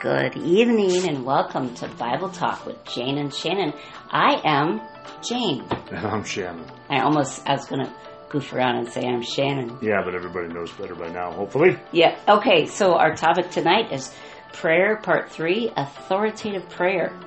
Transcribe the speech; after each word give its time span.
Good 0.00 0.36
evening 0.36 1.08
and 1.08 1.24
welcome 1.24 1.74
to 1.74 1.88
Bible 1.88 2.28
Talk 2.28 2.64
with 2.64 2.84
Jane 2.84 3.18
and 3.18 3.34
Shannon. 3.34 3.72
I 4.08 4.40
am 4.44 4.80
Jane. 5.28 5.66
And 5.90 6.06
I'm 6.06 6.22
Shannon. 6.22 6.70
I 6.88 7.00
almost, 7.00 7.42
I 7.48 7.54
was 7.54 7.64
going 7.64 7.84
to 7.84 7.92
goof 8.28 8.52
around 8.52 8.76
and 8.76 8.92
say 8.92 9.00
I'm 9.00 9.22
Shannon. 9.22 9.76
Yeah, 9.82 10.02
but 10.04 10.14
everybody 10.14 10.54
knows 10.54 10.70
better 10.70 10.94
by 10.94 11.08
now, 11.08 11.32
hopefully. 11.32 11.76
Yeah, 11.90 12.16
okay, 12.28 12.66
so 12.66 12.94
our 12.94 13.16
topic 13.16 13.50
tonight 13.50 13.92
is 13.92 14.14
prayer, 14.52 14.98
part 14.98 15.32
three, 15.32 15.72
authoritative 15.76 16.68
prayer. 16.68 17.18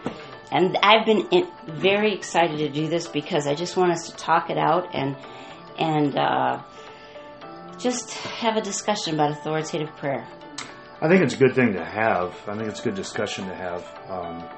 And 0.49 0.77
I've 0.81 1.05
been 1.05 1.27
in, 1.29 1.51
very 1.67 2.13
excited 2.13 2.59
to 2.59 2.69
do 2.69 2.87
this 2.87 3.05
because 3.05 3.47
I 3.47 3.53
just 3.53 3.75
want 3.75 3.91
us 3.91 4.09
to 4.09 4.15
talk 4.15 4.49
it 4.49 4.57
out 4.57 4.95
and, 4.95 5.17
and, 5.77 6.17
uh, 6.17 6.61
just 7.79 8.11
have 8.13 8.55
a 8.55 8.61
discussion 8.61 9.15
about 9.15 9.31
authoritative 9.31 9.93
prayer. 9.97 10.25
I 11.01 11.07
think 11.07 11.23
it's 11.23 11.33
a 11.33 11.37
good 11.37 11.55
thing 11.55 11.73
to 11.73 11.83
have. 11.83 12.35
I 12.47 12.55
think 12.55 12.67
it's 12.69 12.79
a 12.79 12.83
good 12.83 12.95
discussion 12.95 13.47
to 13.47 13.55
have. 13.55 13.83
Um, 14.09 14.49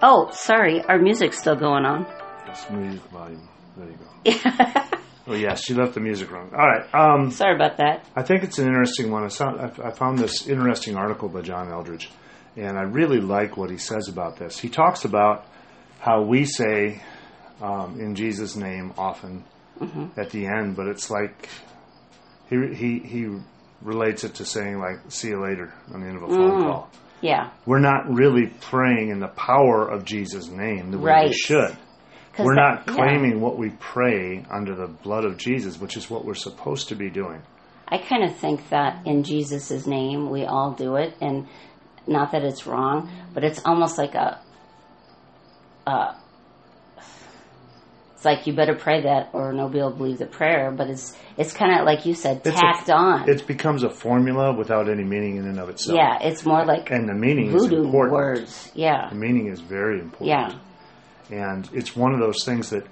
Oh, 0.00 0.30
sorry, 0.32 0.82
our 0.84 0.98
music's 0.98 1.38
still 1.40 1.56
going 1.56 1.84
on. 1.84 2.06
just 2.46 2.70
music 2.70 3.02
volume. 3.10 3.48
There 3.76 3.88
you 3.88 3.96
go. 3.96 4.82
Oh, 5.30 5.34
yeah, 5.34 5.56
she 5.56 5.74
left 5.74 5.92
the 5.92 6.00
music 6.00 6.30
wrong. 6.30 6.50
All 6.58 6.66
right. 6.66 6.86
Um, 6.94 7.30
sorry 7.30 7.54
about 7.54 7.76
that. 7.76 8.06
I 8.16 8.22
think 8.22 8.44
it's 8.44 8.58
an 8.58 8.66
interesting 8.66 9.10
one. 9.10 9.24
I 9.24 9.28
found, 9.28 9.60
I 9.84 9.90
found 9.90 10.16
this 10.18 10.48
interesting 10.48 10.96
article 10.96 11.28
by 11.28 11.42
John 11.42 11.68
Eldredge, 11.70 12.08
and 12.56 12.78
I 12.78 12.82
really 12.84 13.20
like 13.20 13.54
what 13.58 13.68
he 13.68 13.76
says 13.76 14.08
about 14.08 14.38
this. 14.38 14.58
He 14.58 14.70
talks 14.70 15.04
about 15.04 15.44
how 16.00 16.22
we 16.22 16.46
say 16.46 17.02
um, 17.60 18.00
in 18.00 18.14
Jesus' 18.14 18.56
name 18.56 18.94
often 18.96 19.44
at 20.16 20.30
the 20.30 20.46
end, 20.46 20.76
but 20.76 20.86
it's 20.86 21.10
like 21.10 21.50
he, 22.48 22.56
he, 22.74 22.98
he 23.00 23.26
relates 23.82 24.24
it 24.24 24.34
to 24.36 24.44
saying, 24.44 24.78
like, 24.78 24.98
see 25.08 25.28
you 25.28 25.40
later 25.42 25.72
on 25.94 26.00
the 26.00 26.06
end 26.06 26.16
of 26.16 26.22
a 26.24 26.28
phone 26.28 26.62
call. 26.62 26.90
Yeah, 27.20 27.50
We're 27.66 27.80
not 27.80 28.08
really 28.12 28.46
praying 28.60 29.08
in 29.10 29.18
the 29.18 29.26
power 29.28 29.88
of 29.88 30.04
Jesus' 30.04 30.48
name 30.48 30.92
the 30.92 30.98
way 30.98 31.04
we 31.04 31.10
Right. 31.10 31.34
should. 31.34 31.76
'Cause 32.32 32.46
We're 32.46 32.54
that- 32.54 32.84
not 32.86 32.88
yeah. 32.88 32.94
claiming 32.94 33.40
what 33.40 33.58
we 33.58 33.70
pray 33.80 34.44
under 34.50 34.76
the 34.76 34.86
blood 34.86 35.24
of 35.24 35.36
Jesus, 35.36 35.80
which 35.80 35.96
is 35.96 36.08
what 36.08 36.24
we're 36.24 36.34
supposed 36.34 36.88
to 36.90 36.94
be 36.94 37.10
doing. 37.10 37.42
I 37.88 37.98
kind 37.98 38.22
of 38.22 38.36
think 38.36 38.68
that 38.68 39.04
in 39.04 39.24
Jesus' 39.24 39.86
name 39.86 40.30
we 40.30 40.44
all 40.44 40.70
do 40.72 40.94
it, 40.96 41.16
and 41.20 41.48
not 42.06 42.30
that 42.32 42.44
it's 42.44 42.66
wrong, 42.66 43.10
but 43.34 43.42
it's 43.42 43.64
almost 43.64 43.98
like 43.98 44.14
a, 44.14 44.38
uh, 45.86 46.14
it's 48.18 48.24
like 48.24 48.48
you 48.48 48.52
better 48.52 48.74
pray 48.74 49.02
that 49.02 49.30
or 49.32 49.52
nobody 49.52 49.78
will 49.80 49.92
believe 49.92 50.18
the 50.18 50.26
prayer. 50.26 50.72
But 50.72 50.90
it's 50.90 51.16
it's 51.36 51.52
kind 51.52 51.78
of 51.78 51.86
like 51.86 52.04
you 52.04 52.14
said, 52.14 52.38
It's 52.44 52.48
a- 52.48 52.60
tacked 52.60 52.90
on. 52.90 53.28
It 53.30 53.46
becomes 53.46 53.84
a 53.84 53.90
formula 53.90 54.52
without 54.52 54.88
any 54.88 55.04
meaning 55.04 55.36
in 55.36 55.44
and 55.46 55.60
of 55.60 55.68
itself. 55.68 55.96
yeah, 55.96 56.18
it's 56.20 56.44
more 56.44 56.64
like 56.64 56.90
And 56.90 57.08
the 57.08 57.14
meaning 57.14 57.54
is 57.54 57.62
voodoo 57.62 57.84
important. 57.84 58.12
words. 58.14 58.72
Yeah, 58.74 59.08
The 59.10 59.14
meaning 59.14 59.46
is 59.46 59.60
very 59.60 60.00
important. 60.00 60.58
yeah, 61.30 61.46
And 61.46 61.70
it's 61.72 61.94
one 61.94 62.12
of 62.12 62.18
those 62.18 62.44
things 62.44 62.70
that, 62.70 62.84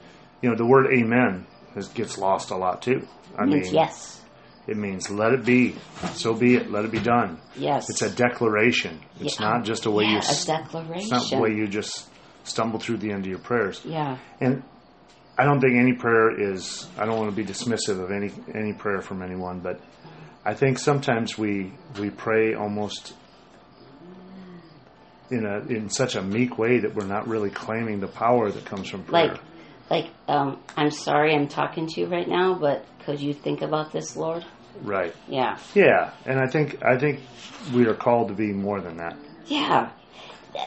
you 0.43 0.49
know, 0.51 0.55
the 0.57 0.65
word 0.65 0.87
amen 0.93 1.47
gets 1.95 2.17
lost 2.19 2.53
a 2.53 2.57
lot 2.57 2.83
too. 2.83 3.05
I 3.37 3.47
means 3.47 3.67
mean, 3.67 3.75
yes, 3.75 4.23
it 4.69 4.77
means 4.77 5.11
let 5.11 5.33
it 5.33 5.45
be. 5.45 5.75
So 6.15 6.35
be 6.35 6.55
it. 6.55 6.71
Let 6.71 6.85
it 6.85 6.93
be 6.93 7.01
done. 7.01 7.41
yes. 7.57 7.91
It's 7.91 8.03
a 8.03 8.11
declaration. 8.11 9.01
It's 9.21 9.41
Yeah. 9.41 9.49
not 9.49 9.65
just 9.65 9.87
a 9.87 9.91
way 9.91 10.05
yeah, 10.05 10.11
you 10.13 10.19
a 10.19 10.45
declaration. 10.47 10.99
It's 11.03 11.11
not 11.11 11.31
the 11.31 11.39
way 11.39 11.51
you 11.51 11.67
just 11.67 12.09
stumble 12.45 12.79
through 12.79 12.99
the 12.99 13.11
end 13.11 13.25
of 13.25 13.31
your 13.31 13.41
prayers. 13.41 13.83
yeah, 13.85 14.19
And 14.41 14.63
I 15.39 15.45
don't 15.45 15.61
think 15.61 15.75
any 15.77 15.93
prayer 15.93 16.31
is. 16.53 16.89
I 16.99 17.05
don't 17.05 17.19
want 17.19 17.31
to 17.31 17.37
be 17.37 17.45
dismissive 17.45 18.03
of 18.03 18.11
any 18.11 18.33
any 18.55 18.73
prayer 18.73 19.03
from 19.03 19.23
anyone, 19.23 19.61
but 19.61 19.81
I 20.45 20.55
think 20.55 20.79
sometimes 20.79 21.37
we 21.37 21.73
we 22.01 22.11
pray 22.11 22.55
almost 22.55 23.15
in 25.31 25.45
a 25.45 25.59
in 25.69 25.91
such 25.91 26.15
a 26.15 26.23
meek 26.23 26.57
way 26.59 26.79
that 26.79 26.95
we're 26.95 27.07
not 27.07 27.29
really 27.29 27.51
claiming 27.51 28.01
the 28.01 28.09
power 28.09 28.51
that 28.51 28.65
comes 28.65 28.89
from 28.89 29.05
prayer. 29.05 29.29
like 29.33 29.41
like 29.91 30.11
um, 30.29 30.59
I'm 30.77 30.91
sorry 30.91 31.35
I'm 31.35 31.49
talking 31.49 31.87
to 31.89 32.01
you 32.01 32.07
right 32.07 32.29
now, 32.29 32.55
but 32.55 32.85
could 33.05 33.21
you 33.21 33.33
think 33.35 33.63
about 33.63 33.93
this, 33.93 34.17
Lord? 34.17 34.45
right. 34.83 35.15
Yeah. 35.29 35.59
Yeah, 35.75 36.13
and 36.27 36.39
I 36.39 36.47
think 36.47 36.85
I 36.85 36.99
think 36.99 37.21
we 37.75 37.87
are 37.87 37.95
called 37.95 38.29
to 38.29 38.35
be 38.35 38.53
more 38.53 38.81
than 38.81 38.97
that. 38.99 39.17
Yeah. 39.47 39.91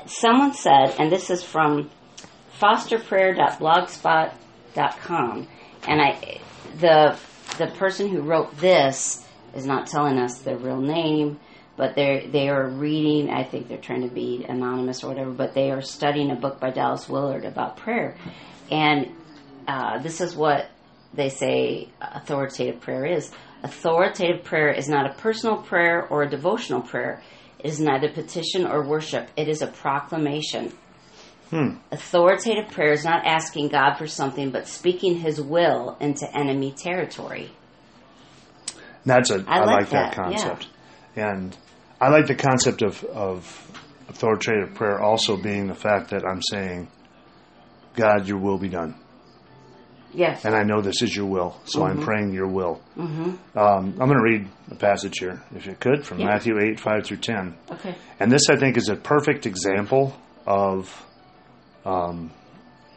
Someone 0.06 0.54
said, 0.54 0.96
and 1.00 1.12
this 1.12 1.30
is 1.30 1.44
from 1.44 1.90
fosterprayer.blogspot.com, 2.60 4.32
and 5.88 6.02
I, 6.02 6.40
the 6.80 7.18
the 7.58 7.68
person 7.68 8.10
who 8.10 8.22
wrote 8.22 8.58
this 8.58 9.26
is 9.56 9.66
not 9.66 9.88
telling 9.88 10.18
us 10.18 10.40
their 10.40 10.58
real 10.58 10.80
name, 10.82 11.40
but 11.76 11.96
they 11.96 12.28
they 12.32 12.50
are 12.50 12.68
reading. 12.70 13.30
I 13.30 13.44
think 13.44 13.68
they're 13.68 13.78
trying 13.78 14.08
to 14.08 14.14
be 14.14 14.46
anonymous 14.48 15.04
or 15.04 15.10
whatever, 15.10 15.32
but 15.32 15.54
they 15.54 15.72
are 15.72 15.82
studying 15.82 16.32
a 16.32 16.36
book 16.36 16.60
by 16.60 16.72
Dallas 16.72 17.10
Willard 17.10 17.46
about 17.46 17.78
prayer, 17.78 18.16
and 18.72 19.12
uh, 19.68 20.00
this 20.00 20.22
is 20.22 20.36
what 20.36 20.70
they 21.14 21.30
say 21.30 21.90
authoritative 22.02 22.82
prayer 22.82 23.06
is. 23.06 23.32
Authoritative 23.62 24.46
prayer 24.46 24.72
is 24.72 24.88
not 24.88 25.10
a 25.10 25.14
personal 25.16 25.58
prayer 25.58 26.08
or 26.08 26.24
a 26.24 26.30
devotional 26.30 26.82
prayer. 26.82 27.22
It 27.60 27.66
is 27.66 27.80
neither 27.82 28.10
petition 28.10 28.66
or 28.66 28.88
worship. 28.88 29.28
It 29.36 29.50
is 29.50 29.62
a 29.62 29.68
proclamation. 29.68 30.72
Authoritative 31.92 32.72
prayer 32.72 32.92
is 32.92 33.04
not 33.04 33.26
asking 33.26 33.70
God 33.70 33.96
for 33.96 34.08
something, 34.08 34.52
but 34.52 34.68
speaking 34.68 35.18
His 35.20 35.42
will 35.42 35.98
into 36.00 36.26
enemy 36.38 36.72
territory. 36.78 37.52
That's 39.06 39.32
a 39.32 39.44
I 39.48 39.60
I, 39.60 39.66
like 39.66 39.68
like 39.82 39.90
that, 39.92 40.16
that, 40.16 40.24
concept, 40.24 40.68
and 41.16 41.56
I 42.00 42.10
like 42.10 42.28
the 42.28 42.36
concept 42.36 42.82
of 42.82 43.04
of 43.06 43.72
authoritative 44.10 44.76
prayer 44.76 45.00
also 45.02 45.38
being 45.38 45.68
the 45.68 45.74
fact 45.76 46.12
that 46.12 46.24
I'm 46.26 46.42
saying, 46.42 46.88
God, 47.96 48.28
Your 48.28 48.38
will 48.38 48.58
be 48.60 48.70
done, 48.70 48.96
Yes. 50.14 50.46
and 50.46 50.54
I 50.56 50.64
know 50.64 50.82
this 50.82 51.02
is 51.02 51.16
Your 51.16 51.26
will, 51.26 51.56
so 51.66 51.80
Mm-hmm. 51.82 52.00
I'm 52.00 52.06
praying 52.06 52.34
Your 52.34 52.48
will. 52.48 52.82
Um, 52.98 53.40
I'm 53.56 53.96
going 53.96 54.18
to 54.18 54.22
read 54.24 54.48
a 54.70 54.76
passage 54.76 55.18
here, 55.20 55.42
if 55.56 55.66
you 55.66 55.76
could, 55.80 56.06
from 56.06 56.20
Yeah. 56.20 56.28
Matthew 56.28 56.60
eight 56.60 56.80
five 56.80 57.06
through 57.06 57.18
ten, 57.18 57.56
Okay. 57.72 57.96
and 58.20 58.32
this 58.32 58.50
I 58.52 58.58
think 58.58 58.78
is 58.78 58.90
a 58.90 58.96
perfect 58.96 59.46
example 59.48 60.14
of 60.46 61.06
um, 61.86 62.32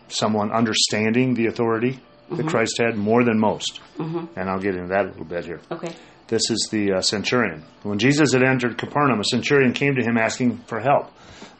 someone 0.08 0.50
understanding 0.52 1.34
the 1.34 1.46
authority 1.46 2.00
Mm-hmm. 2.30 2.36
that 2.44 2.50
Christ 2.50 2.78
had 2.78 2.96
more 2.96 3.24
than 3.24 3.38
most, 3.38 3.80
and 3.98 4.48
I'll 4.48 4.60
get 4.60 4.74
into 4.76 4.88
that 4.88 5.04
a 5.04 5.08
little 5.08 5.24
bit 5.24 5.44
here. 5.44 5.60
Okay. 5.70 5.92
This 6.28 6.40
is 6.50 6.68
the 6.70 6.92
uh, 6.92 7.00
centurion. 7.02 7.62
When 7.82 7.98
Jesus 7.98 8.32
had 8.32 8.42
entered 8.42 8.78
Capernaum, 8.78 9.20
a 9.20 9.24
centurion 9.24 9.74
came 9.74 9.96
to 9.96 10.02
him 10.02 10.16
asking 10.16 10.58
for 10.66 10.80
help. 10.80 11.12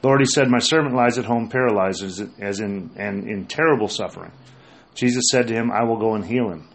Lord, 0.03 0.21
he 0.21 0.25
said, 0.25 0.49
My 0.49 0.61
servant 0.61 0.95
lies 0.95 1.19
at 1.19 1.27
home 1.27 1.51
paralyzed 1.51 2.03
as, 2.05 2.23
as 2.41 2.61
in, 2.61 2.91
and 2.97 3.29
in 3.29 3.45
terrible 3.47 3.89
suffering. 3.89 4.31
Jesus 4.95 5.25
said 5.31 5.49
to 5.49 5.53
him, 5.55 5.71
I 5.71 5.83
will 5.85 5.99
go 5.99 6.15
and 6.15 6.25
heal 6.25 6.49
him. 6.49 6.67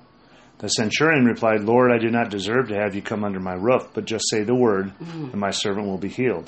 The 0.59 0.67
centurion 0.67 1.25
replied, 1.25 1.61
Lord, 1.61 1.89
I 1.91 1.97
do 1.97 2.11
not 2.11 2.29
deserve 2.29 2.67
to 2.67 2.75
have 2.75 2.93
you 2.93 3.01
come 3.01 3.23
under 3.23 3.39
my 3.39 3.53
roof, 3.53 3.87
but 3.95 4.05
just 4.05 4.25
say 4.29 4.43
the 4.43 4.53
word, 4.53 4.91
and 4.99 5.33
my 5.39 5.51
servant 5.51 5.87
will 5.87 5.97
be 5.97 6.09
healed. 6.09 6.47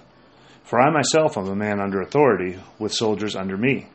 For 0.69 0.79
I 0.79 0.91
myself 0.91 1.35
am 1.35 1.47
a 1.47 1.55
man 1.55 1.79
under 1.79 1.99
authority, 1.99 2.59
with 2.77 2.93
soldiers 2.93 3.35
under 3.35 3.57
me. 3.57 3.87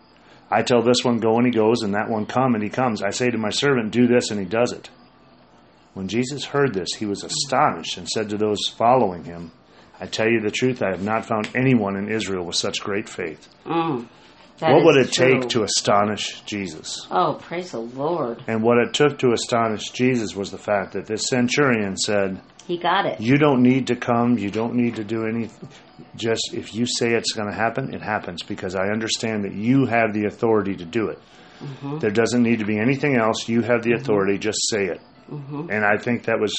I 0.50 0.62
tell 0.62 0.82
this 0.82 1.04
one, 1.04 1.20
Go, 1.20 1.36
and 1.36 1.46
he 1.46 1.52
goes, 1.52 1.82
and 1.82 1.94
that 1.94 2.10
one, 2.10 2.26
Come, 2.26 2.56
and 2.56 2.64
he 2.64 2.68
comes. 2.68 3.00
I 3.00 3.10
say 3.10 3.30
to 3.30 3.38
my 3.38 3.50
servant, 3.50 3.92
Do 3.92 4.08
this, 4.08 4.32
and 4.32 4.40
he 4.40 4.44
does 4.44 4.72
it. 4.72 4.90
When 5.92 6.08
Jesus 6.08 6.46
heard 6.46 6.74
this, 6.74 6.88
he 6.98 7.06
was 7.06 7.22
astonished 7.22 7.96
and 7.96 8.08
said 8.08 8.28
to 8.30 8.36
those 8.36 8.58
following 8.76 9.22
him, 9.22 9.52
I 10.00 10.06
tell 10.06 10.28
you 10.28 10.40
the 10.40 10.50
truth, 10.50 10.82
I 10.82 10.90
have 10.90 11.04
not 11.04 11.26
found 11.26 11.48
anyone 11.54 11.96
in 11.96 12.10
Israel 12.10 12.44
with 12.44 12.56
such 12.56 12.80
great 12.80 13.08
faith. 13.08 13.48
Mm, 13.64 14.08
what 14.58 14.84
would 14.84 14.96
is 14.96 15.10
it 15.10 15.12
take 15.12 15.48
to 15.50 15.62
astonish 15.62 16.40
Jesus? 16.40 17.06
Oh, 17.08 17.38
praise 17.40 17.70
the 17.70 17.82
Lord. 17.82 18.42
And 18.48 18.64
what 18.64 18.78
it 18.78 18.92
took 18.92 19.20
to 19.20 19.32
astonish 19.32 19.90
Jesus 19.90 20.34
was 20.34 20.50
the 20.50 20.58
fact 20.58 20.94
that 20.94 21.06
this 21.06 21.28
centurion 21.28 21.96
said, 21.96 22.40
He 22.66 22.78
got 22.78 23.06
it. 23.06 23.20
You 23.20 23.36
don't 23.36 23.62
need 23.62 23.86
to 23.86 23.94
come, 23.94 24.38
you 24.38 24.50
don't 24.50 24.74
need 24.74 24.96
to 24.96 25.04
do 25.04 25.24
anything. 25.24 25.68
Just 26.16 26.52
if 26.52 26.74
you 26.74 26.86
say 26.86 27.12
it's 27.12 27.32
going 27.32 27.48
to 27.48 27.54
happen, 27.54 27.94
it 27.94 28.02
happens 28.02 28.42
because 28.42 28.74
I 28.74 28.88
understand 28.88 29.44
that 29.44 29.52
you 29.54 29.86
have 29.86 30.12
the 30.12 30.24
authority 30.26 30.76
to 30.76 30.84
do 30.84 31.08
it. 31.08 31.18
Mm-hmm. 31.60 31.98
There 31.98 32.10
doesn't 32.10 32.42
need 32.42 32.58
to 32.58 32.64
be 32.64 32.78
anything 32.78 33.16
else. 33.16 33.48
You 33.48 33.62
have 33.62 33.82
the 33.82 33.90
mm-hmm. 33.90 34.02
authority, 34.02 34.38
just 34.38 34.58
say 34.68 34.86
it. 34.86 35.00
Mm-hmm. 35.30 35.70
And 35.70 35.84
I 35.84 35.96
think 35.96 36.24
that 36.24 36.40
was, 36.40 36.52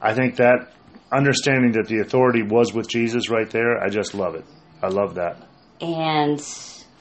I 0.00 0.14
think 0.14 0.36
that 0.36 0.72
understanding 1.12 1.72
that 1.72 1.88
the 1.88 1.98
authority 2.00 2.42
was 2.42 2.72
with 2.72 2.88
Jesus 2.88 3.28
right 3.28 3.48
there, 3.50 3.78
I 3.78 3.88
just 3.90 4.14
love 4.14 4.34
it. 4.34 4.44
I 4.82 4.88
love 4.88 5.14
that. 5.16 5.46
and 5.80 6.40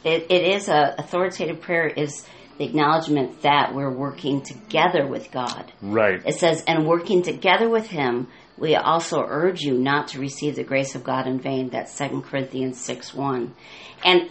it, 0.03 0.27
it 0.29 0.55
is 0.55 0.67
a 0.67 0.95
authoritative 0.97 1.61
prayer 1.61 1.87
is 1.87 2.25
the 2.57 2.65
acknowledgement 2.65 3.41
that 3.43 3.73
we're 3.73 3.91
working 3.91 4.41
together 4.41 5.07
with 5.07 5.31
God. 5.31 5.71
Right. 5.81 6.21
It 6.25 6.35
says, 6.35 6.63
and 6.67 6.85
working 6.85 7.21
together 7.23 7.69
with 7.69 7.87
Him, 7.87 8.27
we 8.61 8.75
also 8.75 9.25
urge 9.27 9.61
you 9.61 9.77
not 9.77 10.09
to 10.09 10.19
receive 10.19 10.55
the 10.55 10.63
grace 10.63 10.93
of 10.93 11.03
God 11.03 11.25
in 11.27 11.39
vain. 11.39 11.69
That's 11.69 11.91
Second 11.91 12.21
Corinthians 12.21 12.79
six 12.79 13.13
one. 13.13 13.55
And 14.05 14.29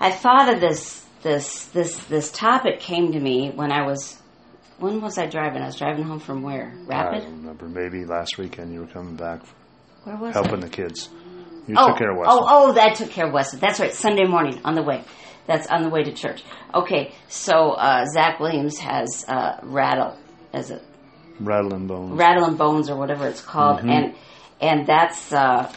I 0.00 0.10
thought 0.10 0.52
of 0.52 0.60
this 0.60 1.04
this 1.22 1.66
this 1.66 1.98
this 2.06 2.32
topic 2.32 2.80
came 2.80 3.12
to 3.12 3.20
me 3.20 3.50
when 3.54 3.70
I 3.70 3.86
was 3.86 4.20
when 4.78 5.00
was 5.00 5.18
I 5.18 5.26
driving? 5.26 5.62
I 5.62 5.66
was 5.66 5.76
driving 5.76 6.04
home 6.04 6.18
from 6.18 6.42
where? 6.42 6.74
I 6.74 6.86
Rapid. 6.86 7.22
don't 7.24 7.36
remember. 7.42 7.68
Maybe 7.68 8.04
last 8.04 8.38
weekend 8.38 8.72
you 8.72 8.80
were 8.80 8.86
coming 8.86 9.16
back 9.16 9.42
Where 10.04 10.16
was 10.16 10.34
helping 10.34 10.62
I? 10.62 10.66
the 10.66 10.70
kids. 10.70 11.10
You 11.66 11.74
oh, 11.76 11.88
took 11.88 11.98
care 11.98 12.12
of 12.12 12.18
Weston. 12.18 12.38
Oh, 12.38 12.46
oh, 12.48 12.72
that 12.72 12.94
took 12.94 13.10
care 13.10 13.26
of 13.26 13.32
Weston. 13.32 13.60
That's 13.60 13.80
right. 13.80 13.92
Sunday 13.92 14.24
morning 14.24 14.60
on 14.64 14.74
the 14.74 14.82
way. 14.82 15.04
That's 15.46 15.66
on 15.66 15.82
the 15.82 15.88
way 15.88 16.02
to 16.04 16.12
church. 16.12 16.42
Okay, 16.74 17.12
so 17.28 17.72
uh, 17.72 18.06
Zach 18.06 18.40
Williams 18.40 18.78
has 18.78 19.24
uh, 19.28 19.58
rattle 19.62 20.16
as 20.52 20.70
a 20.70 20.80
Rattling 21.40 21.86
bones. 21.86 22.18
rattle 22.18 22.44
and 22.44 22.58
bones 22.58 22.88
or 22.90 22.96
whatever 22.96 23.26
it's 23.28 23.40
called, 23.42 23.78
Mm-hmm. 23.80 23.90
and 23.90 24.14
and 24.60 24.86
that's 24.86 25.32
uh, 25.32 25.70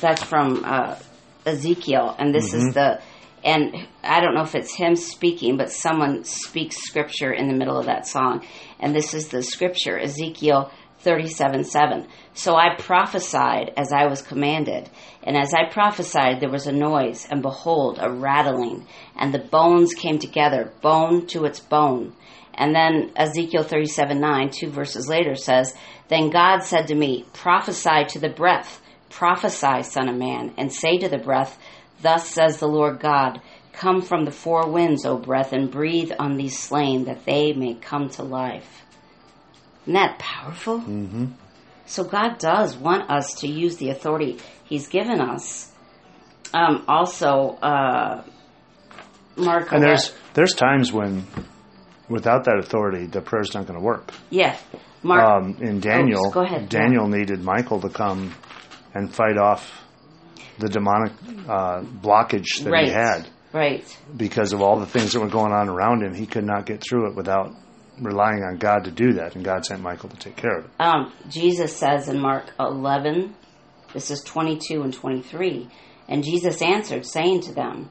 that's 0.00 0.22
from 0.22 0.64
uh, 0.64 0.96
Ezekiel, 1.44 2.14
and 2.18 2.34
this 2.34 2.52
Mm-hmm. 2.52 2.68
is 2.68 2.74
the 2.74 3.00
and 3.44 3.86
I 4.02 4.20
don't 4.20 4.34
know 4.34 4.42
if 4.42 4.54
it's 4.56 4.74
him 4.74 4.96
speaking, 4.96 5.56
but 5.56 5.70
someone 5.70 6.24
speaks 6.24 6.76
scripture 6.78 7.32
in 7.32 7.46
the 7.48 7.54
middle 7.54 7.78
of 7.78 7.86
that 7.86 8.06
song, 8.06 8.44
and 8.80 8.94
this 8.94 9.14
is 9.14 9.28
the 9.28 9.42
scripture 9.42 9.96
Ezekiel 9.98 10.70
thirty-seven 11.00 11.62
seven. 11.64 12.08
So 12.34 12.56
I 12.56 12.74
prophesied 12.76 13.72
as 13.76 13.92
I 13.92 14.06
was 14.06 14.22
commanded, 14.22 14.90
and 15.22 15.36
as 15.36 15.54
I 15.54 15.70
prophesied, 15.70 16.40
there 16.40 16.50
was 16.50 16.66
a 16.66 16.72
noise, 16.72 17.28
and 17.30 17.40
behold, 17.42 17.98
a 18.00 18.10
rattling, 18.10 18.84
and 19.16 19.32
the 19.32 19.38
bones 19.38 19.94
came 19.94 20.18
together, 20.18 20.72
bone 20.82 21.26
to 21.28 21.44
its 21.44 21.60
bone. 21.60 22.12
And 22.56 22.74
then 22.74 23.12
Ezekiel 23.16 23.62
37 23.62 24.20
9, 24.20 24.50
two 24.50 24.70
verses 24.70 25.08
later 25.08 25.34
says, 25.34 25.74
Then 26.08 26.30
God 26.30 26.60
said 26.60 26.88
to 26.88 26.94
me, 26.94 27.26
Prophesy 27.32 28.04
to 28.08 28.18
the 28.18 28.30
breath, 28.30 28.80
prophesy, 29.10 29.82
Son 29.82 30.08
of 30.08 30.16
Man, 30.16 30.54
and 30.56 30.72
say 30.72 30.98
to 30.98 31.08
the 31.08 31.18
breath, 31.18 31.58
Thus 32.02 32.28
says 32.28 32.58
the 32.58 32.68
Lord 32.68 33.00
God, 33.00 33.40
Come 33.72 34.00
from 34.00 34.24
the 34.24 34.30
four 34.30 34.70
winds, 34.70 35.04
O 35.04 35.18
breath, 35.18 35.52
and 35.52 35.70
breathe 35.70 36.12
on 36.18 36.36
these 36.36 36.58
slain, 36.58 37.04
that 37.04 37.26
they 37.26 37.52
may 37.52 37.74
come 37.74 38.08
to 38.10 38.22
life. 38.22 38.82
Isn't 39.82 39.94
that 39.94 40.18
powerful? 40.18 40.78
Mm-hmm. 40.78 41.26
So 41.84 42.02
God 42.02 42.38
does 42.38 42.76
want 42.76 43.10
us 43.10 43.34
to 43.40 43.48
use 43.48 43.76
the 43.76 43.90
authority 43.90 44.38
He's 44.64 44.88
given 44.88 45.20
us. 45.20 45.70
Um, 46.52 46.84
also, 46.88 47.58
uh, 47.62 48.24
Mark, 49.36 49.72
And 49.72 49.82
there's 49.82 50.14
there's 50.34 50.54
times 50.54 50.92
when, 50.92 51.26
without 52.08 52.44
that 52.44 52.58
authority, 52.58 53.06
the 53.06 53.20
prayer's 53.20 53.54
not 53.54 53.66
going 53.66 53.78
to 53.78 53.84
work. 53.84 54.12
yeah, 54.30 54.56
Mark. 55.02 55.22
Um, 55.24 55.56
in 55.60 55.80
Daniel, 55.80 56.26
Oh, 56.26 56.30
go 56.30 56.42
ahead, 56.42 56.68
Daniel 56.68 57.06
needed 57.08 57.42
Michael 57.42 57.80
to 57.80 57.88
come 57.88 58.34
and 58.94 59.12
fight 59.14 59.36
off 59.38 59.84
the 60.58 60.68
demonic 60.68 61.12
uh, 61.48 61.82
blockage 61.82 62.62
that 62.64 62.70
right, 62.70 62.86
he 62.86 62.90
had 62.92 63.28
right. 63.52 63.98
because 64.16 64.52
of 64.52 64.62
all 64.62 64.78
the 64.80 64.86
things 64.86 65.12
that 65.12 65.20
were 65.20 65.28
going 65.28 65.52
on 65.52 65.68
around 65.68 66.02
him. 66.02 66.14
He 66.14 66.26
could 66.26 66.44
not 66.44 66.64
get 66.64 66.82
through 66.82 67.10
it 67.10 67.14
without 67.14 67.52
relying 68.00 68.42
on 68.42 68.56
God 68.56 68.84
to 68.84 68.90
do 68.90 69.14
that, 69.14 69.34
and 69.36 69.44
God 69.44 69.64
sent 69.66 69.82
Michael 69.82 70.08
to 70.08 70.16
take 70.16 70.36
care 70.36 70.58
of 70.58 70.64
it. 70.66 70.70
um, 70.80 71.12
Jesus 71.28 71.76
says 71.76 72.08
in 72.08 72.20
Mark 72.20 72.50
11, 72.58 73.34
this 73.92 74.10
is 74.10 74.22
22 74.22 74.82
and 74.82 74.92
23, 74.92 75.68
and 76.08 76.24
Jesus 76.24 76.60
answered, 76.62 77.06
saying 77.06 77.40
to 77.42 77.52
them, 77.54 77.90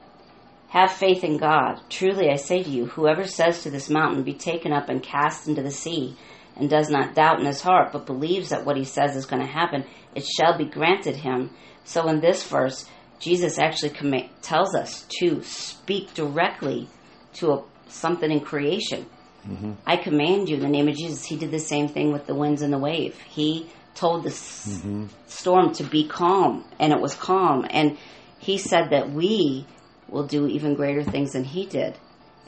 Have 0.76 0.92
faith 0.92 1.24
in 1.24 1.38
God. 1.38 1.80
Truly 1.88 2.28
I 2.28 2.36
say 2.36 2.62
to 2.62 2.68
you, 2.68 2.84
whoever 2.84 3.26
says 3.26 3.62
to 3.62 3.70
this 3.70 3.88
mountain, 3.88 4.24
Be 4.24 4.34
taken 4.34 4.74
up 4.74 4.90
and 4.90 5.02
cast 5.02 5.48
into 5.48 5.62
the 5.62 5.70
sea, 5.70 6.14
and 6.54 6.68
does 6.68 6.90
not 6.90 7.14
doubt 7.14 7.40
in 7.40 7.46
his 7.46 7.62
heart, 7.62 7.92
but 7.92 8.04
believes 8.04 8.50
that 8.50 8.66
what 8.66 8.76
he 8.76 8.84
says 8.84 9.16
is 9.16 9.24
going 9.24 9.40
to 9.40 9.50
happen, 9.50 9.86
it 10.14 10.26
shall 10.26 10.58
be 10.58 10.66
granted 10.66 11.16
him. 11.16 11.48
So 11.84 12.06
in 12.08 12.20
this 12.20 12.46
verse, 12.46 12.86
Jesus 13.18 13.58
actually 13.58 13.94
comma- 13.94 14.28
tells 14.42 14.74
us 14.74 15.06
to 15.18 15.42
speak 15.44 16.12
directly 16.12 16.90
to 17.36 17.52
a, 17.52 17.64
something 17.88 18.30
in 18.30 18.40
creation. 18.40 19.06
Mm-hmm. 19.48 19.72
I 19.86 19.96
command 19.96 20.50
you 20.50 20.56
in 20.56 20.62
the 20.62 20.68
name 20.68 20.88
of 20.88 20.96
Jesus. 20.96 21.24
He 21.24 21.38
did 21.38 21.52
the 21.52 21.58
same 21.58 21.88
thing 21.88 22.12
with 22.12 22.26
the 22.26 22.34
winds 22.34 22.60
and 22.60 22.70
the 22.70 22.78
wave. 22.78 23.18
He 23.30 23.70
told 23.94 24.24
the 24.24 24.30
s- 24.30 24.66
mm-hmm. 24.68 25.06
storm 25.26 25.72
to 25.76 25.84
be 25.84 26.06
calm, 26.06 26.66
and 26.78 26.92
it 26.92 27.00
was 27.00 27.14
calm. 27.14 27.64
And 27.70 27.96
he 28.38 28.58
said 28.58 28.90
that 28.90 29.10
we 29.10 29.64
will 30.08 30.26
do 30.26 30.46
even 30.46 30.74
greater 30.74 31.02
things 31.02 31.32
than 31.32 31.44
he 31.44 31.66
did. 31.66 31.98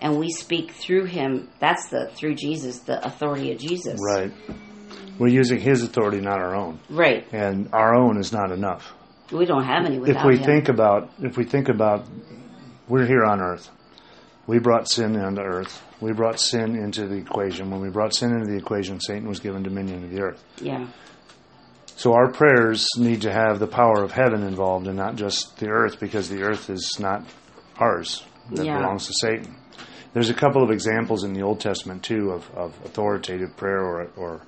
And 0.00 0.19
we 0.19 0.31
speak 0.31 0.72
through 0.72 1.06
him. 1.06 1.49
That's 1.58 1.88
the 1.88 2.06
through 2.14 2.37
Jesus, 2.37 2.78
the 2.81 3.05
authority 3.05 3.52
of 3.52 3.58
Jesus. 3.58 3.99
Right. 4.00 4.32
We're 5.19 5.26
using 5.28 5.58
His 5.58 5.82
authority, 5.82 6.20
not 6.20 6.38
our 6.38 6.55
own, 6.55 6.78
Right. 6.88 7.26
and 7.32 7.69
our 7.72 7.96
own 7.96 8.19
is 8.20 8.32
not 8.32 8.52
enough. 8.52 8.94
We 9.32 9.44
don't 9.46 9.64
have 9.64 9.84
any 9.84 9.99
without 9.99 10.20
if 10.20 10.25
we 10.25 10.37
him. 10.38 10.44
think 10.44 10.69
about 10.69 11.10
if 11.20 11.37
we 11.37 11.44
think 11.44 11.69
about 11.69 12.06
we're 12.88 13.05
here 13.05 13.25
on 13.25 13.40
earth 13.43 13.69
we 14.46 14.58
brought 14.58 14.88
sin 14.90 15.14
into 15.16 15.43
earth 15.43 15.82
we 16.00 16.12
brought 16.12 16.40
sin 16.40 16.75
into 16.76 17.06
the 17.06 17.16
equation 17.16 17.70
when 17.70 17.82
we 17.82 17.90
brought 17.90 18.14
sin 18.14 18.32
into 18.32 18.46
the 18.50 18.56
equation 18.56 18.99
satan 19.00 19.28
was 19.28 19.40
given 19.40 19.62
dominion 19.62 20.04
of 20.04 20.11
the 20.11 20.22
earth 20.22 20.43
yeah. 20.62 20.87
so 21.96 22.14
our 22.14 22.32
prayers 22.32 22.87
need 22.96 23.20
to 23.20 23.31
have 23.31 23.58
the 23.58 23.66
power 23.66 24.02
of 24.02 24.12
heaven 24.12 24.43
involved 24.43 24.87
and 24.87 24.96
not 24.96 25.16
just 25.16 25.58
the 25.58 25.69
earth 25.69 26.00
because 26.00 26.31
the 26.31 26.40
earth 26.43 26.70
is 26.70 26.96
not 26.99 27.22
ours 27.78 28.25
that 28.52 28.64
Yeah. 28.66 28.78
belongs 28.78 29.06
to 29.06 29.12
satan 29.20 29.54
there's 30.14 30.30
a 30.30 30.34
couple 30.34 30.62
of 30.62 30.70
examples 30.70 31.22
in 31.25 31.32
the 31.34 31.42
old 31.42 31.60
testament 31.60 32.02
too 32.02 32.30
of, 32.30 32.50
of 32.56 32.75
authoritative 32.84 33.56
prayer 33.56 33.80
or, 33.82 34.08
or 34.16 34.40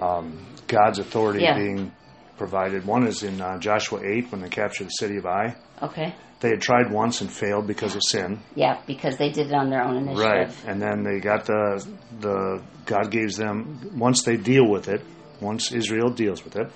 um, 0.00 0.38
god's 0.66 0.98
authority 0.98 1.42
Yeah. 1.42 1.56
being 1.58 1.92
provided 2.38 2.86
one 2.86 3.06
is 3.06 3.22
in 3.22 3.40
uh, 3.40 3.58
joshua 3.58 4.00
8 4.04 4.32
when 4.32 4.40
they 4.40 4.48
captured 4.48 4.84
the 4.86 4.90
city 4.90 5.16
of 5.16 5.26
ai 5.26 5.56
Okay. 5.82 6.14
they 6.40 6.50
had 6.50 6.60
tried 6.60 6.90
once 6.90 7.20
and 7.22 7.30
failed 7.30 7.66
because 7.66 7.94
of 7.96 8.02
sin. 8.02 8.38
Yeah, 8.54 8.80
because 8.86 9.16
they 9.16 9.30
did 9.30 9.46
it 9.48 9.54
on 9.54 9.70
their 9.70 9.82
own 9.82 9.96
initiative. 9.96 10.18
Right. 10.22 10.54
And 10.66 10.80
then 10.80 11.02
they 11.04 11.20
got 11.20 11.46
the 11.46 11.86
the 12.20 12.62
God 12.84 13.10
gives 13.10 13.36
them 13.38 13.90
once 13.96 14.22
they 14.24 14.36
deal 14.36 14.66
with 14.68 14.88
it, 14.88 15.00
once 15.40 15.72
Israel 15.72 16.10
deals 16.10 16.44
with 16.44 16.56
it, 16.56 16.70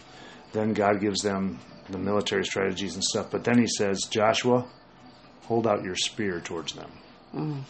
then 0.53 0.73
God 0.73 1.01
gives 1.03 1.21
them 1.21 1.59
the 1.91 1.99
military 1.99 2.45
strategies 2.47 2.95
and 2.95 3.05
stuff. 3.05 3.31
But 3.31 3.45
then 3.45 3.59
he 3.59 3.67
says, 3.67 4.05
Joshua, 4.11 4.65
hold 5.45 5.67
out 5.67 5.85
your 5.85 5.97
spear 5.97 6.41
towards 6.41 6.73
them. 6.75 6.91
Mm. 7.35 7.63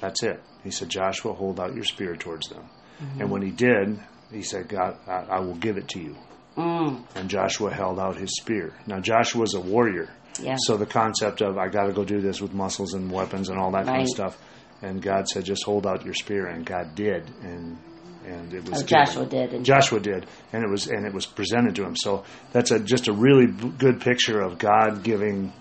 That's 0.00 0.22
it. 0.22 0.42
He 0.62 0.70
said, 0.70 0.88
Joshua, 0.88 1.32
hold 1.32 1.60
out 1.60 1.74
your 1.74 1.84
spear 1.84 2.16
towards 2.16 2.48
them. 2.48 2.64
Mm-hmm. 3.02 3.20
And 3.20 3.30
when 3.30 3.42
he 3.42 3.50
did, 3.50 3.98
he 4.32 4.42
said, 4.42 4.68
God, 4.68 4.96
I, 5.06 5.36
I 5.36 5.40
will 5.40 5.54
give 5.54 5.76
it 5.76 5.88
to 5.88 6.00
you. 6.00 6.16
Mm. 6.56 7.04
And 7.14 7.28
Joshua 7.28 7.72
held 7.72 7.98
out 7.98 8.16
his 8.16 8.36
spear. 8.36 8.72
Now 8.86 9.00
Joshua's 9.00 9.54
a 9.54 9.60
warrior. 9.60 10.08
Yeah. 10.40 10.56
So 10.58 10.76
the 10.76 10.86
concept 10.86 11.42
of 11.42 11.58
I 11.58 11.68
got 11.68 11.84
to 11.86 11.92
go 11.92 12.04
do 12.04 12.20
this 12.20 12.40
with 12.40 12.52
muscles 12.52 12.94
and 12.94 13.10
weapons 13.10 13.48
and 13.48 13.58
all 13.58 13.70
that 13.72 13.86
kind 13.86 14.02
of 14.02 14.08
stuff, 14.08 14.38
and 14.82 15.00
God 15.00 15.28
said 15.28 15.44
just 15.44 15.64
hold 15.64 15.86
out 15.86 16.04
your 16.04 16.14
spear, 16.14 16.46
and 16.46 16.66
God 16.66 16.94
did, 16.96 17.28
and 17.42 17.78
and 18.26 18.52
it 18.54 18.68
was 18.68 18.82
Oh. 18.82 18.86
Joshua 18.86 19.26
did. 19.26 19.52
And 19.54 19.64
Joshua 19.64 20.00
did, 20.00 20.26
and 20.52 20.64
it 20.64 20.70
was 20.70 20.88
and 20.88 21.06
it 21.06 21.12
was 21.14 21.26
presented 21.26 21.76
to 21.76 21.84
him. 21.84 21.94
So 21.96 22.24
that's 22.52 22.72
a 22.72 22.80
just 22.80 23.06
a 23.08 23.12
really 23.12 23.46
b- 23.46 23.72
good 23.78 24.00
picture 24.00 24.40
of 24.40 24.58
God 24.58 25.02
giving 25.04 25.52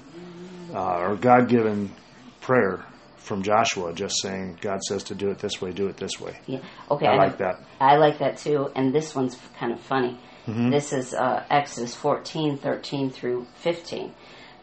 uh, 0.73 0.99
or 0.99 1.15
God 1.15 1.47
given 1.47 1.91
prayer 2.41 2.85
from 3.17 3.41
Joshua, 3.43 3.93
just 3.93 4.21
saying 4.21 4.57
God 4.61 4.81
says 4.83 5.03
to 5.05 5.15
do 5.15 5.29
it 5.29 5.39
this 5.39 5.61
way, 5.61 5.71
do 5.71 5.87
it 5.87 5.97
this 5.97 6.19
way. 6.19 6.37
Yeah. 6.45 6.59
Okay. 6.91 7.07
I 7.07 7.13
know- 7.15 7.23
like 7.23 7.37
that. 7.37 7.59
I 7.79 7.97
like 7.97 8.19
that 8.19 8.37
too. 8.37 8.69
And 8.75 8.93
this 8.93 9.15
one's 9.15 9.37
kind 9.57 9.71
of 9.71 9.79
funny. 9.79 10.19
Mm-hmm. 10.47 10.71
This 10.71 10.91
is 10.91 11.13
uh, 11.13 11.45
Exodus 11.49 11.95
14, 11.95 12.57
13 12.57 13.09
through 13.11 13.47
15. 13.55 14.13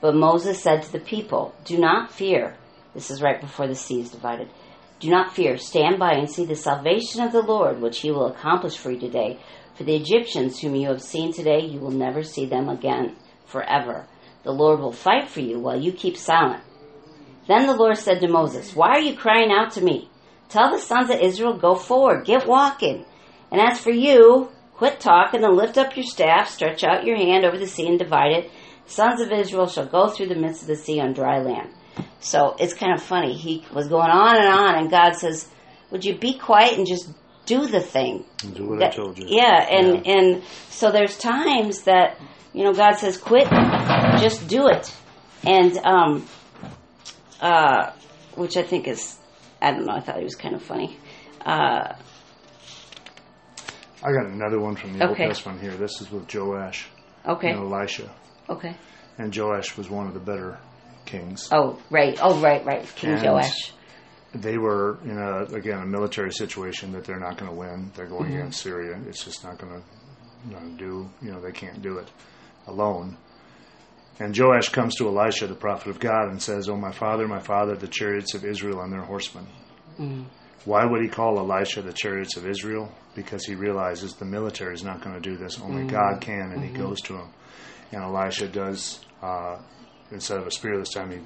But 0.02 0.14
Moses 0.14 0.62
said 0.62 0.82
to 0.82 0.92
the 0.92 1.00
people, 1.00 1.54
Do 1.64 1.78
not 1.78 2.10
fear. 2.12 2.56
This 2.94 3.10
is 3.10 3.22
right 3.22 3.40
before 3.40 3.66
the 3.66 3.74
sea 3.74 4.00
is 4.00 4.10
divided. 4.10 4.50
Do 4.98 5.08
not 5.08 5.34
fear. 5.34 5.56
Stand 5.56 5.98
by 5.98 6.12
and 6.12 6.30
see 6.30 6.44
the 6.44 6.56
salvation 6.56 7.22
of 7.22 7.32
the 7.32 7.40
Lord, 7.40 7.80
which 7.80 8.00
he 8.00 8.10
will 8.10 8.26
accomplish 8.26 8.76
for 8.76 8.90
you 8.90 8.98
today. 9.00 9.38
For 9.76 9.84
the 9.84 9.96
Egyptians 9.96 10.60
whom 10.60 10.74
you 10.74 10.88
have 10.88 11.00
seen 11.00 11.32
today, 11.32 11.60
you 11.60 11.80
will 11.80 11.90
never 11.92 12.22
see 12.22 12.44
them 12.44 12.68
again 12.68 13.16
forever. 13.46 14.06
The 14.42 14.52
Lord 14.52 14.80
will 14.80 14.92
fight 14.92 15.28
for 15.28 15.40
you 15.40 15.58
while 15.58 15.80
you 15.80 15.92
keep 15.92 16.16
silent. 16.16 16.62
Then 17.46 17.66
the 17.66 17.74
Lord 17.74 17.98
said 17.98 18.20
to 18.20 18.28
Moses, 18.28 18.74
Why 18.74 18.90
are 18.90 19.00
you 19.00 19.16
crying 19.16 19.50
out 19.50 19.72
to 19.72 19.80
me? 19.82 20.08
Tell 20.48 20.70
the 20.70 20.78
sons 20.78 21.10
of 21.10 21.20
Israel, 21.20 21.56
Go 21.56 21.74
forward, 21.74 22.24
get 22.24 22.46
walking. 22.46 23.04
And 23.50 23.60
as 23.60 23.80
for 23.80 23.90
you, 23.90 24.50
quit 24.74 25.00
talking 25.00 25.44
and 25.44 25.56
lift 25.56 25.76
up 25.76 25.96
your 25.96 26.04
staff, 26.04 26.48
stretch 26.48 26.84
out 26.84 27.04
your 27.04 27.16
hand 27.16 27.44
over 27.44 27.58
the 27.58 27.66
sea 27.66 27.86
and 27.86 27.98
divide 27.98 28.32
it. 28.32 28.50
Sons 28.86 29.20
of 29.20 29.30
Israel 29.30 29.66
shall 29.68 29.86
go 29.86 30.08
through 30.08 30.28
the 30.28 30.34
midst 30.34 30.62
of 30.62 30.68
the 30.68 30.76
sea 30.76 31.00
on 31.00 31.12
dry 31.12 31.40
land. 31.40 31.70
So 32.20 32.56
it's 32.58 32.74
kind 32.74 32.92
of 32.94 33.02
funny. 33.02 33.34
He 33.34 33.64
was 33.72 33.88
going 33.88 34.10
on 34.10 34.36
and 34.36 34.46
on, 34.46 34.74
and 34.76 34.90
God 34.90 35.12
says, 35.14 35.48
Would 35.90 36.04
you 36.04 36.16
be 36.16 36.34
quiet 36.34 36.78
and 36.78 36.86
just 36.86 37.08
do 37.46 37.66
the 37.66 37.80
thing? 37.80 38.24
Do 38.54 38.68
what 38.68 38.78
That- 38.78 38.92
I 38.92 38.96
told 38.96 39.18
you. 39.18 39.26
Yeah, 39.28 39.66
and 39.68 40.06
and 40.06 40.42
so 40.70 40.90
there's 40.90 41.18
times 41.18 41.82
that 41.82 42.16
you 42.52 42.64
know 42.64 42.72
God 42.72 42.94
says, 42.96 43.16
"Quit, 43.16 43.48
just 44.20 44.48
do 44.48 44.68
it," 44.68 44.92
and 45.44 45.76
um, 45.78 46.26
uh, 47.40 47.92
which 48.34 48.56
I 48.56 48.62
think 48.62 48.88
is, 48.88 49.16
I 49.62 49.70
don't 49.72 49.86
know, 49.86 49.94
I 49.94 50.00
thought 50.00 50.18
it 50.18 50.24
was 50.24 50.34
kind 50.36 50.54
of 50.54 50.62
funny. 50.62 50.96
Uh, 51.44 51.94
I 54.02 54.12
got 54.12 54.26
another 54.26 54.58
one 54.60 54.76
from 54.76 54.96
the 54.98 55.04
Okay. 55.10 55.24
Old 55.24 55.34
Testament 55.34 55.60
here. 55.60 55.72
This 55.76 56.00
is 56.00 56.10
with 56.10 56.32
Joash 56.34 56.88
okay, 57.26 57.50
and 57.50 57.58
Elisha, 57.60 58.10
okay. 58.48 58.74
and 59.18 59.34
Joash 59.36 59.76
was 59.76 59.90
one 59.90 60.06
of 60.06 60.14
the 60.14 60.20
better 60.20 60.58
kings. 61.04 61.48
Oh, 61.52 61.78
right. 61.90 62.18
Oh, 62.22 62.40
right, 62.40 62.64
right. 62.64 62.86
King 62.96 63.10
And- 63.12 63.22
Joash. 63.24 63.72
they 64.34 64.56
were 64.58 64.98
in 65.04 65.18
a 65.18 65.42
again 65.54 65.80
a 65.82 65.86
military 65.86 66.32
situation 66.32 66.92
that 66.92 67.04
they're 67.04 67.18
not 67.20 67.36
going 67.36 67.50
to 67.50 67.56
win. 67.56 67.90
They're 67.94 68.06
going 68.06 68.30
Mm-hmm. 68.30 68.38
against 68.38 68.62
Syria. 68.62 68.98
It's 69.06 69.24
just 69.24 69.44
not 69.44 69.58
going 69.58 69.82
to 69.82 70.76
do. 70.78 71.10
You 71.20 71.32
know 71.32 71.40
they 71.40 71.52
can't 71.52 71.82
do 71.82 71.98
it 71.98 72.08
alone. 72.66 73.16
And 74.18 74.36
Joash 74.38 74.68
comes 74.68 74.96
to 74.96 75.08
Elisha, 75.08 75.46
the 75.46 75.54
prophet 75.54 75.88
of 75.88 75.98
God, 75.98 76.28
and 76.28 76.42
says, 76.42 76.68
Oh, 76.68 76.76
my 76.76 76.92
father, 76.92 77.26
my 77.26 77.40
father, 77.40 77.74
the 77.74 77.88
chariots 77.88 78.34
of 78.34 78.44
Israel 78.44 78.82
and 78.82 78.92
their 78.92 79.02
horsemen. 79.02 79.46
Why 80.66 80.84
would 80.84 81.02
he 81.02 81.08
call 81.08 81.38
Elisha 81.38 81.80
the 81.80 81.92
chariots 81.92 82.36
of 82.36 82.46
Israel? 82.46 82.92
Because 83.14 83.46
he 83.46 83.54
realizes 83.54 84.14
the 84.14 84.26
military 84.26 84.74
is 84.74 84.84
not 84.84 85.00
going 85.02 85.14
to 85.14 85.20
do 85.20 85.36
this. 85.36 85.58
Only 85.58 85.84
God 85.84 86.20
can, 86.20 86.52
and 86.52 86.62
he 86.62 86.70
goes 86.70 87.00
to 87.02 87.14
him. 87.14 87.28
And 87.92 88.02
Elisha 88.02 88.48
does, 88.48 89.00
uh, 89.22 89.58
instead 90.10 90.38
of 90.38 90.46
a 90.46 90.50
spear 90.50 90.78
this 90.78 90.92
time, 90.92 91.10
he 91.10 91.18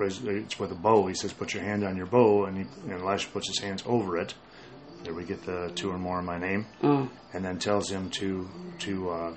it's 0.00 0.58
with 0.58 0.72
a 0.72 0.74
bow. 0.74 1.06
He 1.06 1.14
says, 1.14 1.32
Put 1.32 1.54
your 1.54 1.62
hand 1.62 1.84
on 1.84 1.96
your 1.96 2.06
bow, 2.06 2.46
and, 2.46 2.58
he, 2.58 2.64
and 2.90 3.00
Elisha 3.00 3.30
puts 3.30 3.48
his 3.48 3.58
hands 3.60 3.82
over 3.86 4.18
it. 4.18 4.34
There 5.04 5.14
we 5.14 5.24
get 5.24 5.42
the 5.44 5.70
two 5.74 5.90
or 5.90 5.98
more 5.98 6.18
in 6.18 6.24
my 6.24 6.38
name. 6.38 6.66
Mm. 6.82 7.10
And 7.32 7.44
then 7.44 7.58
tells 7.58 7.90
him 7.90 8.10
to, 8.10 8.48
to 8.80 9.10
uh, 9.10 9.36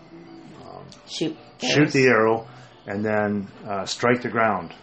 Shoot. 1.07 1.37
shoot 1.61 1.91
the 1.91 2.07
arrow 2.07 2.47
and 2.85 3.03
then 3.03 3.47
uh, 3.67 3.85
strike 3.85 4.21
the 4.21 4.29
ground 4.29 4.73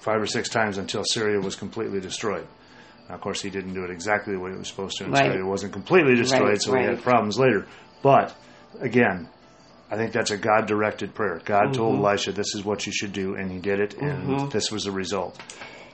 five 0.00 0.20
or 0.20 0.26
six 0.26 0.48
times 0.48 0.78
until 0.78 1.04
Syria 1.04 1.40
was 1.40 1.54
completely 1.56 2.00
destroyed. 2.00 2.46
Now, 3.08 3.14
of 3.16 3.20
course, 3.20 3.40
he 3.42 3.50
didn't 3.50 3.74
do 3.74 3.84
it 3.84 3.90
exactly 3.90 4.34
the 4.34 4.40
way 4.40 4.50
it 4.50 4.58
was 4.58 4.68
supposed 4.68 4.96
to, 4.98 5.04
and 5.04 5.12
Right. 5.12 5.30
Syria 5.32 5.46
wasn't 5.46 5.72
completely 5.72 6.14
destroyed, 6.16 6.42
Right, 6.48 6.62
so 6.62 6.72
we 6.72 6.78
right. 6.78 6.88
had 6.90 7.02
problems 7.02 7.38
later. 7.38 7.66
But 8.02 8.34
again, 8.80 9.28
I 9.90 9.96
think 9.96 10.12
that's 10.12 10.30
a 10.30 10.36
God 10.38 10.66
directed 10.66 11.14
prayer. 11.14 11.40
God 11.44 11.74
told 11.74 11.96
Mm-hmm. 11.96 12.04
Elisha, 12.06 12.32
"This 12.32 12.54
is 12.54 12.64
what 12.64 12.86
you 12.86 12.92
should 12.92 13.12
do," 13.12 13.34
and 13.34 13.50
he 13.50 13.58
did 13.58 13.78
it, 13.80 13.94
and 14.00 14.50
this 14.50 14.70
was 14.72 14.84
the 14.84 14.90
result. 14.90 15.38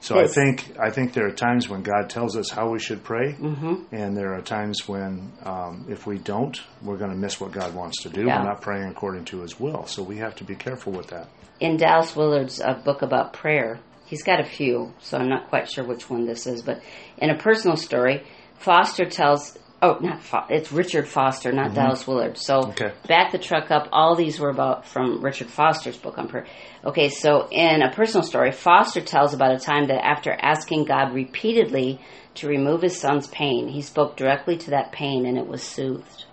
So 0.00 0.18
I 0.18 0.26
think 0.26 0.76
I 0.78 0.90
think 0.90 1.12
there 1.12 1.26
are 1.26 1.32
times 1.32 1.68
when 1.68 1.82
God 1.82 2.08
tells 2.08 2.36
us 2.36 2.50
how 2.50 2.70
we 2.70 2.78
should 2.78 3.02
pray, 3.02 3.32
Mm-hmm. 3.32 3.94
and 3.94 4.16
there 4.16 4.34
are 4.34 4.40
times 4.40 4.86
when 4.88 5.32
um, 5.44 5.86
if 5.88 6.06
we 6.06 6.18
don't, 6.18 6.58
we're 6.82 6.96
going 6.98 7.10
to 7.10 7.16
miss 7.16 7.40
what 7.40 7.52
God 7.52 7.74
wants 7.74 8.02
to 8.04 8.08
do. 8.08 8.24
Yeah. 8.26 8.38
We're 8.38 8.48
not 8.48 8.60
praying 8.62 8.88
according 8.88 9.24
to 9.26 9.40
His 9.40 9.58
will, 9.58 9.86
so 9.86 10.02
we 10.02 10.16
have 10.18 10.34
to 10.36 10.44
be 10.44 10.54
careful 10.54 10.92
with 10.92 11.08
that. 11.08 11.28
in 11.60 11.76
Dallas 11.76 12.14
Willard's 12.14 12.60
uh, 12.60 12.74
book 12.84 13.02
about 13.02 13.32
prayer, 13.32 13.80
he's 14.06 14.22
got 14.22 14.40
a 14.40 14.44
few, 14.44 14.92
so 15.00 15.18
I'm 15.18 15.28
not 15.28 15.48
quite 15.48 15.68
sure 15.70 15.84
which 15.84 16.08
one 16.08 16.24
this 16.26 16.46
is, 16.46 16.62
but 16.62 16.80
in 17.18 17.30
a 17.30 17.36
personal 17.38 17.76
story, 17.76 18.22
Foster 18.58 19.04
tells, 19.04 19.58
oh, 19.82 19.98
not 20.00 20.22
Fo- 20.22 20.46
it's 20.48 20.72
Richard 20.72 21.06
Foster, 21.08 21.52
not 21.52 21.74
Dallas 21.74 22.06
Willard. 22.06 22.36
So 22.38 22.60
Mm-hmm. 22.60 22.70
Okay. 22.70 22.92
back 23.06 23.32
the 23.32 23.38
truck 23.38 23.70
up. 23.70 23.88
All 23.92 24.14
these 24.16 24.38
were 24.40 24.50
about 24.50 24.86
from 24.86 25.22
Richard 25.22 25.48
Foster's 25.48 25.96
book 25.96 26.18
on 26.18 26.28
prayer. 26.28 26.46
Okay, 26.84 27.08
so 27.08 27.48
in 27.50 27.82
a 27.82 27.90
personal 27.92 28.24
story, 28.26 28.52
Foster 28.52 29.00
tells 29.00 29.34
about 29.34 29.52
a 29.52 29.58
time 29.58 29.86
that 29.88 30.04
after 30.04 30.32
asking 30.32 30.84
God 30.84 31.12
repeatedly 31.14 32.00
to 32.34 32.46
remove 32.48 32.82
his 32.82 33.00
son's 33.00 33.26
pain, 33.28 33.68
he 33.68 33.82
spoke 33.82 34.16
directly 34.16 34.56
to 34.58 34.70
that 34.70 34.92
pain 34.92 35.26
and 35.26 35.36
it 35.38 35.46
was 35.46 35.62
soothed. 35.62 36.24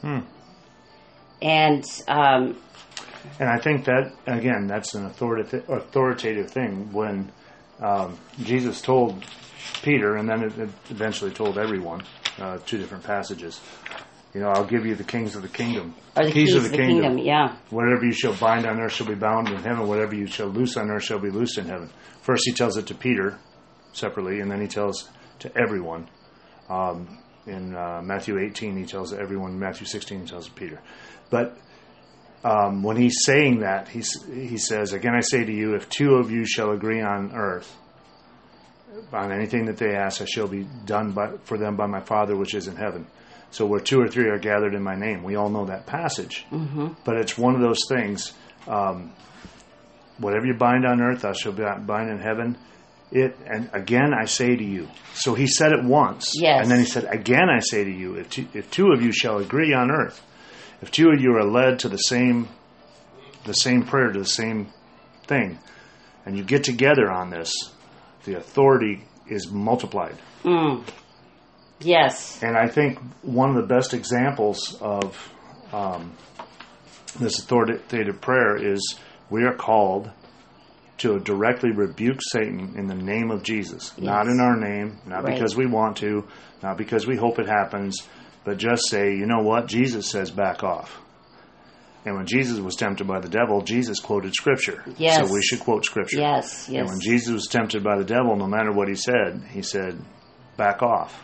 Hmm. 0.00 0.20
And 1.42 1.84
um, 2.08 2.56
And 3.38 3.48
I 3.48 3.58
think 3.58 3.84
that 3.84 4.12
again, 4.26 4.66
that's 4.66 4.94
an 4.94 5.04
authoritative 5.06 5.68
authoritative 5.68 6.50
thing. 6.50 6.92
When 6.92 7.30
um, 7.80 8.18
Jesus 8.42 8.80
told 8.80 9.24
Peter, 9.82 10.16
and 10.16 10.28
then 10.28 10.44
it 10.44 10.52
eventually 10.90 11.30
told 11.30 11.58
everyone, 11.58 12.02
uh, 12.38 12.58
two 12.66 12.78
different 12.78 13.04
passages. 13.04 13.60
You 14.34 14.40
know, 14.40 14.48
I'll 14.48 14.66
give 14.66 14.84
you 14.84 14.94
the 14.94 15.04
kings 15.04 15.34
of 15.34 15.42
the 15.42 15.48
kingdom, 15.48 15.94
or 16.16 16.26
the 16.26 16.32
keys, 16.32 16.54
of 16.54 16.70
the 16.70 16.76
kingdom. 16.76 17.16
yeah. 17.18 17.56
Whatever 17.70 18.04
you 18.04 18.12
shall 18.12 18.34
bind 18.34 18.66
on 18.66 18.78
earth 18.80 18.92
shall 18.92 19.06
be 19.06 19.14
bound 19.14 19.48
in 19.48 19.56
heaven. 19.56 19.88
Whatever 19.88 20.14
you 20.14 20.26
shall 20.26 20.48
loose 20.48 20.76
on 20.76 20.90
earth 20.90 21.04
shall 21.04 21.18
be 21.18 21.30
loosed 21.30 21.56
in 21.56 21.64
heaven. 21.66 21.90
First, 22.20 22.42
he 22.44 22.52
tells 22.52 22.76
it 22.76 22.86
to 22.88 22.94
Peter 22.94 23.38
separately, 23.94 24.40
and 24.40 24.50
then 24.50 24.60
he 24.60 24.66
tells 24.66 25.08
to 25.38 25.50
everyone. 25.56 26.08
Um, 26.68 27.18
in 27.46 27.74
uh, 27.74 28.02
Matthew 28.04 28.38
18, 28.38 28.76
he 28.76 28.84
tells 28.84 29.14
everyone. 29.14 29.58
Matthew 29.58 29.86
16, 29.86 30.20
he 30.22 30.26
tells 30.26 30.48
Peter. 30.48 30.80
But 31.30 31.56
um, 32.44 32.82
when 32.82 32.96
he's 32.96 33.24
saying 33.24 33.60
that, 33.60 33.88
he 33.88 34.02
he 34.30 34.58
says, 34.58 34.92
"Again, 34.92 35.14
I 35.14 35.20
say 35.20 35.44
to 35.44 35.52
you, 35.52 35.74
if 35.76 35.88
two 35.88 36.16
of 36.16 36.30
you 36.30 36.44
shall 36.44 36.72
agree 36.72 37.00
on 37.00 37.32
earth 37.34 37.74
on 39.12 39.32
anything 39.32 39.66
that 39.66 39.76
they 39.78 39.94
ask, 39.94 40.20
it 40.20 40.28
shall 40.28 40.48
be 40.48 40.66
done 40.84 41.12
by, 41.12 41.32
for 41.44 41.58
them 41.58 41.76
by 41.76 41.86
my 41.86 42.00
Father 42.00 42.36
which 42.36 42.54
is 42.54 42.66
in 42.68 42.76
heaven." 42.76 43.06
So 43.50 43.64
where 43.66 43.80
two 43.80 44.00
or 44.00 44.08
three 44.08 44.28
are 44.28 44.38
gathered 44.38 44.74
in 44.74 44.82
my 44.82 44.96
name, 44.96 45.22
we 45.22 45.36
all 45.36 45.48
know 45.48 45.66
that 45.66 45.86
passage. 45.86 46.44
Mm-hmm. 46.50 46.88
But 47.04 47.16
it's 47.16 47.38
one 47.38 47.54
of 47.54 47.60
those 47.60 47.80
things. 47.88 48.32
Um, 48.66 49.12
whatever 50.18 50.46
you 50.46 50.54
bind 50.54 50.84
on 50.84 51.00
earth, 51.00 51.22
thou 51.22 51.32
shalt 51.32 51.56
bind 51.56 52.10
in 52.10 52.18
heaven. 52.18 52.56
It 53.12 53.36
and 53.46 53.70
again 53.72 54.12
I 54.12 54.24
say 54.24 54.56
to 54.56 54.64
you. 54.64 54.88
So 55.14 55.34
he 55.34 55.46
said 55.46 55.72
it 55.72 55.84
once, 55.84 56.32
Yes. 56.34 56.62
and 56.62 56.70
then 56.70 56.80
he 56.80 56.84
said, 56.84 57.04
"Again 57.04 57.48
I 57.48 57.60
say 57.60 57.84
to 57.84 57.90
you, 57.90 58.16
if 58.16 58.28
two, 58.30 58.46
if 58.52 58.68
two 58.70 58.88
of 58.92 59.00
you 59.00 59.12
shall 59.12 59.38
agree 59.38 59.72
on 59.72 59.92
earth, 59.92 60.20
if 60.82 60.90
two 60.90 61.10
of 61.10 61.20
you 61.20 61.30
are 61.36 61.44
led 61.44 61.78
to 61.80 61.88
the 61.88 61.98
same, 61.98 62.48
the 63.44 63.52
same 63.54 63.84
prayer 63.84 64.10
to 64.10 64.18
the 64.18 64.24
same 64.26 64.66
thing, 65.28 65.58
and 66.26 66.36
you 66.36 66.42
get 66.42 66.64
together 66.64 67.08
on 67.10 67.30
this, 67.30 67.52
the 68.26 68.36
authority 68.36 69.02
is 69.26 69.50
multiplied." 69.50 70.16
Mm. 70.44 70.82
Yes. 71.80 72.42
And 72.42 72.56
I 72.56 72.68
think 72.68 72.98
one 73.22 73.50
of 73.50 73.56
the 73.56 73.74
best 73.74 73.92
examples 73.94 74.78
of 74.80 75.32
um, 75.72 76.12
this 77.18 77.38
authoritative 77.38 78.20
prayer 78.20 78.56
is 78.56 78.98
we 79.30 79.44
are 79.44 79.54
called 79.54 80.10
to 80.98 81.18
directly 81.20 81.72
rebuke 81.72 82.20
Satan 82.22 82.74
in 82.78 82.86
the 82.86 82.94
name 82.94 83.30
of 83.30 83.42
Jesus. 83.42 83.92
Not 83.98 84.26
in 84.28 84.40
our 84.40 84.56
name, 84.56 84.98
not 85.06 85.24
Right. 85.24 85.34
because 85.34 85.54
we 85.54 85.66
want 85.66 85.98
to, 85.98 86.24
not 86.62 86.78
because 86.78 87.06
we 87.06 87.16
hope 87.16 87.38
it 87.38 87.46
happens, 87.46 88.06
but 88.44 88.56
just 88.56 88.88
say, 88.88 89.14
you 89.14 89.26
know 89.26 89.42
what? 89.42 89.66
Jesus 89.66 90.08
says 90.08 90.30
back 90.30 90.62
off. 90.64 91.02
And 92.06 92.14
when 92.16 92.26
Jesus 92.26 92.60
was 92.60 92.76
tempted 92.76 93.06
by 93.08 93.18
the 93.18 93.28
devil, 93.28 93.60
Jesus 93.62 93.98
quoted 93.98 94.32
Scripture. 94.32 94.84
Yes. 94.96 95.26
So 95.26 95.34
we 95.34 95.42
should 95.42 95.58
quote 95.60 95.84
Scripture. 95.84 96.20
Yes. 96.20 96.68
yes. 96.68 96.78
And 96.80 96.88
when 96.88 97.00
Jesus 97.00 97.32
was 97.34 97.46
tempted 97.48 97.82
by 97.82 97.98
the 97.98 98.04
devil, 98.04 98.36
no 98.36 98.46
matter 98.46 98.72
what 98.72 98.88
he 98.88 98.94
said, 98.94 99.42
he 99.50 99.60
said, 99.62 100.00
back 100.56 100.82
off. 100.82 101.20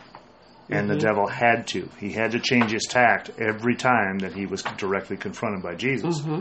And 0.69 0.89
Mm-hmm. 0.89 0.99
the 0.99 1.07
devil 1.07 1.27
had 1.29 1.67
to. 1.69 1.89
He 2.01 2.12
had 2.12 2.33
to 2.33 2.41
change 2.41 2.73
his 2.73 2.85
tact 2.89 3.31
every 3.39 3.77
time 3.77 4.19
that 4.21 4.33
he 4.33 4.47
was 4.47 4.62
directly 4.77 5.17
confronted 5.17 5.62
by 5.62 5.75
Jesus. 5.77 6.21
Mm-hmm. 6.21 6.41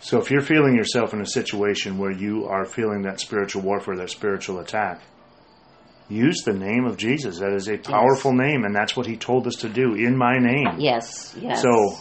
So 0.00 0.18
if 0.20 0.30
you're 0.30 0.42
feeling 0.42 0.74
yourself 0.76 1.14
in 1.14 1.20
a 1.20 1.26
situation 1.26 1.96
where 1.96 2.10
you 2.10 2.46
are 2.46 2.64
feeling 2.66 3.02
that 3.02 3.20
spiritual 3.20 3.62
warfare, 3.62 3.96
that 3.96 4.10
spiritual 4.10 4.58
attack, 4.58 5.00
use 6.08 6.42
the 6.44 6.52
name 6.52 6.84
of 6.84 6.96
Jesus. 6.96 7.38
That 7.38 7.52
is 7.54 7.68
a 7.68 7.78
powerful 7.78 8.32
name, 8.34 8.64
and 8.64 8.74
that's 8.74 8.96
what 8.96 9.06
he 9.06 9.16
told 9.16 9.46
us 9.46 9.54
to 9.56 9.68
do 9.68 9.94
in 9.94 10.16
my 10.16 10.38
name. 10.38 10.78
Yes. 10.78 11.34
Yes. 11.40 11.62
So, 11.62 11.94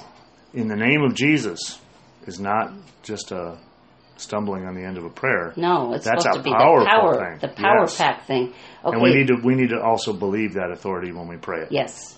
in 0.53 0.67
the 0.67 0.75
name 0.75 1.01
of 1.03 1.13
Jesus 1.15 1.79
is 2.27 2.39
not 2.39 2.74
just 3.03 3.31
a 3.31 3.58
stumbling 4.17 4.65
on 4.65 4.75
the 4.75 4.84
end 4.84 4.98
of 4.98 5.05
a 5.05 5.10
prayer. 5.10 5.53
no, 5.58 5.93
it's 5.93 6.05
That's 6.05 6.24
supposed 6.24 6.39
to 6.39 6.43
be 6.43 6.51
the 6.51 6.55
power, 6.55 7.15
thing. 7.15 7.39
the 7.41 7.48
power 7.55 7.81
Yes. 7.81 7.98
pack 7.98 8.25
thing. 8.27 8.53
Okay. 8.86 8.93
And 8.93 9.01
we 9.01 9.13
need 9.15 9.27
to 9.27 9.36
we 9.43 9.55
need 9.55 9.70
to 9.70 9.81
also 9.81 10.13
believe 10.13 10.53
that 10.53 10.70
authority 10.72 11.12
when 11.12 11.27
we 11.27 11.38
pray 11.38 11.62
it. 11.63 11.70
Yes. 11.72 12.17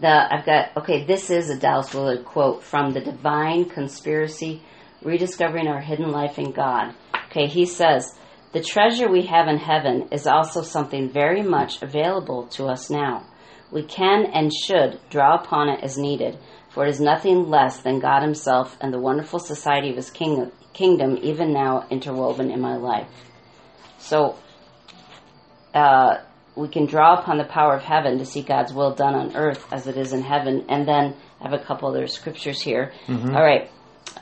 The 0.00 0.08
I've 0.34 0.44
got 0.44 0.76
okay, 0.78 1.04
this 1.04 1.30
is 1.30 1.50
a 1.50 1.56
Dallas 1.56 1.94
Willard 1.94 2.24
quote 2.24 2.62
from 2.64 2.92
the 2.92 3.00
Divine 3.00 3.66
Conspiracy 3.66 4.62
Rediscovering 5.04 5.68
Our 5.68 5.80
Hidden 5.80 6.10
Life 6.10 6.38
in 6.38 6.50
God. 6.50 6.94
Okay, 7.30 7.46
he 7.46 7.66
says, 7.66 8.12
"The 8.52 8.60
treasure 8.62 9.08
we 9.08 9.26
have 9.26 9.46
in 9.46 9.58
heaven 9.58 10.08
is 10.10 10.26
also 10.26 10.62
something 10.62 11.10
very 11.10 11.42
much 11.42 11.82
available 11.82 12.46
to 12.56 12.66
us 12.66 12.90
now. 12.90 13.24
We 13.70 13.82
can 13.84 14.26
and 14.26 14.52
should 14.52 14.98
draw 15.10 15.36
upon 15.36 15.68
it 15.68 15.80
as 15.84 15.96
needed, 15.98 16.38
for 16.74 16.84
it 16.84 16.90
is 16.90 17.00
nothing 17.00 17.48
less 17.48 17.78
than 17.80 18.00
God 18.00 18.22
himself 18.22 18.76
and 18.80 18.92
the 18.92 18.98
wonderful 19.00 19.38
society 19.38 19.90
of 19.90 19.96
his 19.96 20.10
king, 20.10 20.50
kingdom 20.72 21.18
even 21.22 21.52
now 21.52 21.86
interwoven 21.90 22.50
in 22.50 22.60
my 22.60 22.76
life." 22.76 23.08
So 23.98 24.36
uh, 25.74 26.18
we 26.56 26.68
can 26.68 26.86
draw 26.86 27.14
upon 27.20 27.38
the 27.38 27.44
power 27.44 27.74
of 27.74 27.82
heaven 27.82 28.18
to 28.18 28.24
see 28.24 28.42
God's 28.42 28.72
will 28.72 28.94
done 28.94 29.14
on 29.14 29.34
earth 29.36 29.66
as 29.72 29.86
it 29.86 29.96
is 29.96 30.12
in 30.12 30.22
heaven. 30.22 30.66
And 30.68 30.86
then 30.86 31.14
I 31.40 31.44
have 31.48 31.52
a 31.52 31.64
couple 31.64 31.88
other 31.88 32.06
scriptures 32.06 32.60
here. 32.60 32.92
All 33.34 33.42
right. 33.42 33.70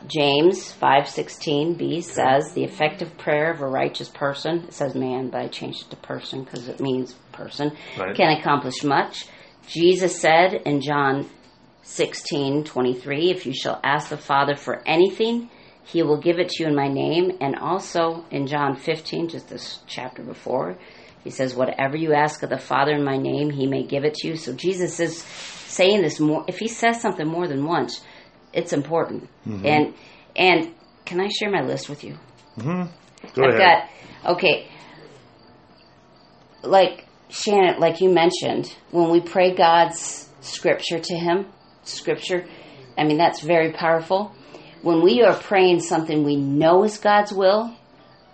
James 0.08 0.72
5:16b 0.80 2.02
says 2.02 2.52
the 2.54 2.64
effective 2.64 3.16
prayer 3.18 3.52
of 3.52 3.60
a 3.60 3.66
righteous 3.66 4.08
person 4.08 4.64
it 4.68 4.72
says 4.72 4.94
man 4.94 5.28
but 5.28 5.40
I 5.42 5.48
changed 5.48 5.82
it 5.82 5.90
to 5.90 5.96
person 5.96 6.42
because 6.42 6.66
it 6.66 6.80
means 6.80 7.12
person 7.30 7.72
Right. 7.98 8.16
can 8.16 8.30
accomplish 8.38 8.82
much. 8.82 9.26
Jesus 9.68 10.18
said 10.20 10.54
in 10.54 10.80
John 10.80 11.28
16:23 11.84 13.30
if 13.30 13.46
you 13.46 13.54
shall 13.54 13.80
ask 13.82 14.08
the 14.08 14.16
Father 14.16 14.54
for 14.56 14.82
anything 14.86 15.50
he 15.84 16.02
will 16.02 16.18
give 16.18 16.38
it 16.38 16.48
to 16.48 16.62
you 16.62 16.68
in 16.68 16.76
my 16.76 16.88
name 16.88 17.32
and 17.40 17.56
also 17.56 18.24
in 18.30 18.46
John 18.46 18.76
15 18.76 19.28
just 19.28 19.48
this 19.48 19.80
chapter 19.86 20.22
before 20.22 20.76
he 21.24 21.30
says 21.30 21.54
whatever 21.54 21.96
you 21.96 22.12
ask 22.14 22.42
of 22.42 22.50
the 22.50 22.58
Father 22.58 22.92
in 22.92 23.04
my 23.04 23.16
name 23.16 23.50
he 23.50 23.66
may 23.66 23.82
give 23.84 24.04
it 24.04 24.14
to 24.14 24.28
you. 24.28 24.36
So 24.36 24.52
Jesus 24.52 25.00
is 25.00 25.22
saying 25.22 26.02
this 26.02 26.20
more 26.20 26.44
if 26.48 26.58
he 26.58 26.68
says 26.68 27.00
something 27.00 27.26
more 27.26 27.48
than 27.48 27.64
once 27.64 28.02
it's 28.52 28.72
important. 28.72 29.28
Mm-hmm. 29.46 29.66
And 29.66 29.94
and 30.36 30.74
can 31.04 31.20
I 31.20 31.28
share 31.28 31.50
my 31.50 31.62
list 31.62 31.88
with 31.88 32.04
you? 32.04 32.18
Mm-hmm. 32.58 32.82
Go 33.34 33.44
I've 33.44 33.54
ahead. 33.54 33.88
got 34.22 34.32
okay. 34.36 34.68
Like 36.62 37.06
Shannon, 37.28 37.80
like 37.80 38.00
you 38.00 38.10
mentioned, 38.10 38.74
when 38.90 39.10
we 39.10 39.20
pray 39.20 39.54
God's 39.54 40.28
scripture 40.40 40.98
to 40.98 41.16
Him, 41.16 41.46
scripture, 41.84 42.46
I 42.96 43.04
mean 43.04 43.18
that's 43.18 43.40
very 43.40 43.72
powerful. 43.72 44.34
when 44.82 45.00
we 45.02 45.22
are 45.22 45.34
praying 45.34 45.78
something 45.80 46.24
we 46.24 46.36
know 46.36 46.82
is 46.82 46.98
God's 46.98 47.32
will, 47.32 47.72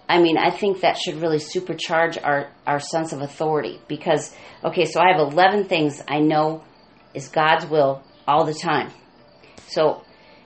I 0.09 0.21
mean, 0.21 0.39
I 0.39 0.51
think 0.51 0.81
that 0.81 0.97
should 0.97 1.21
really 1.21 1.39
supercharge 1.39 2.17
our, 2.23 2.51
our 2.67 2.81
sense 2.81 3.13
of 3.13 3.21
authority 3.21 3.79
because, 3.89 4.35
okay, 4.65 4.87
so 4.87 5.01
I 5.01 5.13
have 5.13 5.21
11 5.21 5.65
things 5.65 6.03
I 6.09 6.21
know 6.21 6.65
is 7.13 7.29
God's 7.29 7.67
will 7.67 8.03
all 8.27 8.47
the 8.47 8.55
time. 8.55 8.91
So, 9.67 10.03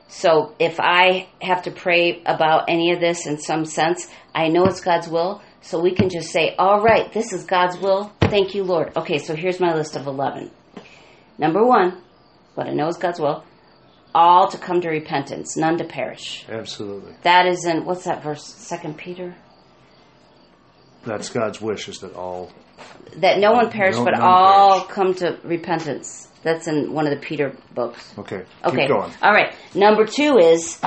so 0.09 0.55
if 0.59 0.81
I 0.81 1.29
have 1.41 1.63
to 1.63 1.71
pray 1.71 2.23
about 2.27 2.65
any 2.69 2.91
of 2.91 2.99
this 2.99 3.27
in 3.27 3.39
some 3.39 3.65
sense, 3.65 4.11
I 4.35 4.49
know 4.49 4.65
it's 4.65 4.81
God's 4.81 5.09
will. 5.09 5.41
So 5.61 5.81
we 5.81 5.95
can 5.95 6.09
just 6.09 6.33
say, 6.33 6.57
all 6.59 6.81
right, 6.83 7.13
this 7.13 7.33
is 7.33 7.45
God's 7.45 7.79
will. 7.79 8.13
Thank 8.21 8.57
you, 8.57 8.65
Lord. 8.65 8.97
Okay, 8.97 9.19
so 9.19 9.37
here's 9.37 9.61
my 9.61 9.75
list 9.75 9.95
of 9.95 10.09
11. 10.09 10.51
Number 11.39 11.65
one, 11.65 12.03
what 12.55 12.67
I 12.67 12.73
know 12.73 12.89
is 12.89 12.97
God's 12.97 13.21
will, 13.21 13.45
all 14.15 14.49
to 14.49 14.59
come 14.59 14.81
to 14.83 14.89
repentance, 14.89 15.57
none 15.57 15.79
to 15.79 15.85
perish. 15.85 16.45
Absolutely. 16.49 17.15
That 17.23 17.47
is 17.47 17.65
in, 17.65 17.85
what's 17.85 18.05
that 18.05 18.23
verse? 18.23 18.45
Second 18.45 18.97
Peter? 18.99 19.35
That's 21.05 21.31
God's 21.31 21.61
wish 21.61 21.89
is 21.89 21.99
that 22.01 22.15
all. 22.15 22.51
That 23.17 23.39
no 23.39 23.53
one 23.53 23.71
perish, 23.71 23.97
No- 23.97 24.05
but 24.05 24.19
all 24.21 24.81
perish. 24.81 24.95
come 24.95 25.15
to 25.17 25.39
repentance. 25.45 26.29
That's 26.43 26.67
in 26.67 26.93
one 26.93 27.07
of 27.07 27.13
the 27.13 27.25
Peter 27.25 27.57
books. 27.75 28.13
Okay. 28.19 28.45
Okay. 28.65 28.89
All 28.89 29.33
right. 29.33 29.55
Number 29.75 30.05
two 30.07 30.39
is 30.39 30.81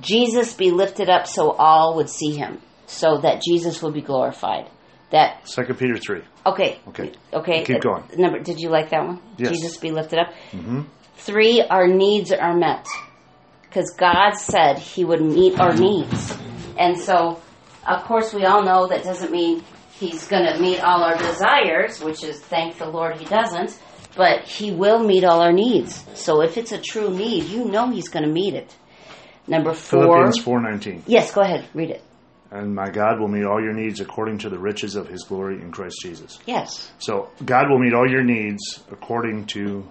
Jesus 0.00 0.54
be 0.54 0.70
lifted 0.70 1.10
up 1.10 1.26
so 1.26 1.50
all 1.52 1.96
would 1.96 2.08
see 2.08 2.34
him, 2.34 2.60
so 2.86 3.18
that 3.18 3.42
Jesus 3.42 3.82
would 3.82 3.92
be 3.94 4.00
glorified. 4.00 4.68
That 5.10 5.48
Second 5.48 5.76
Peter 5.78 5.96
3. 5.96 6.20
okay. 6.46 6.78
Okay. 6.88 7.12
Okay. 7.32 7.64
Keep 7.64 7.80
going. 7.80 8.04
Number. 8.16 8.40
Did 8.40 8.60
you 8.60 8.68
like 8.68 8.90
that 8.90 9.06
one? 9.06 9.20
Yes. 9.38 9.50
Jesus 9.52 9.76
be 9.78 9.90
lifted 9.90 10.18
up. 10.18 10.34
Mm-hmm. 10.52 10.82
Three. 11.16 11.62
Our 11.62 11.86
needs 11.88 12.30
are 12.32 12.54
met 12.54 12.86
because 13.62 13.94
God 13.96 14.32
said 14.34 14.78
He 14.78 15.04
would 15.04 15.22
meet 15.22 15.58
our 15.58 15.74
needs, 15.74 16.36
and 16.78 16.98
so 16.98 17.40
of 17.86 18.04
course 18.04 18.34
we 18.34 18.44
all 18.44 18.62
know 18.62 18.86
that 18.88 19.02
doesn't 19.04 19.32
mean 19.32 19.64
He's 19.98 20.28
going 20.28 20.44
to 20.52 20.60
meet 20.60 20.80
all 20.80 21.02
our 21.02 21.16
desires, 21.16 22.00
which 22.00 22.22
is 22.22 22.38
thank 22.38 22.78
the 22.78 22.88
Lord 22.88 23.16
He 23.18 23.24
doesn't. 23.24 23.78
But 24.16 24.44
He 24.44 24.72
will 24.72 24.98
meet 25.02 25.24
all 25.24 25.40
our 25.40 25.52
needs. 25.52 26.04
So 26.14 26.42
if 26.42 26.56
it's 26.58 26.72
a 26.72 26.80
true 26.80 27.10
need, 27.10 27.44
you 27.44 27.64
know 27.64 27.90
He's 27.90 28.08
going 28.08 28.24
to 28.24 28.30
meet 28.30 28.54
it. 28.54 28.74
Number 29.46 29.72
four. 29.72 30.02
Philippians 30.02 30.40
4.19. 30.44 31.02
Yes, 31.06 31.32
go 31.32 31.40
ahead. 31.40 31.66
Read 31.72 31.90
it. 31.90 32.02
And 32.50 32.74
my 32.74 32.88
God 32.90 33.20
will 33.20 33.28
meet 33.28 33.44
all 33.44 33.62
your 33.62 33.74
needs 33.74 34.00
according 34.00 34.38
to 34.38 34.48
the 34.48 34.58
riches 34.58 34.96
of 34.96 35.06
his 35.08 35.22
glory 35.24 35.60
in 35.60 35.70
Christ 35.70 35.96
Jesus. 36.02 36.38
Yes. 36.46 36.90
So 36.98 37.30
God 37.44 37.68
will 37.68 37.78
meet 37.78 37.92
all 37.92 38.08
your 38.10 38.22
needs 38.24 38.82
according 38.90 39.46
to 39.48 39.86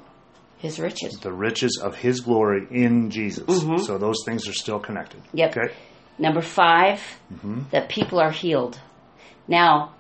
His 0.58 0.80
riches. 0.80 1.20
the 1.20 1.32
riches 1.32 1.80
of 1.84 1.96
his 1.96 2.22
glory 2.22 2.66
in 2.72 3.12
Jesus. 3.12 3.46
So 3.86 4.00
those 4.00 4.24
things 4.26 4.48
are 4.48 4.54
still 4.54 4.80
connected. 4.80 5.22
Mm-hmm. 5.26 5.38
Yep. 5.38 5.58
Okay. 5.58 5.74
Number 6.18 6.42
5 6.42 7.00
Mm-hmm. 7.34 7.62
that 7.72 7.90
people 7.90 8.20
are 8.20 8.32
healed. 8.32 8.80
Now, 9.48 9.94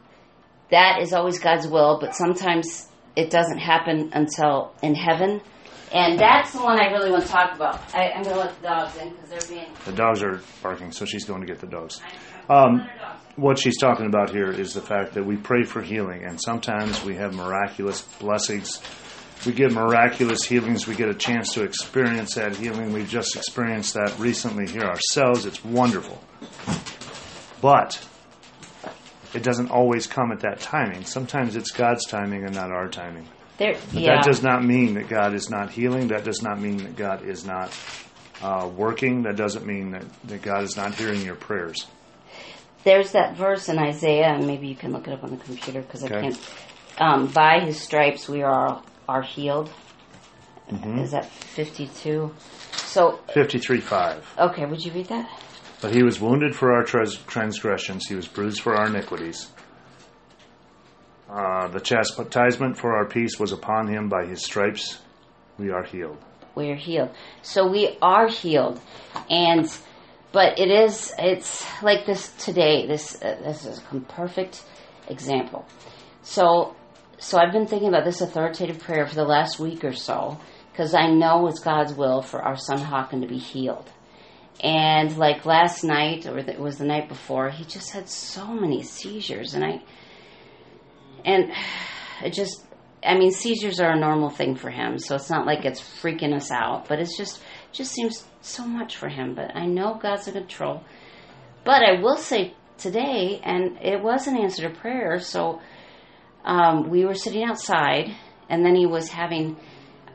that 0.72 1.00
is 1.02 1.14
always 1.14 1.38
God's 1.40 1.68
will, 1.68 2.00
but 2.02 2.16
sometimes 2.16 2.88
it 3.16 3.30
doesn't 3.30 3.60
happen 3.60 4.10
until 4.14 4.74
in 4.82 4.96
heaven. 4.96 5.42
And 5.94 6.20
that's 6.20 6.52
the 6.54 6.62
one 6.62 6.80
I 6.80 6.88
really 6.92 7.12
want 7.12 7.24
to 7.24 7.30
talk 7.30 7.56
about. 7.56 7.80
I, 7.96 8.10
I'm 8.12 8.24
going 8.24 8.36
to 8.36 8.42
let 8.42 8.62
the 8.62 8.68
dogs 8.68 8.98
in 8.98 9.10
because 9.12 9.30
they're 9.30 9.56
being. 9.58 9.72
The 9.86 9.94
dogs 9.94 10.22
are 10.24 10.42
barking, 10.64 10.92
so 10.92 11.06
she's 11.06 11.24
going 11.24 11.40
to 11.42 11.48
get 11.48 11.60
the 11.62 11.68
dogs. 11.68 12.02
Um, 12.50 12.88
what 13.36 13.60
she's 13.60 13.78
talking 13.78 14.08
about 14.08 14.32
here 14.32 14.50
is 14.50 14.74
the 14.74 14.82
fact 14.82 15.14
that 15.14 15.26
we 15.26 15.36
pray 15.36 15.64
for 15.64 15.82
healing, 15.82 16.24
and 16.24 16.40
sometimes 16.42 17.04
we 17.04 17.16
have 17.16 17.34
miraculous 17.34 18.02
blessings. 18.20 18.82
We 19.46 19.54
get 19.54 19.72
miraculous 19.72 20.44
healings. 20.44 20.88
We 20.88 20.96
get 20.96 21.10
a 21.10 21.14
chance 21.14 21.54
to 21.54 21.64
experience 21.64 22.36
that 22.36 22.56
healing. 22.56 22.94
We've 22.94 23.08
just 23.08 23.36
experienced 23.36 23.94
that 23.94 24.18
recently 24.18 24.68
here 24.68 24.82
ourselves. 24.82 25.46
It's 25.46 25.64
wonderful. 25.64 26.20
But 27.62 28.04
it 29.34 29.44
doesn't 29.44 29.70
always 29.70 30.08
come 30.08 30.32
at 30.32 30.40
that 30.40 30.60
timing. 30.60 31.06
Sometimes 31.06 31.56
it's 31.56 31.72
God's 31.72 32.06
timing 32.06 32.46
and 32.46 32.56
not 32.56 32.72
our 32.72 32.88
timing. 32.88 33.28
There, 33.60 33.78
yeah. 33.92 34.16
that 34.16 34.26
does 34.26 34.42
not 34.42 34.64
mean 34.64 34.96
that 34.96 35.10
God 35.10 35.34
is 35.34 35.50
not 35.50 35.72
healing. 35.72 36.08
That 36.08 36.24
does 36.24 36.42
not 36.42 36.60
mean 36.60 36.78
that 36.78 36.96
God 36.96 37.24
is 37.24 37.46
not 37.46 37.78
uh, 38.42 38.70
working. 38.76 39.24
That 39.24 39.36
doesn't 39.36 39.66
mean 39.66 39.92
that, 39.92 40.06
that 40.26 40.42
God 40.42 40.64
is 40.64 40.76
not 40.76 40.96
hearing 40.96 41.22
your 41.22 41.36
prayers. 41.36 41.86
There's 42.88 43.12
that 43.12 43.36
verse 43.36 43.68
in 43.68 43.78
Isaiah, 43.78 44.28
and 44.28 44.48
maybe 44.48 44.70
you 44.70 44.76
can 44.76 44.94
look 44.94 45.10
it 45.10 45.14
up 45.14 45.22
on 45.22 45.32
the 45.32 45.44
computer 45.44 45.82
because 45.82 46.06
I 46.06 46.08
can't. 46.08 46.40
Um, 46.98 47.28
By 47.28 47.60
his 47.60 47.82
stripes 47.82 48.30
we 48.30 48.44
are 48.44 48.82
are 49.10 49.22
healed. 49.22 49.70
Mm-hmm. 50.72 51.00
Is 51.00 51.12
that 51.12 51.26
52? 51.30 52.34
So, 52.72 53.20
53 53.34 53.82
5. 53.82 54.36
okay, 54.40 54.66
would 54.66 54.86
you 54.86 54.94
read 54.94 55.08
that? 55.08 55.30
But 55.82 55.94
he 55.94 56.02
was 56.02 56.22
wounded 56.22 56.56
for 56.56 56.72
our 56.74 56.84
trans- 56.86 57.18
transgressions, 57.18 58.08
he 58.08 58.16
was 58.16 58.26
bruised 58.26 58.62
for 58.62 58.74
our 58.78 58.88
iniquities. 58.88 59.52
Uh, 61.30 61.68
the 61.68 61.82
chastisement 61.82 62.78
for 62.78 62.96
our 62.96 63.06
peace 63.06 63.38
was 63.38 63.52
upon 63.52 63.90
him. 63.90 64.08
By 64.08 64.26
his 64.26 64.46
stripes 64.46 65.02
we 65.60 65.72
are 65.72 65.84
healed. 65.84 66.20
we 66.56 66.72
are 66.72 66.76
healed. 66.76 67.10
So 67.42 67.68
we 67.68 67.98
are 68.02 68.30
healed, 68.30 68.80
and 69.30 69.70
but 70.32 70.60
it 70.60 70.70
is 70.70 71.14
it's 71.18 71.66
like 71.82 72.06
this 72.06 72.32
today. 72.38 72.88
This 72.88 73.16
uh, 73.22 73.40
this 73.44 73.66
is 73.66 73.82
a 73.92 74.00
perfect 74.02 74.64
example. 75.08 75.66
So 76.22 76.76
so 77.20 77.40
I've 77.40 77.52
been 77.52 77.68
thinking 77.68 77.90
about 77.90 78.06
this 78.06 78.22
authoritative 78.22 78.80
prayer 78.80 79.08
for 79.08 79.16
the 79.16 79.24
last 79.24 79.60
week 79.60 79.84
or 79.84 79.94
so 79.94 80.40
because 80.72 80.94
I 80.94 81.08
know 81.08 81.48
it's 81.48 81.60
God's 81.60 81.94
will 81.94 82.22
for 82.22 82.42
our 82.42 82.56
son 82.56 82.78
Hawken 82.78 83.22
to 83.22 83.28
be 83.28 83.40
healed. 83.40 83.90
And 84.64 85.18
like 85.18 85.46
last 85.46 85.84
night, 85.84 86.26
or 86.28 86.38
it 86.38 86.60
was 86.60 86.78
the 86.78 86.86
night 86.86 87.10
before, 87.10 87.50
he 87.50 87.64
just 87.64 87.92
had 87.92 88.10
so 88.10 88.48
many 88.48 88.84
seizures, 88.84 89.54
and 89.54 89.64
I 89.64 89.82
and 91.26 91.52
it 92.24 92.34
just 92.34 92.66
I 93.04 93.18
mean 93.18 93.32
seizures 93.32 93.80
are 93.80 93.92
a 93.92 94.00
normal 94.00 94.30
thing 94.30 94.56
for 94.56 94.72
him, 94.72 94.98
so 94.98 95.16
it's 95.16 95.30
not 95.30 95.46
like 95.46 95.66
it's 95.66 95.82
freaking 95.82 96.36
us 96.36 96.52
out, 96.52 96.88
but 96.88 97.00
it's 97.00 97.18
just 97.18 97.42
just 97.72 97.92
seems 97.94 98.26
so 98.42 98.66
much 98.66 98.98
for 98.98 99.10
him. 99.10 99.36
But 99.36 99.56
I 99.56 99.66
know 99.66 99.96
God's 100.02 100.28
in 100.28 100.34
control. 100.34 100.84
But 101.64 101.84
I 101.84 102.02
will 102.02 102.18
say 102.18 102.54
today, 102.78 103.40
and 103.44 103.78
it 103.82 104.02
was 104.02 104.28
an 104.28 104.38
answer 104.38 104.70
to 104.70 104.76
prayer. 104.76 105.20
So 105.20 105.62
um, 106.46 106.90
we 106.90 107.06
were 107.06 107.14
sitting 107.16 107.44
outside, 107.44 108.16
and 108.50 108.66
then 108.66 108.76
he 108.76 108.86
was 108.86 109.10
having. 109.10 109.58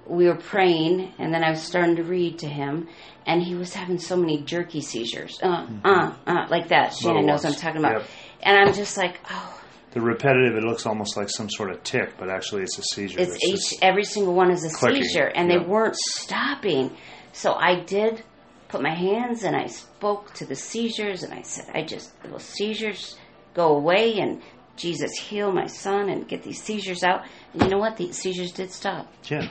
We 0.06 0.26
were 0.26 0.36
praying, 0.36 1.12
and 1.18 1.32
then 1.32 1.44
I 1.44 1.50
was 1.50 1.62
starting 1.62 1.96
to 1.96 2.02
read 2.02 2.40
to 2.40 2.48
him, 2.48 2.88
and 3.24 3.40
he 3.40 3.54
was 3.54 3.72
having 3.72 3.98
so 3.98 4.16
many 4.16 4.42
jerky 4.42 4.80
seizures, 4.80 5.38
uh, 5.42 5.64
uh, 5.84 6.12
uh, 6.26 6.46
like 6.50 6.68
that. 6.68 6.92
Shannon 6.92 7.24
knows 7.24 7.44
what 7.44 7.52
I'm 7.54 7.58
talking 7.60 7.78
about, 7.78 8.00
Yep. 8.00 8.08
and 8.42 8.58
I'm 8.58 8.74
just 8.74 8.96
like, 8.96 9.20
oh, 9.30 9.60
The 9.92 10.00
repetitive, 10.00 10.56
it 10.56 10.64
looks 10.64 10.86
almost 10.86 11.16
like 11.16 11.30
some 11.30 11.48
sort 11.48 11.70
of 11.70 11.84
tick, 11.84 12.14
but 12.18 12.28
actually 12.30 12.62
it's 12.62 12.76
a 12.78 12.82
seizure. 12.82 13.20
It's 13.20 13.38
each 13.44 13.78
every 13.80 14.02
single 14.02 14.34
one 14.34 14.50
is 14.50 14.64
a 14.64 14.70
clicking, 14.76 15.04
seizure, 15.04 15.30
and 15.32 15.48
yeah. 15.48 15.58
they 15.58 15.64
weren't 15.64 15.94
stopping. 15.96 16.96
So 17.32 17.52
I 17.54 17.80
did 17.80 18.22
put 18.68 18.82
my 18.82 18.94
hands 18.94 19.42
and 19.44 19.54
I 19.56 19.66
spoke 19.66 20.32
to 20.34 20.46
the 20.46 20.54
seizures, 20.56 21.22
and 21.22 21.32
I 21.32 21.42
said, 21.42 21.66
I 21.74 21.82
just 21.82 22.10
those 22.22 22.42
seizures 22.44 23.16
go 23.54 23.76
away, 23.76 24.18
and 24.18 24.40
Jesus 24.76 25.12
heal 25.18 25.52
my 25.52 25.66
son 25.66 26.08
and 26.08 26.26
get 26.26 26.42
these 26.42 26.62
seizures 26.62 27.02
out. 27.04 27.24
And 27.52 27.62
you 27.62 27.68
know 27.68 27.78
what? 27.78 27.96
The 27.96 28.12
seizures 28.12 28.52
did 28.52 28.70
stop. 28.72 29.12
yeah. 29.30 29.48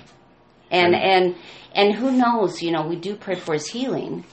And 0.71 0.93
Right. 0.93 1.03
and 1.03 1.35
and 1.75 1.93
who 1.95 2.11
knows? 2.11 2.61
You 2.61 2.71
know, 2.71 2.87
we 2.87 2.95
do 2.95 3.15
pray 3.15 3.35
for 3.35 3.53
his 3.53 3.67
healing. 3.67 4.23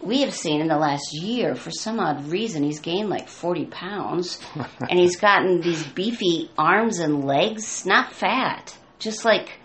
We 0.00 0.20
have 0.22 0.32
seen 0.32 0.60
in 0.60 0.68
the 0.68 0.76
last 0.78 1.12
year, 1.12 1.54
for 1.56 1.70
some 1.72 1.98
odd 1.98 2.28
reason, 2.30 2.62
he's 2.62 2.80
gained 2.80 3.10
like 3.10 3.28
forty 3.28 3.66
pounds, 3.66 4.38
and 4.88 4.98
he's 4.98 5.16
gotten 5.16 5.60
these 5.60 5.84
beefy 5.88 6.50
arms 6.56 6.98
and 7.00 7.24
legs. 7.26 7.84
Not 7.84 8.12
fat, 8.12 8.76
just 8.98 9.24
like 9.24 9.58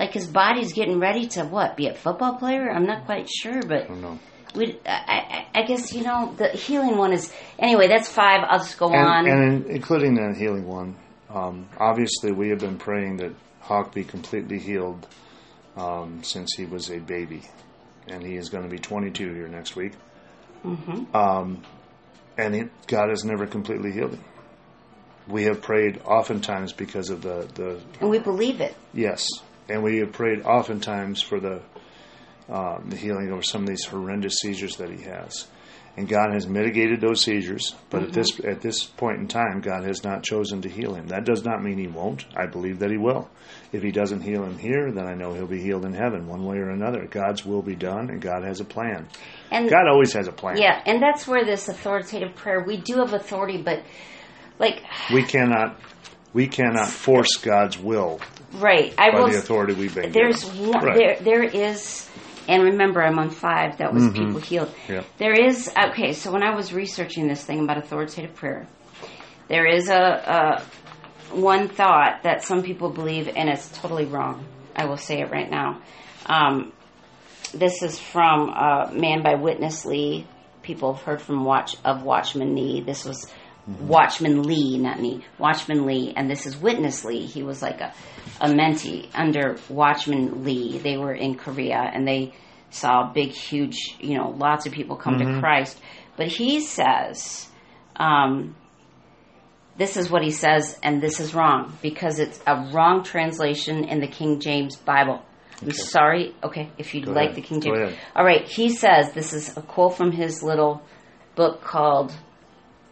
like 0.00 0.14
his 0.14 0.26
body's 0.26 0.72
getting 0.72 0.98
ready 0.98 1.28
to 1.28 1.44
what? 1.44 1.76
Be 1.76 1.86
a 1.88 1.94
football 1.94 2.36
player? 2.36 2.70
I'm 2.70 2.86
not 2.86 3.04
quite 3.04 3.28
sure, 3.28 3.60
but 3.60 3.82
I 3.82 3.86
don't 3.86 4.00
know. 4.00 4.18
we. 4.54 4.78
I, 4.86 5.46
I, 5.54 5.60
I 5.60 5.62
guess 5.64 5.92
you 5.92 6.02
know 6.02 6.34
the 6.38 6.48
healing 6.48 6.96
one 6.96 7.12
is 7.12 7.30
anyway. 7.58 7.86
That's 7.86 8.08
five. 8.08 8.40
I'll 8.48 8.60
just 8.60 8.78
go 8.78 8.86
on. 8.86 9.26
And, 9.26 9.28
and 9.28 9.66
in, 9.66 9.70
including 9.70 10.14
the 10.14 10.34
healing 10.36 10.66
one, 10.66 10.96
um, 11.28 11.68
obviously 11.78 12.32
we 12.32 12.48
have 12.48 12.60
been 12.60 12.78
praying 12.78 13.18
that 13.18 13.34
Hawk 13.60 13.92
be 13.92 14.02
completely 14.02 14.58
healed 14.58 15.06
um, 15.76 16.24
since 16.24 16.54
he 16.56 16.64
was 16.64 16.90
a 16.90 16.98
baby, 16.98 17.42
and 18.08 18.22
he 18.22 18.36
is 18.36 18.48
going 18.48 18.64
to 18.64 18.70
be 18.70 18.78
22 18.78 19.34
here 19.34 19.48
next 19.48 19.76
week. 19.76 19.92
Mm-hmm. 20.64 21.14
Um, 21.14 21.62
and 22.38 22.54
he, 22.54 22.64
God 22.86 23.10
has 23.10 23.22
never 23.22 23.46
completely 23.46 23.92
healed 23.92 24.14
him. 24.14 24.24
We 25.28 25.44
have 25.44 25.60
prayed 25.60 26.00
oftentimes 26.06 26.72
because 26.72 27.10
of 27.10 27.20
the, 27.20 27.46
the 27.54 27.80
and 28.00 28.08
we 28.08 28.18
believe 28.18 28.62
it. 28.62 28.74
yes, 28.94 29.28
and 29.70 29.82
we 29.82 29.98
have 29.98 30.12
prayed 30.12 30.42
oftentimes 30.42 31.22
for 31.22 31.40
the 31.40 31.62
uh, 32.48 32.80
the 32.88 32.96
healing 32.96 33.30
over 33.32 33.42
some 33.42 33.62
of 33.62 33.68
these 33.68 33.84
horrendous 33.84 34.38
seizures 34.42 34.76
that 34.76 34.90
he 34.90 35.02
has. 35.04 35.46
and 35.96 36.08
God 36.08 36.32
has 36.32 36.46
mitigated 36.48 37.00
those 37.00 37.20
seizures. 37.22 37.74
But 37.90 38.02
at 38.04 38.12
this 38.12 38.30
Mm-hmm. 38.32 38.48
at 38.50 38.60
this 38.60 38.84
point 38.84 39.18
in 39.18 39.28
time, 39.28 39.60
God 39.60 39.84
has 39.84 40.02
not 40.04 40.22
chosen 40.24 40.62
to 40.62 40.68
heal 40.68 40.94
him. 40.94 41.06
That 41.08 41.24
does 41.24 41.44
not 41.44 41.62
mean 41.62 41.78
he 41.78 41.86
won't. 41.88 42.24
I 42.36 42.46
believe 42.46 42.78
that 42.80 42.90
he 42.90 42.96
will. 42.96 43.28
If 43.72 43.82
he 43.82 43.90
doesn't 43.92 44.22
heal 44.22 44.42
him 44.44 44.58
here, 44.58 44.90
then 44.92 45.06
I 45.06 45.14
know 45.14 45.32
he'll 45.32 45.46
be 45.46 45.60
healed 45.62 45.84
in 45.84 45.92
heaven, 45.92 46.26
one 46.26 46.44
way 46.44 46.56
or 46.58 46.70
another. 46.70 47.06
God's 47.06 47.44
will 47.46 47.62
be 47.62 47.76
done, 47.76 48.10
and 48.10 48.20
God 48.20 48.42
has 48.44 48.60
a 48.60 48.64
plan. 48.64 49.08
And 49.52 49.68
God 49.70 49.86
always 49.88 50.12
has 50.14 50.26
a 50.28 50.32
plan. 50.32 50.56
yeah, 50.58 50.80
and 50.86 51.00
that's 51.02 51.26
where 51.28 51.44
this 51.44 51.68
authoritative 51.68 52.34
prayer. 52.34 52.64
We 52.66 52.78
do 52.78 52.96
have 52.98 53.12
authority, 53.12 53.62
but 53.62 53.82
like 54.58 54.82
We 55.12 55.22
cannot 55.24 55.78
we 56.32 56.46
cannot 56.46 56.88
force 56.88 57.36
God's 57.36 57.78
will 57.78 58.20
right, 58.54 58.94
I 58.98 59.10
by 59.10 59.20
will. 59.20 59.28
the 59.30 59.38
authority 59.38 59.74
we've 59.74 59.94
been 59.94 60.12
There's 60.12 60.44
given. 60.44 60.68
one, 60.70 60.84
Right. 60.84 60.96
there 60.96 61.16
there 61.20 61.42
is, 61.44 62.08
and 62.48 62.62
remember, 62.64 63.02
I'm 63.02 63.18
on 63.18 63.30
five. 63.30 63.78
That 63.78 63.92
was 63.94 64.08
people 64.10 64.40
healed. 64.40 64.68
Mm-hmm. 64.88 65.06
There 65.18 65.32
is 65.34 65.70
okay. 65.90 66.12
So 66.12 66.32
when 66.32 66.42
I 66.42 66.54
was 66.54 66.72
researching 66.72 67.28
this 67.28 67.44
thing 67.44 67.60
about 67.60 67.78
authoritative 67.78 68.34
prayer, 68.34 68.66
there 69.48 69.66
is 69.66 69.88
a, 69.88 70.62
a 71.32 71.34
one 71.36 71.68
thought 71.68 72.22
that 72.24 72.42
some 72.42 72.62
people 72.62 72.90
believe, 72.90 73.28
and 73.28 73.48
it's 73.48 73.68
totally 73.80 74.04
wrong. 74.06 74.44
I 74.74 74.86
will 74.86 74.96
say 74.96 75.20
it 75.20 75.30
right 75.30 75.50
now. 75.50 75.80
Um, 76.26 76.72
this 77.54 77.82
is 77.82 77.98
from 77.98 78.50
uh, 78.50 78.90
Man 78.92 79.22
by 79.22 79.34
Witness 79.34 79.84
Lee. 79.84 80.26
People 80.62 80.94
have 80.94 81.02
heard 81.04 81.20
from 81.22 81.44
Watch 81.44 81.76
of 81.84 82.02
Watchman 82.02 82.54
Nee. 82.54 82.80
This 82.82 83.04
was 83.04 83.30
Watchman 83.66 84.42
Lee, 84.42 84.78
not 84.78 85.00
me, 85.00 85.24
Watchman 85.38 85.86
Lee, 85.86 86.12
and 86.16 86.28
this 86.30 86.46
is 86.46 86.56
Witness 86.56 87.04
Lee. 87.04 87.26
He 87.26 87.42
was 87.42 87.62
like 87.62 87.80
a, 87.80 87.92
a 88.40 88.48
mentee 88.48 89.08
under 89.14 89.58
Watchman 89.68 90.44
Lee. 90.44 90.78
They 90.78 90.96
were 90.96 91.12
in 91.14 91.36
Korea, 91.36 91.76
and 91.78 92.06
they 92.06 92.34
saw 92.70 93.12
big, 93.12 93.30
huge, 93.30 93.96
you 94.00 94.16
know, 94.16 94.30
lots 94.30 94.66
of 94.66 94.72
people 94.72 94.96
come 94.96 95.18
to 95.18 95.40
Christ. 95.40 95.78
But 96.16 96.28
he 96.28 96.60
says, 96.60 97.48
um, 97.96 98.56
this 99.76 99.96
is 99.96 100.10
what 100.10 100.22
he 100.22 100.30
says, 100.30 100.78
and 100.82 101.00
this 101.02 101.20
is 101.20 101.34
wrong 101.34 101.76
because 101.82 102.18
it's 102.18 102.40
a 102.46 102.70
wrong 102.72 103.02
translation 103.02 103.84
in 103.84 104.00
the 104.00 104.06
King 104.08 104.40
James 104.40 104.76
Bible. 104.76 105.22
I'm 105.62 105.72
sorry. 105.72 106.34
Okay, 106.42 106.70
if 106.78 106.94
you'd 106.94 107.06
Go 107.06 107.12
like 107.12 107.30
ahead. 107.30 107.36
the 107.36 107.42
King 107.42 107.60
James. 107.60 107.94
All 108.16 108.24
right, 108.24 108.46
he 108.48 108.70
says 108.70 109.12
this 109.12 109.32
is 109.32 109.56
a 109.56 109.62
quote 109.62 109.94
from 109.96 110.10
his 110.12 110.42
little 110.42 110.82
book 111.34 111.62
called 111.62 112.14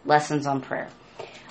Lessons 0.09 0.47
on 0.47 0.59
Prayer. 0.61 0.89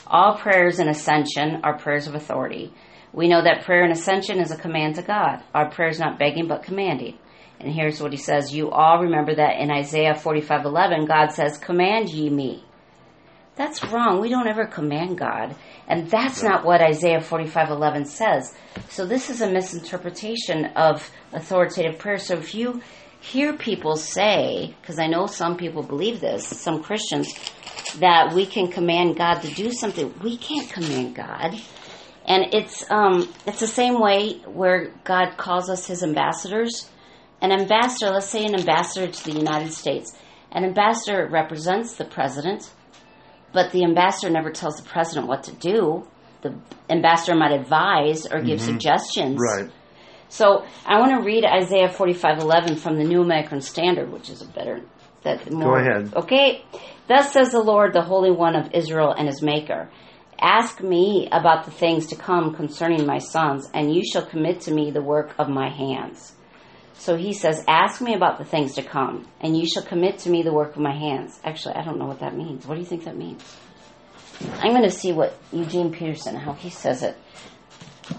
All 0.06 0.36
prayers 0.36 0.80
in 0.80 0.88
ascension 0.88 1.60
are 1.62 1.78
prayers 1.78 2.06
of 2.06 2.14
authority. 2.14 2.72
We 3.12 3.28
know 3.28 3.42
that 3.42 3.64
prayer 3.64 3.84
in 3.84 3.90
ascension 3.90 4.40
is 4.40 4.50
a 4.50 4.56
command 4.56 4.96
to 4.96 5.02
God. 5.02 5.42
Our 5.54 5.70
prayer 5.70 5.88
is 5.88 5.98
not 5.98 6.18
begging 6.18 6.48
but 6.48 6.62
commanding. 6.62 7.16
And 7.60 7.72
here's 7.72 8.00
what 8.00 8.12
he 8.12 8.18
says. 8.18 8.54
You 8.54 8.70
all 8.70 9.02
remember 9.02 9.34
that 9.34 9.58
in 9.60 9.70
Isaiah 9.70 10.14
45:11 10.14 11.06
God 11.06 11.32
says, 11.32 11.58
"Command 11.58 12.08
ye 12.10 12.30
me." 12.30 12.64
That's 13.56 13.84
wrong. 13.84 14.20
We 14.20 14.28
don't 14.28 14.46
ever 14.46 14.66
command 14.66 15.18
God. 15.18 15.56
And 15.88 16.08
that's 16.08 16.42
not 16.42 16.64
what 16.64 16.80
Isaiah 16.80 17.20
45:11 17.20 18.04
says. 18.04 18.54
So 18.88 19.04
this 19.04 19.30
is 19.30 19.40
a 19.40 19.50
misinterpretation 19.50 20.66
of 20.76 21.10
authoritative 21.32 21.98
prayer. 21.98 22.18
So 22.18 22.34
if 22.34 22.54
you 22.54 22.80
hear 23.20 23.56
people 23.56 23.96
say, 23.96 24.74
because 24.80 24.98
I 24.98 25.06
know 25.06 25.26
some 25.26 25.56
people 25.56 25.82
believe 25.82 26.20
this, 26.20 26.46
some 26.46 26.82
Christians, 26.82 27.32
that 27.98 28.32
we 28.34 28.46
can 28.46 28.68
command 28.68 29.16
God 29.16 29.40
to 29.40 29.54
do 29.54 29.72
something, 29.72 30.14
we 30.22 30.36
can't 30.36 30.68
command 30.70 31.14
God. 31.14 31.60
And 32.26 32.52
it's 32.52 32.88
um, 32.90 33.32
it's 33.46 33.60
the 33.60 33.66
same 33.66 34.00
way 34.00 34.34
where 34.44 34.92
God 35.04 35.36
calls 35.38 35.70
us 35.70 35.86
His 35.86 36.02
ambassadors. 36.02 36.90
An 37.40 37.52
ambassador, 37.52 38.12
let's 38.12 38.28
say 38.28 38.44
an 38.44 38.54
ambassador 38.54 39.10
to 39.10 39.24
the 39.24 39.32
United 39.32 39.72
States, 39.72 40.14
an 40.52 40.64
ambassador 40.64 41.26
represents 41.30 41.94
the 41.94 42.04
president, 42.04 42.70
but 43.52 43.72
the 43.72 43.84
ambassador 43.84 44.30
never 44.30 44.50
tells 44.50 44.76
the 44.76 44.88
president 44.88 45.26
what 45.26 45.44
to 45.44 45.52
do. 45.54 46.06
The 46.42 46.54
ambassador 46.90 47.36
might 47.36 47.52
advise 47.52 48.26
or 48.26 48.40
give 48.40 48.60
suggestions. 48.60 49.38
Right. 49.40 49.70
So 50.28 50.66
I 50.86 50.98
want 51.00 51.18
to 51.18 51.24
read 51.24 51.44
Isaiah 51.44 51.88
forty 51.88 52.12
five 52.12 52.38
eleven 52.38 52.76
from 52.76 52.96
the 52.98 53.04
New 53.04 53.22
American 53.22 53.60
Standard, 53.60 54.10
which 54.12 54.28
is 54.30 54.42
a 54.42 54.46
better. 54.46 54.82
That 55.22 55.50
more, 55.50 55.74
Go 55.82 55.90
ahead. 55.90 56.14
Okay. 56.14 56.64
Thus 57.08 57.32
says 57.32 57.50
the 57.50 57.60
Lord, 57.60 57.92
the 57.92 58.02
Holy 58.02 58.30
One 58.30 58.54
of 58.54 58.72
Israel 58.72 59.12
and 59.12 59.26
His 59.26 59.42
Maker. 59.42 59.90
Ask 60.40 60.80
me 60.80 61.28
about 61.32 61.64
the 61.64 61.72
things 61.72 62.06
to 62.08 62.16
come 62.16 62.54
concerning 62.54 63.04
my 63.04 63.18
sons, 63.18 63.68
and 63.74 63.92
you 63.92 64.02
shall 64.04 64.24
commit 64.24 64.60
to 64.62 64.72
me 64.72 64.92
the 64.92 65.02
work 65.02 65.34
of 65.38 65.48
my 65.48 65.68
hands. 65.68 66.32
So 66.94 67.16
he 67.16 67.32
says, 67.32 67.64
Ask 67.66 68.00
me 68.00 68.14
about 68.14 68.38
the 68.38 68.44
things 68.44 68.74
to 68.74 68.82
come, 68.82 69.26
and 69.40 69.56
you 69.56 69.66
shall 69.66 69.82
commit 69.82 70.18
to 70.20 70.30
me 70.30 70.42
the 70.42 70.52
work 70.52 70.76
of 70.76 70.82
my 70.82 70.96
hands. 70.96 71.40
Actually, 71.44 71.74
I 71.74 71.84
don't 71.84 71.98
know 71.98 72.06
what 72.06 72.20
that 72.20 72.36
means. 72.36 72.66
What 72.66 72.74
do 72.74 72.80
you 72.80 72.86
think 72.86 73.04
that 73.04 73.16
means? 73.16 73.42
I'm 74.60 74.70
going 74.70 74.84
to 74.84 74.90
see 74.90 75.12
what 75.12 75.36
Eugene 75.52 75.90
Peterson, 75.90 76.36
how 76.36 76.52
he 76.52 76.70
says 76.70 77.02
it. 77.02 77.16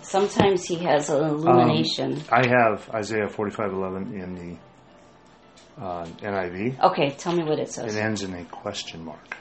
Sometimes 0.02 0.65
he 0.65 0.75
has 0.75 1.10
an 1.10 1.23
illumination. 1.23 2.21
I 2.32 2.47
have 2.47 2.89
Isaiah 2.93 3.28
45:11 3.28 4.13
in 4.13 4.36
the 4.36 5.84
uh, 5.84 6.06
NIV. 6.21 6.80
okay, 6.91 7.10
tell 7.12 7.34
me 7.34 7.43
what 7.43 7.60
it 7.60 7.71
says. 7.71 7.95
It 7.95 7.99
ends 7.99 8.23
in 8.23 8.34
a 8.34 8.43
question 8.45 9.04
mark. 9.06 9.38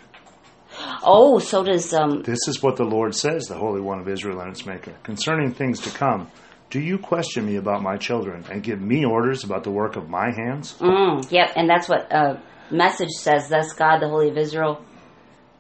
Oh, 1.03 1.39
so 1.39 1.65
does 1.65 1.93
um. 1.93 2.23
This 2.23 2.47
is 2.49 2.63
what 2.63 2.77
the 2.77 2.85
Lord 2.85 3.15
says, 3.15 3.47
the 3.47 3.57
Holy 3.57 3.81
One 3.81 3.99
of 3.99 4.09
Israel 4.09 4.41
and 4.41 4.51
its 4.51 4.65
Maker. 4.67 4.93
Concerning 5.03 5.53
things 5.53 5.81
to 5.81 5.91
come, 5.91 6.31
do 6.71 6.81
you 6.81 6.99
question 6.99 7.47
me 7.47 7.57
about 7.57 7.83
my 7.83 7.97
children 7.97 8.45
and 8.51 8.63
give 8.63 8.81
me 8.81 9.05
orders 9.05 9.45
about 9.45 9.65
the 9.65 9.71
work 9.71 9.97
of 9.97 10.09
my 10.09 10.31
hands? 10.31 10.75
Mm, 10.79 11.31
yep, 11.31 11.53
and 11.57 11.69
that's 11.69 11.89
what 11.89 12.13
uh, 12.13 12.39
message 12.71 13.11
says. 13.11 13.49
Thus, 13.49 13.73
God, 13.73 14.01
the 14.01 14.09
Holy 14.09 14.29
of 14.29 14.37
Israel, 14.37 14.85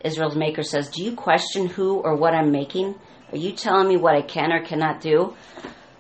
Israel's 0.05 0.37
Maker, 0.37 0.62
says, 0.62 0.90
"Do 0.90 1.03
you 1.03 1.16
question 1.16 1.66
who 1.66 1.96
or 1.98 2.14
what 2.16 2.35
I'm 2.35 2.53
making? 2.53 2.94
Are 3.32 3.36
you 3.36 3.52
telling 3.52 3.88
me 3.88 3.96
what 3.96 4.14
I 4.14 4.22
can 4.22 4.52
or 4.52 4.64
cannot 4.64 5.00
do? 5.00 5.34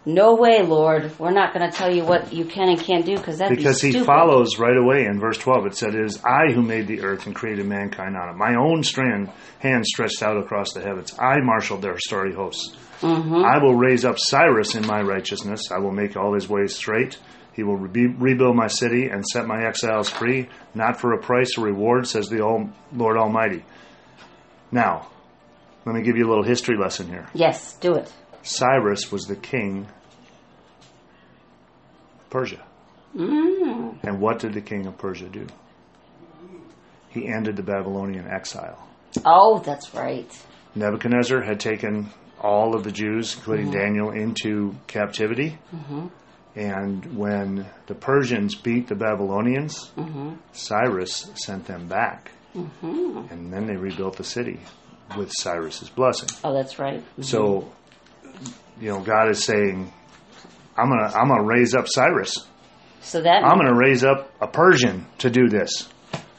No 0.08 0.36
way, 0.36 0.62
Lord. 0.62 1.18
We're 1.18 1.32
not 1.32 1.52
going 1.52 1.70
to 1.70 1.76
tell 1.76 1.94
you 1.94 2.02
what 2.02 2.32
you 2.32 2.46
can 2.46 2.70
and 2.70 2.80
can't 2.80 3.04
do 3.04 3.16
because 3.16 3.38
that'd 3.38 3.54
Because 3.54 3.82
be 3.82 3.92
he 3.92 4.04
follows 4.04 4.58
right 4.58 4.76
away 4.76 5.04
in 5.04 5.20
verse 5.20 5.36
12. 5.36 5.66
It 5.66 5.74
said, 5.74 5.94
It 5.94 6.02
is 6.02 6.24
I 6.24 6.50
who 6.50 6.62
made 6.62 6.86
the 6.86 7.02
earth 7.02 7.26
and 7.26 7.34
created 7.34 7.66
mankind 7.66 8.16
on 8.16 8.30
it. 8.30 8.36
My 8.36 8.54
own 8.54 8.82
strand, 8.82 9.30
hand 9.58 9.86
stretched 9.86 10.22
out 10.22 10.38
across 10.38 10.72
the 10.72 10.80
heavens. 10.80 11.14
I 11.18 11.40
marshaled 11.42 11.82
their 11.82 11.98
starry 11.98 12.34
hosts. 12.34 12.74
Mm-hmm. 13.00 13.44
I 13.44 13.62
will 13.62 13.74
raise 13.74 14.06
up 14.06 14.16
Cyrus 14.18 14.74
in 14.74 14.86
my 14.86 15.02
righteousness. 15.02 15.70
I 15.70 15.78
will 15.78 15.92
make 15.92 16.16
all 16.16 16.32
his 16.32 16.48
ways 16.48 16.74
straight. 16.74 17.18
He 17.52 17.62
will 17.62 17.76
re- 17.76 18.14
rebuild 18.18 18.56
my 18.56 18.68
city 18.68 19.08
and 19.08 19.26
set 19.26 19.46
my 19.46 19.66
exiles 19.66 20.08
free, 20.08 20.48
not 20.74 21.00
for 21.00 21.12
a 21.12 21.18
price 21.18 21.58
or 21.58 21.64
reward, 21.66 22.06
says 22.06 22.28
the 22.28 22.38
Lord 22.94 23.18
Almighty. 23.18 23.64
Now, 24.72 25.08
let 25.88 25.96
me 25.96 26.02
give 26.02 26.18
you 26.18 26.26
a 26.26 26.28
little 26.28 26.44
history 26.44 26.76
lesson 26.76 27.08
here. 27.08 27.26
Yes, 27.32 27.72
do 27.78 27.94
it. 27.94 28.12
Cyrus 28.42 29.10
was 29.10 29.24
the 29.24 29.36
king 29.36 29.86
of 32.20 32.28
Persia. 32.28 32.62
Mm. 33.16 33.98
And 34.02 34.20
what 34.20 34.38
did 34.40 34.52
the 34.52 34.60
king 34.60 34.84
of 34.84 34.98
Persia 34.98 35.30
do? 35.30 35.46
He 37.08 37.26
ended 37.26 37.56
the 37.56 37.62
Babylonian 37.62 38.28
exile. 38.28 38.86
Oh, 39.24 39.60
that's 39.60 39.94
right. 39.94 40.30
Nebuchadnezzar 40.74 41.40
had 41.40 41.58
taken 41.58 42.10
all 42.38 42.74
of 42.74 42.84
the 42.84 42.92
Jews, 42.92 43.34
including 43.36 43.68
mm-hmm. 43.68 43.78
Daniel, 43.78 44.10
into 44.10 44.74
captivity. 44.88 45.58
Mm-hmm. 45.74 46.08
And 46.54 47.16
when 47.16 47.66
the 47.86 47.94
Persians 47.94 48.54
beat 48.56 48.88
the 48.88 48.94
Babylonians, 48.94 49.90
mm-hmm. 49.96 50.34
Cyrus 50.52 51.30
sent 51.34 51.64
them 51.64 51.88
back. 51.88 52.30
And 52.52 53.50
then 53.50 53.66
they 53.66 53.76
rebuilt 53.76 54.18
the 54.18 54.24
city 54.24 54.60
with 55.16 55.30
Cyrus's 55.32 55.88
blessing. 55.90 56.28
Oh, 56.44 56.52
that's 56.54 56.78
right. 56.78 57.02
So, 57.20 57.70
you 58.80 58.90
know, 58.90 59.00
God 59.00 59.30
is 59.30 59.44
saying, 59.44 59.92
I'm 60.76 60.88
gonna 60.88 61.12
I'm 61.14 61.28
gonna 61.28 61.42
raise 61.44 61.74
up 61.74 61.86
Cyrus. 61.88 62.46
So 63.00 63.22
that 63.22 63.44
I'm 63.44 63.58
gonna 63.58 63.74
raise 63.76 64.04
up 64.04 64.30
a 64.40 64.46
Persian 64.46 65.06
to 65.18 65.30
do 65.30 65.48
this. 65.48 65.88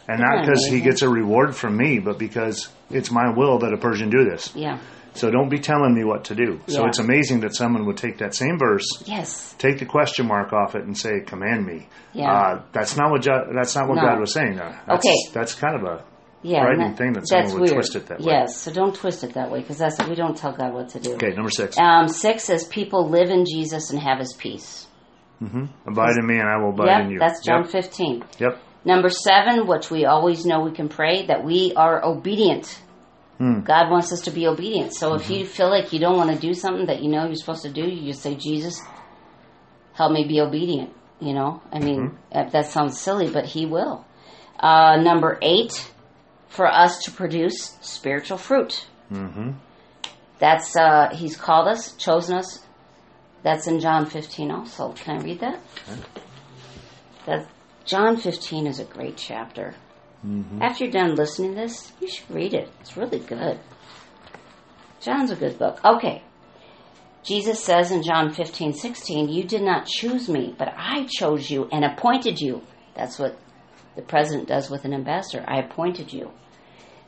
And 0.08 0.20
not 0.22 0.42
because 0.46 0.66
he 0.66 0.82
gets 0.82 1.02
a 1.04 1.10
reward 1.10 1.56
from 1.56 1.78
me, 1.78 2.00
but 2.00 2.18
because 2.18 2.68
it's 2.90 3.12
my 3.12 3.32
will 3.36 3.60
that 3.60 3.74
a 3.74 3.78
Persian 3.78 4.10
do 4.10 4.24
this. 4.30 4.52
yeah. 4.56 4.80
So 5.16 5.30
don't 5.32 5.50
be 5.50 5.60
telling 5.60 5.94
me 5.96 6.04
what 6.04 6.26
to 6.26 6.36
do. 6.36 6.62
So 6.68 6.86
it's 6.86 7.00
amazing 7.00 7.40
that 7.42 7.54
someone 7.56 7.86
would 7.88 7.98
take 7.98 8.20
that 8.20 8.34
same 8.36 8.58
verse, 8.60 8.86
Yes. 9.06 9.54
take 9.58 9.80
the 9.80 9.86
question 9.86 10.28
mark 10.28 10.54
off 10.54 10.76
it, 10.76 10.84
and 10.84 10.96
say, 10.98 11.22
"Command 11.26 11.66
me." 11.66 11.88
Yeah. 12.14 12.32
Uh, 12.32 12.62
that's 12.72 12.96
not 12.96 13.10
what 13.12 13.22
jo- 13.24 13.48
that's 13.54 13.76
not 13.76 13.88
what 13.90 13.96
No. 13.96 14.04
God 14.04 14.20
was 14.20 14.32
saying. 14.34 14.56
That's, 14.58 15.06
Okay. 15.06 15.16
That's 15.34 15.56
kind 15.56 15.76
of 15.76 15.84
a 15.84 16.04
Yeah. 16.42 16.62
frightening 16.62 16.88
and 16.88 16.98
thing 16.98 17.14
that 17.14 17.28
someone 17.28 17.44
that's 17.46 17.54
would 17.54 17.62
weird. 17.64 17.74
twist 17.74 17.96
it 17.98 18.06
that 18.08 18.20
way. 18.22 18.32
Yes. 18.34 18.56
So 18.58 18.72
don't 18.72 18.96
twist 18.96 19.24
it 19.26 19.34
that 19.34 19.52
way 19.52 19.60
because 19.60 19.78
that's 19.78 19.98
we 20.08 20.16
don't 20.16 20.38
tell 20.38 20.54
God 20.54 20.74
what 20.74 20.90
to 20.90 21.00
do. 21.00 21.14
okay. 21.16 21.34
Number 21.36 21.50
six. 21.52 21.78
Um, 21.78 22.08
six 22.08 22.44
says 22.46 22.66
people 22.68 23.10
live 23.10 23.30
in 23.30 23.46
Jesus 23.46 23.90
and 23.92 24.00
have 24.00 24.20
His 24.20 24.34
peace. 24.34 24.88
abide 25.42 26.18
in 26.18 26.26
me, 26.28 26.38
and 26.40 26.48
I 26.50 26.58
will 26.58 26.70
abide 26.70 26.86
yep, 26.88 27.02
in 27.06 27.12
you. 27.12 27.20
that's 27.20 27.44
John 27.46 27.64
Yep. 27.64 27.72
15. 27.72 28.24
Yep. 28.40 28.62
Number 28.86 29.10
seven, 29.10 29.68
which 29.68 29.92
we 29.92 30.06
always 30.06 30.46
know 30.46 30.62
we 30.62 30.72
can 30.72 30.88
pray, 30.90 31.26
that 31.26 31.44
we 31.44 31.74
are 31.76 32.04
obedient. 32.04 32.80
Hmm. 33.38 33.62
God 33.62 33.90
wants 33.90 34.12
us 34.12 34.22
to 34.22 34.32
be 34.32 34.48
obedient. 34.48 34.94
So 34.94 35.14
if 35.16 35.24
Mm-hmm. 35.24 35.34
you 35.34 35.46
feel 35.46 35.70
like 35.70 35.92
you 35.94 36.00
don't 36.00 36.18
want 36.18 36.32
to 36.34 36.38
do 36.40 36.54
something 36.54 36.88
that 36.88 37.02
you 37.02 37.10
know 37.10 37.26
you're 37.26 37.36
supposed 37.36 37.64
to 37.64 37.70
do, 37.72 37.82
you 37.82 38.08
just 38.12 38.22
say, 38.22 38.36
Jesus, 38.36 38.82
help 39.94 40.12
me 40.12 40.26
be 40.28 40.40
obedient. 40.42 40.92
You 41.20 41.34
know, 41.34 41.62
I 41.72 41.80
mean, 41.80 42.18
Mm-hmm. 42.34 42.50
that 42.52 42.66
sounds 42.68 42.98
silly, 43.00 43.30
but 43.30 43.46
He 43.46 43.66
will. 43.66 44.06
Uh, 44.60 44.98
number 45.02 45.38
eight, 45.42 45.90
for 46.50 46.68
us 46.68 47.00
to 47.04 47.12
produce 47.12 47.78
spiritual 47.82 48.38
fruit. 48.38 48.86
hmm 49.10 49.52
That's 50.40 50.76
uh, 50.76 51.10
he's 51.14 51.38
called 51.38 51.68
us, 51.68 51.94
chosen 51.94 52.38
us. 52.38 52.60
That's 53.44 53.68
in 53.68 53.80
John 53.80 54.06
15 54.06 54.52
also. 54.52 54.92
Can 54.94 55.20
I 55.20 55.24
read 55.24 55.40
that? 55.40 55.60
That 57.26 57.48
John 57.86 58.18
15 58.18 58.68
is 58.68 58.80
a 58.80 58.86
great 58.86 59.16
chapter. 59.18 59.76
After 60.62 60.84
you're 60.84 60.92
done 60.92 61.16
listening 61.16 61.56
to 61.56 61.62
this, 61.62 61.94
you 62.02 62.10
should 62.10 62.30
read 62.30 62.54
it. 62.54 62.70
It's 62.82 62.98
really 62.98 63.20
good. 63.20 63.58
John's 65.00 65.32
a 65.32 65.36
good 65.38 65.58
book. 65.58 65.80
Okay. 65.86 66.22
Jesus 67.24 67.64
says 67.64 67.92
in 67.92 68.04
John 68.04 68.34
15, 68.34 68.74
16, 68.74 69.30
You 69.30 69.44
did 69.46 69.62
not 69.62 69.86
choose 69.86 70.28
me, 70.28 70.54
but 70.58 70.74
I 70.76 71.08
chose 71.10 71.50
you 71.50 71.70
and 71.72 71.86
appointed 71.86 72.40
you. 72.42 72.62
That's 72.96 73.18
what 73.18 73.38
the 74.00 74.06
president 74.06 74.48
does 74.48 74.70
with 74.70 74.86
an 74.86 74.94
ambassador. 74.94 75.44
I 75.46 75.60
appointed 75.60 76.14
you. 76.14 76.32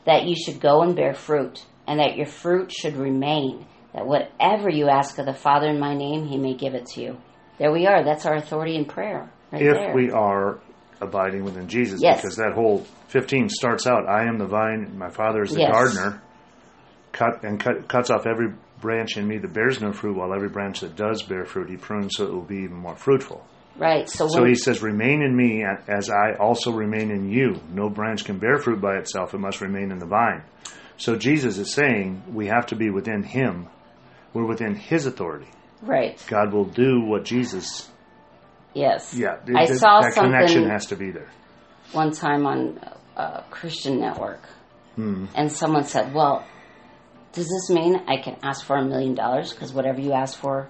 That 0.06 0.26
you 0.26 0.36
should 0.36 0.60
go 0.60 0.82
and 0.82 0.96
bear 0.96 1.14
fruit, 1.14 1.64
and 1.88 2.00
that 2.00 2.18
your 2.18 2.26
fruit 2.26 2.72
should 2.72 2.98
remain. 2.98 3.66
That 3.94 4.06
whatever 4.06 4.70
you 4.70 4.90
ask 4.90 5.18
of 5.20 5.26
the 5.26 5.34
Father 5.34 5.68
in 5.68 5.80
my 5.80 5.96
name, 5.96 6.26
he 6.26 6.38
may 6.38 6.54
give 6.56 6.74
it 6.74 6.88
to 6.88 7.02
you. 7.02 7.18
There 7.60 7.72
we 7.72 7.86
are. 7.88 8.04
That's 8.04 8.26
our 8.26 8.36
authority 8.36 8.76
in 8.76 8.86
prayer. 8.86 9.30
Right 9.52 9.62
If 9.62 9.74
there. 9.74 9.94
we 9.94 10.12
are 10.12 10.60
abiding 11.00 11.44
within 11.46 11.68
Jesus, 11.68 12.02
Yes. 12.02 12.22
because 12.22 12.36
that 12.38 12.54
whole 12.54 12.80
15 13.08 13.48
starts 13.50 13.86
out, 13.88 14.08
I 14.10 14.24
am 14.28 14.38
the 14.38 14.48
vine, 14.48 14.98
my 14.98 15.10
Father 15.10 15.44
is 15.44 15.52
the 15.54 15.60
Yes. 15.62 15.72
gardener, 15.72 16.22
cut 17.12 17.44
and 17.44 17.60
cut, 17.60 17.88
cuts 17.88 18.10
off 18.10 18.26
every 18.26 18.54
branch 18.82 19.18
in 19.18 19.28
me 19.28 19.38
that 19.38 19.54
bears 19.54 19.80
no 19.82 19.92
fruit, 19.94 20.18
while 20.18 20.34
every 20.34 20.50
branch 20.50 20.80
that 20.82 20.96
does 20.96 21.22
bear 21.24 21.46
fruit, 21.46 21.70
he 21.70 21.78
prunes 21.78 22.16
so 22.18 22.26
it 22.26 22.34
will 22.34 22.42
be 22.42 22.64
even 22.64 22.78
more 22.78 22.96
fruitful. 22.96 23.46
Right. 23.78 24.10
So, 24.10 24.28
So 24.28 24.46
he 24.46 24.56
says, 24.56 24.82
Remain 24.82 25.22
in 25.22 25.36
me 25.36 25.64
as 25.88 26.10
I 26.10 26.34
also 26.40 26.72
remain 26.72 27.12
in 27.12 27.30
you. 27.30 27.60
No 27.74 27.90
branch 27.90 28.26
can 28.26 28.38
bear 28.40 28.58
fruit 28.58 28.82
by 28.82 28.96
itself, 28.98 29.34
it 29.34 29.40
must 29.40 29.62
remain 29.62 29.92
in 29.92 30.00
the 30.00 30.06
vine. 30.06 30.44
So 30.98 31.16
Jesus 31.16 31.58
is 31.58 31.74
saying 31.74 32.24
we 32.32 32.48
have 32.48 32.68
to 32.68 32.76
be 32.76 32.90
within 32.90 33.24
him. 33.24 33.68
We're 34.34 34.46
within 34.46 34.76
his 34.76 35.06
authority. 35.08 35.48
right. 35.82 36.24
God 36.28 36.54
will 36.54 36.66
do 36.66 37.02
what 37.02 37.26
Jesus. 37.26 37.90
Yes. 38.74 39.14
Yeah, 39.14 39.38
I 39.56 39.66
saw 39.66 40.02
that 40.02 40.14
connection 40.14 40.70
has 40.70 40.86
to 40.88 40.96
be 40.96 41.12
there. 41.12 41.28
one 41.92 42.12
time 42.12 42.46
on 42.46 42.80
a 43.18 43.44
Christian 43.50 44.00
network, 44.00 44.40
Hmm. 44.96 45.26
and 45.36 45.52
someone 45.52 45.84
said, 45.86 46.14
"Well, 46.14 46.46
does 47.34 47.48
this 47.50 47.70
mean 47.70 48.02
I 48.08 48.18
can 48.22 48.38
ask 48.44 48.66
for 48.66 48.78
a 48.78 48.86
million 48.86 49.14
dollars? 49.16 49.52
Because 49.52 49.74
whatever 49.74 50.00
you 50.00 50.14
ask 50.14 50.38
for 50.38 50.70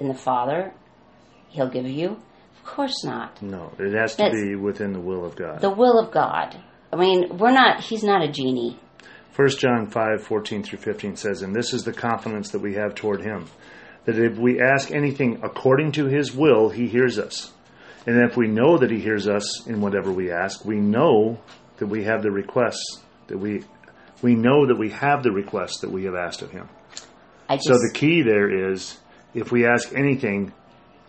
in 0.00 0.08
the 0.08 0.14
Father, 0.14 0.72
He'll 1.50 1.68
give 1.68 1.86
you." 1.86 2.16
Of 2.64 2.70
course 2.70 3.04
not. 3.04 3.42
No, 3.42 3.72
it 3.78 3.92
has 3.92 4.12
to 4.16 4.22
That's- 4.24 4.40
be 4.40 4.54
within 4.56 4.94
the 4.94 5.00
will 5.00 5.24
of 5.26 5.36
God. 5.36 5.60
The 5.60 5.68
will 5.70 5.98
of 5.98 6.10
God. 6.10 6.56
I 6.90 6.96
mean, 6.96 7.36
we're 7.36 7.52
not. 7.52 7.80
He's 7.80 8.02
not 8.02 8.22
a 8.22 8.28
genie. 8.28 8.78
1 9.36 9.48
John 9.58 9.86
5, 9.88 10.22
14 10.22 10.62
through 10.62 10.78
15 10.78 11.16
says, 11.16 11.42
And 11.42 11.54
this 11.54 11.74
is 11.74 11.82
the 11.82 11.92
confidence 11.92 12.50
that 12.50 12.60
we 12.60 12.74
have 12.74 12.94
toward 12.94 13.20
him, 13.22 13.46
that 14.06 14.18
if 14.18 14.38
we 14.38 14.60
ask 14.62 14.92
anything 14.92 15.40
according 15.42 15.92
to 15.92 16.06
his 16.06 16.34
will, 16.34 16.70
he 16.70 16.86
hears 16.86 17.18
us. 17.18 17.52
And 18.06 18.16
if 18.30 18.36
we 18.36 18.46
know 18.48 18.78
that 18.78 18.90
he 18.90 19.00
hears 19.00 19.28
us 19.28 19.66
in 19.66 19.80
whatever 19.80 20.10
we 20.12 20.30
ask, 20.30 20.64
we 20.64 20.76
know 20.76 21.38
that 21.78 21.86
we 21.86 22.04
have 22.04 22.22
the 22.22 22.30
requests 22.30 23.02
that 23.26 23.38
we 23.38 23.64
we 24.22 24.34
know 24.34 24.66
that 24.66 24.78
we 24.78 24.88
have 24.90 25.22
the 25.22 25.32
requests 25.32 25.80
that 25.80 25.90
we 25.90 26.04
have 26.04 26.14
asked 26.14 26.40
of 26.40 26.50
him. 26.50 26.68
I 27.48 27.56
just 27.56 27.66
So 27.66 27.74
the 27.74 27.92
key 27.92 28.22
there 28.22 28.70
is 28.70 28.98
if 29.34 29.50
we 29.52 29.66
ask 29.66 29.92
anything 29.94 30.52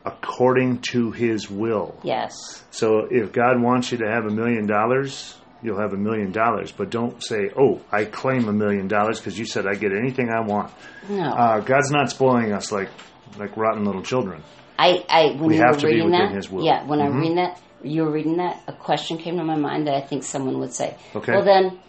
according 0.05 0.79
to 0.91 1.11
his 1.11 1.49
will. 1.49 1.95
yes, 2.03 2.63
So 2.71 3.07
if 3.09 3.31
God 3.31 3.61
wants 3.61 3.91
you 3.91 3.97
to 3.99 4.07
have 4.07 4.25
a 4.25 4.29
million 4.29 4.67
dollars, 4.67 5.35
you'll 5.61 5.79
have 5.79 5.93
a 5.93 5.97
million 5.97 6.31
dollars. 6.31 6.71
But 6.71 6.89
don't 6.91 7.23
say, 7.23 7.49
"Oh, 7.57 7.81
I 7.91 8.05
claim 8.05 8.47
a 8.47 8.53
million 8.53 8.87
dollars 8.87 9.19
because 9.19 9.37
you 9.39 9.45
said 9.45 9.65
I 9.65 9.73
get 9.75 9.91
anything 9.91 10.29
I 10.29 10.41
want." 10.41 10.71
no. 11.09 11.23
Uh, 11.23 11.59
God's 11.59 11.91
not 11.91 12.09
spoiling 12.09 12.51
us 12.53 12.71
like 12.71 12.89
like 13.37 13.57
rotten 13.57 13.83
little 13.85 14.03
children. 14.03 14.43
I, 14.77 15.03
I 15.09 15.25
when 15.37 15.47
We 15.49 15.55
you 15.55 15.61
have 15.61 15.75
were 15.75 15.81
to 15.81 15.87
be 15.87 15.93
reading 15.93 16.05
within 16.11 16.27
that, 16.29 16.35
His 16.35 16.51
will. 16.51 16.63
yeah, 16.65 16.85
when 16.85 16.99
Mhm. 16.99 17.03
I 17.15 17.19
read 17.19 17.37
that, 17.37 17.61
you 17.81 18.03
were 18.03 18.11
reading 18.11 18.37
that, 18.37 18.61
a 18.67 18.73
question 18.73 19.17
came 19.17 19.37
to 19.37 19.43
my 19.43 19.55
mind 19.55 19.87
that 19.87 19.95
I 19.95 20.01
think 20.01 20.23
someone 20.23 20.59
would 20.59 20.73
say. 20.73 20.95
Okay. 21.15 21.31
Well, 21.33 21.43
then, 21.45 21.79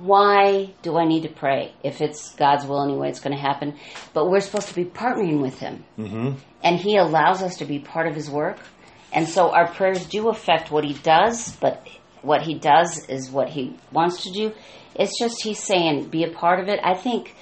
why 0.00 0.72
do 0.82 0.96
I 0.96 1.06
need 1.06 1.22
to 1.22 1.28
pray 1.28 1.74
if 1.84 2.00
it's 2.00 2.34
God's 2.34 2.64
will 2.66 2.82
anyway? 2.82 3.08
It's 3.10 3.20
going 3.20 3.36
to 3.36 3.42
happen, 3.42 3.76
but 4.14 4.30
we're 4.30 4.40
supposed 4.40 4.68
to 4.68 4.74
be 4.74 4.84
partnering 4.84 5.40
with 5.42 5.58
Him, 5.58 5.84
hmm 5.96 6.32
and 6.62 6.78
He 6.78 6.96
allows 6.96 7.42
us 7.42 7.56
to 7.58 7.64
be 7.64 7.78
part 7.78 8.06
of 8.06 8.14
His 8.14 8.28
work, 8.30 8.58
and 9.12 9.28
so 9.28 9.50
our 9.50 9.68
prayers 9.72 10.06
do 10.06 10.28
affect 10.28 10.70
what 10.70 10.84
He 10.84 10.94
does, 10.94 11.56
but 11.56 11.86
what 12.22 12.42
He 12.42 12.54
does 12.58 13.06
is 13.08 13.30
what 13.30 13.48
He 13.48 13.76
wants 13.92 14.24
to 14.24 14.32
do. 14.32 14.52
It's 14.94 15.18
just 15.18 15.42
He's 15.42 15.62
saying, 15.62 16.08
be 16.08 16.24
a 16.24 16.30
part 16.30 16.60
of 16.60 16.68
it. 16.68 16.80
I 16.82 16.94
think 16.94 17.34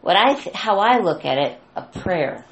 what 0.00 0.16
I 0.16 0.34
th- 0.34 0.54
how 0.54 0.78
I 0.78 0.98
look 0.98 1.24
at 1.24 1.38
it, 1.38 1.60
a 1.76 1.82
prayer. 1.82 2.44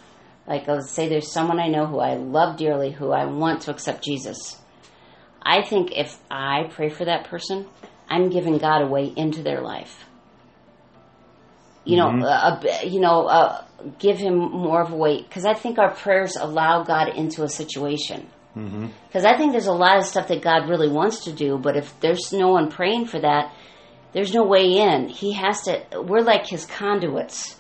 Like 0.46 0.66
let's 0.66 0.90
say 0.90 1.08
there's 1.08 1.30
someone 1.32 1.60
I 1.60 1.68
know 1.68 1.86
who 1.86 1.98
I 2.00 2.14
love 2.14 2.56
dearly, 2.56 2.90
who 2.90 3.10
I 3.12 3.26
want 3.26 3.62
to 3.62 3.70
accept 3.70 4.02
Jesus. 4.04 4.58
I 5.42 5.62
think 5.62 5.92
if 5.92 6.18
I 6.30 6.68
pray 6.70 6.88
for 6.88 7.04
that 7.04 7.24
person, 7.24 7.66
I'm 8.12 8.28
giving 8.30 8.58
God 8.58 8.82
a 8.82 8.86
way 8.86 9.12
into 9.16 9.42
their 9.42 9.60
life. 9.62 10.04
You 11.84 11.96
know, 11.96 12.08
Mhm. 12.10 12.22
a, 12.24 12.84
a, 12.84 12.86
you 12.86 13.00
know, 13.00 13.26
uh, 13.26 13.64
give 13.98 14.16
him 14.18 14.36
more 14.38 14.80
of 14.82 14.92
a 14.92 14.96
way 14.96 15.22
because 15.22 15.44
I 15.44 15.54
think 15.54 15.78
our 15.78 15.90
prayers 15.90 16.36
allow 16.36 16.82
God 16.84 17.08
into 17.08 17.42
a 17.42 17.48
situation. 17.48 18.28
Because 18.54 19.24
I 19.24 19.34
think 19.38 19.52
there's 19.52 19.66
a 19.66 19.72
lot 19.72 19.96
of 19.96 20.04
stuff 20.04 20.28
that 20.28 20.42
God 20.42 20.68
really 20.68 20.90
wants 20.90 21.24
to 21.24 21.32
do, 21.32 21.56
but 21.56 21.74
if 21.74 21.98
there's 22.00 22.34
no 22.34 22.48
one 22.48 22.70
praying 22.70 23.06
for 23.06 23.18
that, 23.18 23.50
there's 24.12 24.34
no 24.34 24.44
way 24.44 24.76
in. 24.76 25.08
He 25.08 25.32
has 25.32 25.62
to. 25.62 25.80
We're 26.02 26.20
like 26.20 26.46
his 26.46 26.66
conduits, 26.66 27.58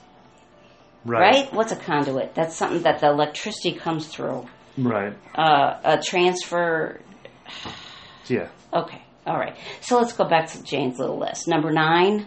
Right. 1.06 1.20
right? 1.20 1.54
What's 1.54 1.72
a 1.72 1.76
conduit? 1.76 2.34
That's 2.34 2.54
something 2.54 2.82
that 2.82 3.00
the 3.00 3.08
electricity 3.08 3.72
comes 3.72 4.06
through. 4.06 4.44
Right. 4.76 5.14
Uh, 5.34 5.78
a 5.82 5.98
transfer. 6.02 7.00
Yeah. 8.28 8.48
Okay, 8.72 9.02
all 9.26 9.38
right. 9.38 9.56
So 9.80 9.98
let's 9.98 10.12
go 10.12 10.28
back 10.28 10.48
to 10.50 10.62
Jane's 10.62 10.98
little 10.98 11.18
list. 11.18 11.48
Number 11.48 11.70
nine. 11.72 12.26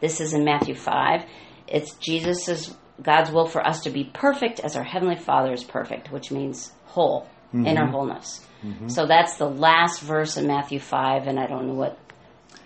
This 0.00 0.20
is 0.20 0.34
in 0.34 0.44
Matthew 0.44 0.74
five. 0.74 1.24
It's 1.66 1.94
Jesus' 1.94 2.74
God's 3.02 3.30
will 3.30 3.46
for 3.46 3.66
us 3.66 3.82
to 3.84 3.90
be 3.90 4.04
perfect 4.04 4.60
as 4.60 4.76
our 4.76 4.84
heavenly 4.84 5.16
Father 5.16 5.52
is 5.52 5.64
perfect, 5.64 6.12
which 6.12 6.30
means 6.30 6.72
whole 6.84 7.26
in 7.52 7.78
our 7.78 7.88
wholeness. 7.88 8.44
So 8.88 9.06
that's 9.06 9.36
the 9.36 9.48
last 9.48 10.00
verse 10.00 10.36
in 10.36 10.46
Matthew 10.46 10.80
five, 10.80 11.26
and 11.26 11.38
I 11.38 11.46
don't 11.46 11.66
know 11.66 11.74
what 11.74 11.98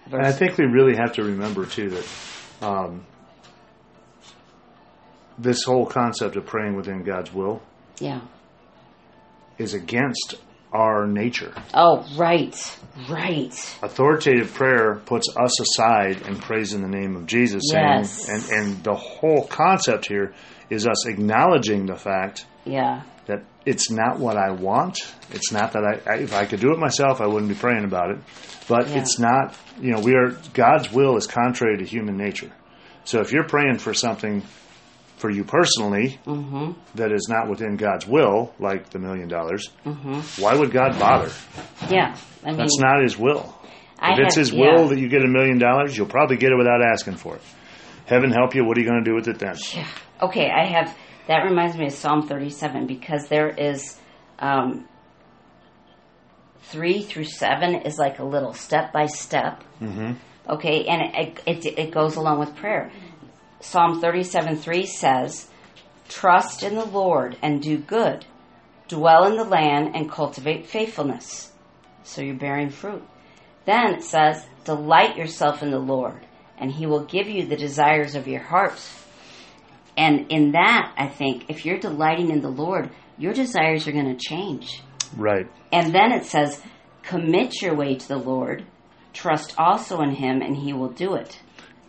verse. 0.06 0.18
And 0.18 0.26
I 0.26 0.32
think 0.32 0.56
we 0.56 0.64
really 0.64 0.96
have 0.96 1.12
to 1.14 1.24
remember 1.24 1.66
too 1.66 1.90
that 1.90 2.66
um, 2.66 3.04
this 5.38 5.64
whole 5.64 5.86
concept 5.86 6.36
of 6.36 6.46
praying 6.46 6.76
within 6.76 7.02
God's 7.02 7.32
will 7.32 7.62
yeah. 8.00 8.20
is 9.58 9.74
against 9.74 10.36
our 10.72 11.06
nature. 11.06 11.52
Oh, 11.74 12.04
right, 12.16 12.54
right. 13.08 13.52
Authoritative 13.82 14.52
prayer 14.54 14.96
puts 15.06 15.28
us 15.36 15.60
aside 15.60 16.22
and 16.26 16.40
prays 16.40 16.74
in 16.74 16.82
the 16.82 16.88
name 16.88 17.16
of 17.16 17.26
Jesus. 17.26 17.62
Yes. 17.72 18.26
Saying, 18.26 18.42
and, 18.42 18.52
and 18.52 18.84
the 18.84 18.94
whole 18.94 19.46
concept 19.46 20.06
here 20.08 20.34
is 20.70 20.86
us 20.86 21.06
acknowledging 21.06 21.86
the 21.86 21.96
fact 21.96 22.44
Yeah, 22.64 23.02
that 23.26 23.44
it's 23.64 23.90
not 23.90 24.18
what 24.18 24.36
I 24.36 24.50
want. 24.50 24.98
It's 25.30 25.50
not 25.52 25.72
that 25.72 25.82
I, 25.84 26.12
I 26.12 26.16
if 26.18 26.34
I 26.34 26.44
could 26.44 26.60
do 26.60 26.72
it 26.72 26.78
myself, 26.78 27.20
I 27.20 27.26
wouldn't 27.26 27.48
be 27.48 27.54
praying 27.54 27.84
about 27.84 28.10
it. 28.10 28.18
But 28.68 28.88
Yeah. 28.88 29.00
it's 29.00 29.18
not, 29.18 29.56
you 29.80 29.92
know, 29.92 30.00
we 30.00 30.14
are 30.14 30.36
God's 30.52 30.92
will 30.92 31.16
is 31.16 31.26
contrary 31.26 31.78
to 31.78 31.84
human 31.84 32.16
nature. 32.18 32.50
So 33.04 33.20
if 33.20 33.32
you're 33.32 33.48
praying 33.48 33.78
for 33.78 33.94
something 33.94 34.42
for 35.18 35.30
you 35.30 35.44
personally 35.44 36.18
mm-hmm, 36.24 36.72
that 36.94 37.12
is 37.12 37.26
not 37.28 37.48
within 37.48 37.76
God's 37.76 38.06
will, 38.06 38.54
like 38.58 38.90
the 38.90 38.98
million 38.98 39.28
dollars, 39.28 39.68
mm-hmm. 39.84 40.42
why 40.42 40.54
would 40.54 40.70
God 40.70 40.98
bother? 40.98 41.30
Yeah, 41.90 42.16
I 42.44 42.48
mean, 42.48 42.56
That's 42.56 42.78
not 42.78 43.02
His 43.02 43.18
will. 43.18 43.54
I 43.98 44.12
if 44.12 44.18
it's 44.20 44.36
have- 44.36 44.46
His 44.46 44.52
will 44.52 44.82
yeah. 44.82 44.88
that 44.88 44.98
you 44.98 45.08
get 45.08 45.22
a 45.22 45.28
million 45.28 45.58
dollars, 45.58 45.96
you'll 45.96 46.06
probably 46.06 46.36
get 46.36 46.52
it 46.52 46.56
without 46.56 46.80
asking 46.82 47.16
for 47.16 47.36
it. 47.36 47.42
Heaven 48.06 48.30
help 48.30 48.54
you. 48.54 48.64
What 48.64 48.78
are 48.78 48.80
you 48.80 48.86
going 48.88 49.04
to 49.04 49.10
do 49.10 49.14
with 49.14 49.28
it 49.28 49.38
then? 49.38 49.56
Yeah. 49.74 49.86
Okay, 50.22 50.48
I 50.50 50.64
have. 50.66 50.96
That 51.26 51.44
reminds 51.44 51.76
me 51.76 51.86
of 51.86 51.92
Psalm 51.92 52.26
37 52.26 52.86
because 52.86 53.28
there 53.28 53.50
is 53.50 53.98
um, 54.38 54.88
three 56.62 57.02
through 57.02 57.24
seven 57.24 57.74
is 57.74 57.98
like 57.98 58.18
a 58.18 58.24
little 58.24 58.54
step 58.54 58.92
by 58.92 59.06
step. 59.06 59.62
hmm 59.78 60.12
Okay, 60.48 60.86
and 60.86 61.14
it, 61.14 61.42
it 61.46 61.78
it 61.78 61.90
goes 61.90 62.16
along 62.16 62.38
with 62.38 62.56
prayer. 62.56 62.90
Psalm 63.60 64.00
37 64.00 64.56
3 64.56 64.86
says, 64.86 65.48
"Trust 66.08 66.62
in 66.62 66.74
the 66.74 66.84
Lord 66.84 67.36
and 67.42 67.62
do 67.62 67.78
good, 67.78 68.24
dwell 68.88 69.24
in 69.24 69.36
the 69.36 69.44
land 69.44 69.94
and 69.94 70.10
cultivate 70.10 70.66
faithfulness." 70.66 71.52
So 72.02 72.22
you're 72.22 72.34
bearing 72.34 72.70
fruit. 72.70 73.02
Then 73.64 73.94
it 73.94 74.04
says, 74.04 74.46
"Delight 74.64 75.16
yourself 75.16 75.62
in 75.62 75.70
the 75.70 75.78
Lord, 75.78 76.26
and 76.58 76.72
He 76.72 76.86
will 76.86 77.04
give 77.04 77.28
you 77.28 77.46
the 77.46 77.56
desires 77.56 78.14
of 78.14 78.28
your 78.28 78.42
heart." 78.42 78.80
And 79.96 80.30
in 80.30 80.52
that, 80.52 80.92
I 80.96 81.08
think, 81.08 81.46
if 81.48 81.66
you're 81.66 81.78
delighting 81.78 82.30
in 82.30 82.40
the 82.40 82.48
Lord, 82.48 82.90
your 83.18 83.32
desires 83.32 83.88
are 83.88 83.92
going 83.92 84.16
to 84.16 84.28
change. 84.28 84.80
Right. 85.16 85.48
And 85.72 85.92
then 85.92 86.12
it 86.12 86.24
says, 86.24 86.62
commit 87.02 87.62
your 87.62 87.74
way 87.74 87.96
to 87.96 88.08
the 88.08 88.18
Lord. 88.18 88.64
Trust 89.12 89.54
also 89.58 90.00
in 90.00 90.10
him, 90.10 90.42
and 90.42 90.56
he 90.56 90.72
will 90.72 90.90
do 90.90 91.14
it. 91.14 91.40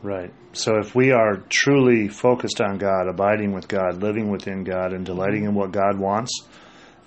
Right. 0.01 0.33
So 0.53 0.77
if 0.79 0.95
we 0.95 1.11
are 1.11 1.37
truly 1.49 2.07
focused 2.07 2.61
on 2.61 2.77
God, 2.77 3.07
abiding 3.09 3.53
with 3.53 3.67
God, 3.67 4.01
living 4.01 4.31
within 4.31 4.63
God, 4.63 4.93
and 4.93 5.05
delighting 5.05 5.43
in 5.43 5.53
what 5.55 5.71
God 5.71 5.99
wants, 5.99 6.31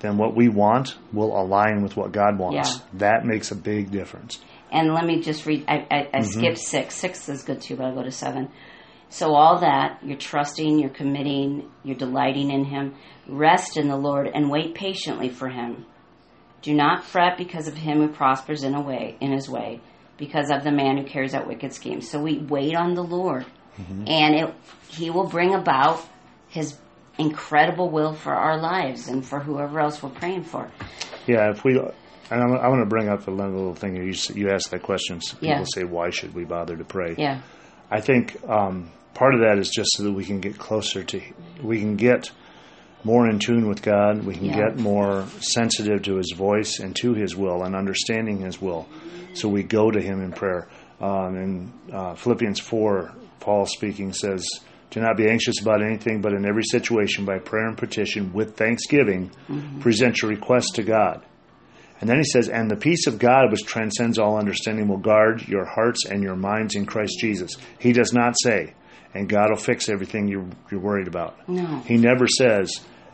then 0.00 0.18
what 0.18 0.36
we 0.36 0.48
want 0.48 0.96
will 1.12 1.36
align 1.40 1.82
with 1.82 1.96
what 1.96 2.12
God 2.12 2.38
wants. 2.38 2.76
Yeah. 2.76 2.84
That 2.94 3.24
makes 3.24 3.50
a 3.50 3.56
big 3.56 3.90
difference. 3.90 4.40
And 4.70 4.92
let 4.94 5.04
me 5.06 5.22
just 5.22 5.46
read. 5.46 5.64
I, 5.68 5.86
I, 5.90 5.96
I 6.12 6.18
Mm-hmm. 6.20 6.22
skipped 6.24 6.58
six. 6.58 6.94
Six 6.96 7.28
is 7.28 7.42
good 7.44 7.60
too, 7.60 7.76
but 7.76 7.86
I'll 7.86 7.94
go 7.94 8.02
to 8.02 8.10
seven. 8.10 8.50
So 9.08 9.34
all 9.34 9.60
that 9.60 9.98
you're 10.02 10.16
trusting, 10.18 10.78
you're 10.78 10.88
committing, 10.90 11.70
you're 11.84 11.96
delighting 11.96 12.50
in 12.50 12.64
Him. 12.64 12.94
Rest 13.28 13.76
in 13.76 13.88
the 13.88 13.96
Lord 13.96 14.26
and 14.32 14.50
wait 14.50 14.74
patiently 14.74 15.28
for 15.28 15.48
Him. 15.48 15.84
Do 16.62 16.72
not 16.74 17.04
fret 17.04 17.36
because 17.38 17.66
of 17.66 17.74
him 17.74 17.98
who 17.98 18.08
prospers 18.08 18.62
in 18.62 18.74
a 18.74 18.80
way 18.80 19.16
in 19.20 19.32
his 19.32 19.48
way, 19.50 19.80
because 20.16 20.50
of 20.50 20.64
the 20.64 20.70
man 20.72 20.96
who 20.98 21.04
carries 21.04 21.34
out 21.34 21.46
wicked 21.46 21.72
schemes. 21.72 22.08
So 22.10 22.20
we 22.20 22.38
wait 22.38 22.74
on 22.76 22.94
the 22.94 23.02
Lord, 23.02 23.46
and 23.78 24.34
it, 24.34 24.54
He 24.88 25.10
will 25.10 25.26
bring 25.26 25.54
about 25.54 26.04
His 26.48 26.76
incredible 27.18 27.90
will 27.90 28.12
for 28.14 28.32
our 28.34 28.58
lives 28.58 29.08
and 29.08 29.24
for 29.24 29.38
whoever 29.40 29.80
else 29.80 30.02
we're 30.02 30.10
praying 30.10 30.44
for. 30.44 30.70
Yeah, 31.26 31.50
if 31.50 31.62
we, 31.64 31.78
and 31.78 31.90
I'm, 32.42 32.52
I 32.58 32.68
want 32.68 32.82
to 32.82 32.88
bring 32.88 33.08
up 33.08 33.28
another 33.28 33.50
little 33.54 33.74
thing. 33.74 33.96
You 33.96 34.14
you 34.34 34.50
asked 34.50 34.70
that 34.70 34.82
question. 34.82 35.20
So 35.20 35.36
people 35.36 35.48
Yeah. 35.48 35.64
say, 35.74 35.84
"Why 35.84 36.10
should 36.10 36.34
we 36.34 36.44
bother 36.44 36.76
to 36.76 36.84
pray?" 36.84 37.14
Yeah, 37.18 37.40
I 37.90 38.00
think 38.00 38.36
um, 38.48 38.90
part 39.14 39.34
of 39.34 39.40
that 39.40 39.58
is 39.58 39.68
just 39.70 39.90
so 39.96 40.04
that 40.04 40.12
we 40.12 40.24
can 40.24 40.40
get 40.40 40.58
closer 40.58 41.02
to, 41.04 41.20
we 41.62 41.78
can 41.80 41.96
get 41.96 42.30
more 43.04 43.28
in 43.28 43.38
tune 43.38 43.68
with 43.68 43.82
God. 43.82 44.24
We 44.24 44.34
can 44.34 44.46
Yeah. 44.46 44.68
get 44.68 44.78
more 44.78 45.24
sensitive 45.40 46.02
to 46.02 46.16
His 46.16 46.32
voice 46.36 46.78
and 46.80 46.94
to 46.96 47.14
His 47.14 47.36
will 47.36 47.62
and 47.64 47.74
understanding 47.74 48.38
His 48.40 48.60
will. 48.60 48.88
So 49.34 49.48
we 49.48 49.62
go 49.62 49.90
to 49.90 50.00
Him 50.00 50.20
in 50.22 50.32
prayer. 50.32 50.68
Um, 51.00 51.36
in 51.36 51.72
uh, 51.92 52.14
Philippians 52.14 52.60
4, 52.60 53.12
Paul 53.40 53.66
speaking 53.66 54.12
says, 54.12 54.46
Do 54.90 55.00
not 55.00 55.16
be 55.16 55.28
anxious 55.28 55.60
about 55.60 55.82
anything, 55.82 56.20
but 56.20 56.32
in 56.32 56.46
every 56.46 56.62
situation, 56.64 57.24
by 57.24 57.38
prayer 57.38 57.66
and 57.66 57.76
petition, 57.76 58.32
with 58.32 58.56
thanksgiving, 58.56 59.30
present 59.80 60.22
your 60.22 60.30
request 60.30 60.76
to 60.76 60.82
God. 60.84 61.22
And 62.00 62.08
then 62.08 62.18
he 62.18 62.24
says, 62.24 62.48
And 62.48 62.70
the 62.70 62.76
peace 62.76 63.06
of 63.08 63.18
God, 63.18 63.50
which 63.50 63.64
transcends 63.64 64.18
all 64.18 64.36
understanding, 64.38 64.86
will 64.86 64.98
guard 64.98 65.48
your 65.48 65.64
hearts 65.64 66.04
and 66.06 66.22
your 66.22 66.36
minds 66.36 66.76
in 66.76 66.86
Christ 66.86 67.14
Jesus. 67.20 67.50
He 67.80 67.92
does 67.92 68.12
not 68.12 68.34
say, 68.42 68.74
And 69.14 69.28
God 69.28 69.50
will 69.50 69.56
fix 69.56 69.88
everything 69.88 70.28
you're, 70.28 70.46
you're 70.70 70.80
worried 70.80 71.08
about. 71.08 71.48
no, 71.48 71.78
He 71.86 71.96
never 71.96 72.26
says, 72.28 72.70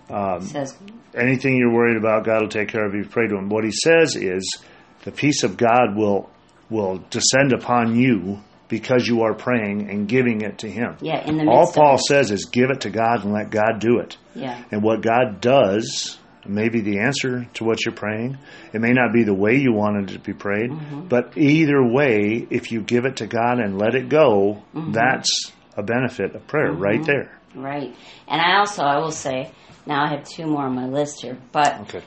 it 0.09 0.43
says 0.45 0.77
Anything 1.15 1.57
you're 1.57 1.73
worried 1.73 1.97
about, 1.97 2.25
God 2.25 2.43
will 2.43 2.49
take 2.49 2.69
care 2.69 2.87
of 2.87 2.95
you. 2.95 3.05
Pray 3.05 3.29
to 3.29 3.37
Him. 3.37 3.49
What 3.49 3.65
He 3.65 3.73
says 3.73 4.15
is, 4.15 4.59
The 5.05 5.13
peace 5.13 5.43
of 5.43 5.57
God 5.57 5.97
will, 5.97 6.31
will 6.71 7.03
descend 7.11 7.53
upon 7.53 7.97
you 7.97 8.41
because 8.69 9.07
you 9.07 9.23
are 9.23 9.35
praying 9.35 9.89
and 9.91 10.07
giving 10.07 10.43
it 10.43 10.59
to 10.59 10.71
Him. 10.71 10.97
yeah. 11.01 11.27
In 11.27 11.39
the 11.39 11.51
All 11.51 11.73
Paul 11.73 11.99
says 11.99 12.31
is, 12.31 12.45
Give 12.45 12.71
it 12.71 12.83
to 12.83 12.91
God 12.91 13.25
and 13.25 13.33
let 13.33 13.51
God 13.51 13.81
do 13.81 13.99
it. 13.99 14.17
yeah, 14.35 14.63
And 14.71 14.83
what 14.83 15.01
God 15.03 15.41
does 15.41 16.19
may 16.47 16.69
be 16.69 16.81
the 16.81 17.01
answer 17.01 17.47
to 17.55 17.65
what 17.65 17.85
you're 17.85 17.95
praying. 17.95 18.39
It 18.73 18.81
may 18.81 18.93
not 18.93 19.13
be 19.13 19.23
the 19.25 19.35
way 19.35 19.57
you 19.57 19.73
wanted 19.73 20.11
it 20.11 20.15
to 20.15 20.19
be 20.19 20.33
prayed, 20.33 20.71
mm-hmm. 20.71 21.09
but 21.09 21.37
either 21.37 21.83
way, 21.85 22.47
if 22.51 22.73
you 22.73 22.81
give 22.83 23.05
it 23.05 23.17
to 23.17 23.27
God 23.27 23.59
and 23.59 23.79
let 23.79 23.95
it 23.95 24.09
go, 24.09 24.63
mm-hmm. 24.75 24.93
that's 24.93 25.53
a 25.77 25.83
benefit 25.83 26.35
of 26.35 26.47
prayer 26.47 26.73
right 26.73 27.01
mm-hmm. 27.01 27.05
there. 27.05 27.39
right. 27.55 27.95
And 28.27 28.41
I 28.41 28.59
also 28.59 28.83
I 28.83 28.99
will 28.99 29.13
say 29.13 29.51
now 29.89 30.05
I 30.05 30.09
have 30.11 30.25
two 30.25 30.47
more 30.47 30.63
on 30.63 30.75
my 30.77 30.87
list 30.87 31.23
here, 31.23 31.37
but 31.51 31.81
Okay. 31.83 32.03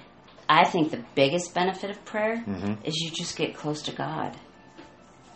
I 0.48 0.64
think 0.66 0.92
the 0.92 1.04
biggest 1.16 1.54
benefit 1.54 1.90
of 1.90 2.04
prayer 2.06 2.44
Mm-hmm. 2.48 2.86
is 2.86 2.96
you 2.98 3.12
just 3.12 3.36
get 3.38 3.56
close 3.56 3.82
to 3.84 3.92
God. 3.92 4.38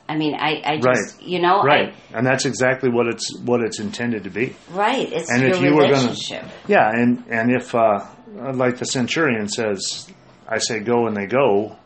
I 0.08 0.16
mean, 0.18 0.36
I, 0.36 0.62
I 0.64 0.72
Right. 0.84 0.96
just, 0.96 1.24
you 1.24 1.40
know, 1.42 1.64
Right. 1.64 1.94
And 2.14 2.26
that's 2.28 2.46
exactly 2.46 2.90
what 2.90 3.08
it's 3.08 3.28
what 3.44 3.62
it's 3.62 3.80
intended 3.80 4.24
to 4.26 4.30
be. 4.30 4.56
Right. 4.72 5.12
It's 5.12 5.32
And 5.32 5.42
your 5.42 5.52
if 5.52 5.62
you 5.62 5.74
were 5.74 5.82
gonna- 5.82 5.94
relationship. 5.94 6.44
Yeah, 6.68 6.90
and 6.94 7.24
and 7.30 7.52
if 7.52 7.74
uh, 7.74 8.06
like 8.54 8.78
the 8.78 8.86
centurion 8.86 9.48
says, 9.50 10.08
I 10.48 10.60
say 10.60 10.80
go 10.80 11.08
and 11.08 11.18
they 11.18 11.26
go. 11.26 11.78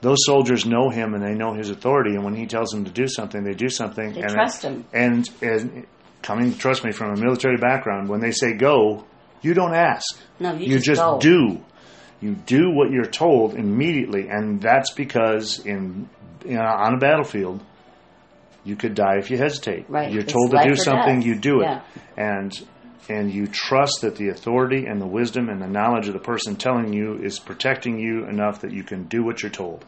Those 0.00 0.18
soldiers 0.24 0.64
know 0.64 0.90
him 0.90 1.12
and 1.14 1.22
they 1.22 1.34
know 1.34 1.52
his 1.54 1.70
authority, 1.70 2.14
and 2.14 2.24
when 2.24 2.34
he 2.36 2.46
tells 2.46 2.70
them 2.70 2.84
to 2.84 2.90
do 2.90 3.08
something, 3.08 3.42
they 3.42 3.54
do 3.54 3.68
something. 3.68 4.12
They 4.12 4.20
and 4.22 4.30
trust 4.30 4.62
him. 4.62 4.84
And, 4.94 5.28
and 5.42 5.86
coming, 6.22 6.54
trust 6.56 6.84
me, 6.84 6.92
from 6.92 7.14
a 7.14 7.20
military 7.20 7.56
background, 7.56 8.08
when 8.08 8.20
they 8.20 8.30
say 8.30 8.52
go, 8.54 9.04
you 9.42 9.54
don't 9.54 9.74
ask. 9.74 10.18
No, 10.40 10.54
you, 10.54 10.78
just, 10.78 11.00
go. 11.00 11.18
do. 11.18 11.60
You 12.20 12.34
do 12.34 12.70
what 12.70 12.90
you're 12.90 13.04
told 13.04 13.54
immediately, 13.54 14.28
and 14.28 14.60
that's 14.60 14.92
because 14.92 15.64
in, 15.64 16.08
in 16.44 16.58
on 16.58 16.94
a 16.94 16.98
battlefield, 16.98 17.62
you 18.64 18.74
could 18.76 18.94
die 18.94 19.18
if 19.18 19.30
you 19.30 19.38
hesitate. 19.38 19.88
Right. 19.88 20.10
You're 20.10 20.22
It's 20.22 20.32
told 20.32 20.50
to 20.50 20.60
do 20.66 20.74
something, 20.74 21.20
death. 21.20 21.26
you 21.26 21.34
do 21.36 21.60
it, 21.60 21.64
Yeah. 21.66 21.80
and 22.16 22.52
and 23.10 23.32
you 23.32 23.46
trust 23.46 24.02
that 24.02 24.16
the 24.16 24.28
authority 24.28 24.84
and 24.84 25.00
the 25.00 25.06
wisdom 25.06 25.48
and 25.48 25.62
the 25.62 25.66
knowledge 25.68 26.08
of 26.08 26.12
the 26.12 26.18
person 26.20 26.56
telling 26.56 26.92
you 26.92 27.14
is 27.22 27.38
protecting 27.38 27.98
you 27.98 28.26
enough 28.26 28.60
that 28.60 28.70
you 28.72 28.82
can 28.82 29.04
do 29.04 29.24
what 29.24 29.42
you're 29.42 29.50
told. 29.50 29.84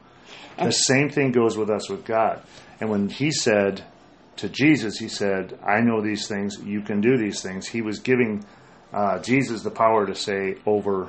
the 0.56 0.70
same 0.70 1.10
thing 1.10 1.32
goes 1.32 1.56
with 1.58 1.68
us 1.68 1.90
with 1.90 2.04
God. 2.04 2.40
And 2.80 2.88
when 2.90 3.08
He 3.08 3.30
said 3.30 3.82
to 4.36 4.48
Jesus, 4.48 4.98
He 4.98 5.08
said, 5.08 5.58
"I 5.66 5.80
know 5.80 6.00
these 6.00 6.28
things. 6.28 6.56
You 6.64 6.80
can 6.82 7.00
do 7.00 7.16
these 7.18 7.42
things." 7.42 7.66
He 7.66 7.82
was 7.82 7.98
giving 7.98 8.44
uh, 8.92 9.18
Jesus 9.20 9.62
the 9.62 9.70
power 9.70 10.06
to 10.06 10.14
say 10.14 10.56
over 10.66 11.08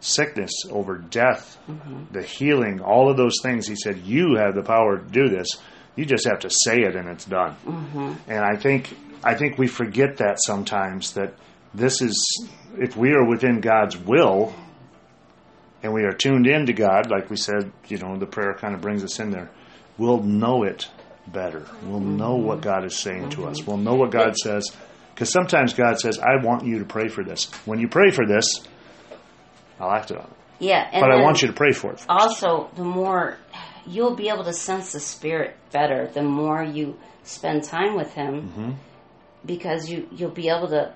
sickness, 0.00 0.52
over 0.70 0.98
death, 0.98 1.58
mm-hmm. 1.68 2.12
the 2.12 2.22
healing, 2.22 2.80
all 2.80 3.10
of 3.10 3.16
those 3.16 3.36
things. 3.42 3.66
He 3.66 3.76
said, 3.76 3.98
"You 3.98 4.36
have 4.36 4.54
the 4.54 4.62
power 4.62 4.98
to 4.98 5.04
do 5.04 5.28
this. 5.28 5.48
You 5.96 6.04
just 6.04 6.26
have 6.26 6.40
to 6.40 6.50
say 6.50 6.82
it, 6.82 6.96
and 6.96 7.08
it's 7.08 7.24
done." 7.24 7.56
Mm-hmm. 7.66 8.12
And 8.30 8.44
I 8.44 8.56
think 8.56 8.96
I 9.22 9.34
think 9.34 9.58
we 9.58 9.66
forget 9.66 10.18
that 10.18 10.38
sometimes 10.44 11.14
that 11.14 11.34
this 11.72 12.02
is 12.02 12.48
if 12.78 12.96
we 12.96 13.12
are 13.12 13.24
within 13.24 13.60
God's 13.60 13.96
will 13.96 14.54
and 15.82 15.92
we 15.92 16.04
are 16.04 16.12
tuned 16.12 16.46
in 16.46 16.66
to 16.66 16.72
God, 16.72 17.10
like 17.10 17.30
we 17.30 17.36
said, 17.36 17.72
you 17.88 17.98
know, 17.98 18.16
the 18.16 18.26
prayer 18.26 18.54
kind 18.54 18.74
of 18.74 18.80
brings 18.80 19.02
us 19.02 19.18
in 19.18 19.30
there. 19.30 19.50
We'll 19.96 20.22
know 20.22 20.64
it 20.64 20.88
better. 21.26 21.66
We'll 21.84 22.00
know 22.00 22.36
what 22.36 22.58
mm-hmm. 22.58 22.64
God 22.64 22.84
is 22.84 22.96
saying 22.96 23.30
to 23.30 23.46
us. 23.46 23.66
We'll 23.66 23.78
know 23.78 23.94
what 23.94 24.10
God 24.10 24.36
says 24.36 24.64
because 25.14 25.30
sometimes 25.32 25.72
God 25.74 25.98
says, 26.00 26.18
"I 26.18 26.42
want 26.44 26.64
you 26.66 26.80
to 26.80 26.84
pray 26.84 27.08
for 27.08 27.22
this." 27.24 27.50
When 27.64 27.78
you 27.78 27.88
pray 27.88 28.10
for 28.10 28.26
this, 28.26 28.46
I'll 29.80 29.90
act 29.92 30.10
it 30.10 30.18
on 30.18 30.24
it. 30.24 30.30
Yeah. 30.60 30.88
And 30.92 31.00
But 31.00 31.10
I 31.10 31.22
want 31.22 31.42
you 31.42 31.48
to 31.48 31.54
pray 31.54 31.72
for 31.72 31.92
it. 31.92 32.04
Also, 32.08 32.70
the 32.76 32.84
more 32.84 33.38
you'll 33.86 34.14
be 34.16 34.28
able 34.28 34.44
to 34.44 34.52
sense 34.52 34.92
the 34.92 35.00
Spirit 35.00 35.56
better, 35.72 36.06
the 36.12 36.22
more 36.22 36.62
you 36.62 36.96
spend 37.24 37.64
time 37.64 37.96
with 37.96 38.12
Him, 38.14 38.42
Mm-hmm. 38.48 38.70
because 39.44 39.88
you 39.90 40.08
you'll 40.12 40.30
be 40.30 40.48
able 40.48 40.68
to 40.68 40.92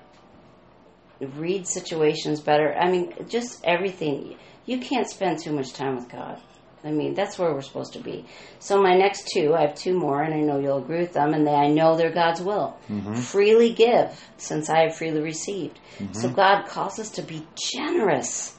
read 1.37 1.67
situations 1.67 2.39
better. 2.39 2.73
I 2.73 2.89
mean, 2.89 3.13
just 3.27 3.59
everything. 3.65 4.37
You 4.65 4.79
can't 4.79 5.09
spend 5.09 5.39
too 5.39 5.51
much 5.51 5.73
time 5.73 5.95
with 5.95 6.09
God. 6.09 6.39
I 6.83 6.91
mean, 6.91 7.13
that's 7.13 7.37
where 7.37 7.53
we're 7.53 7.61
supposed 7.61 7.93
to 7.93 7.99
be. 7.99 8.25
So 8.59 8.81
my 8.81 8.95
next 8.95 9.27
two, 9.33 9.53
I 9.53 9.61
have 9.61 9.75
two 9.75 9.93
more, 9.93 10.21
and 10.21 10.33
I 10.33 10.39
know 10.39 10.59
you'll 10.59 10.77
agree 10.77 10.99
with 10.99 11.13
them, 11.13 11.33
and 11.33 11.45
they, 11.45 11.53
I 11.53 11.67
know 11.67 11.97
they're 11.97 12.11
God's 12.11 12.41
will. 12.41 12.77
Mm-hmm. 12.89 13.15
Freely 13.15 13.73
give, 13.73 14.17
since 14.37 14.69
I 14.69 14.83
have 14.83 14.95
freely 14.95 15.21
received. 15.21 15.79
Mm-hmm. 15.97 16.13
So 16.13 16.29
God 16.29 16.67
calls 16.67 16.97
us 16.99 17.09
to 17.11 17.21
be 17.21 17.45
generous, 17.55 18.57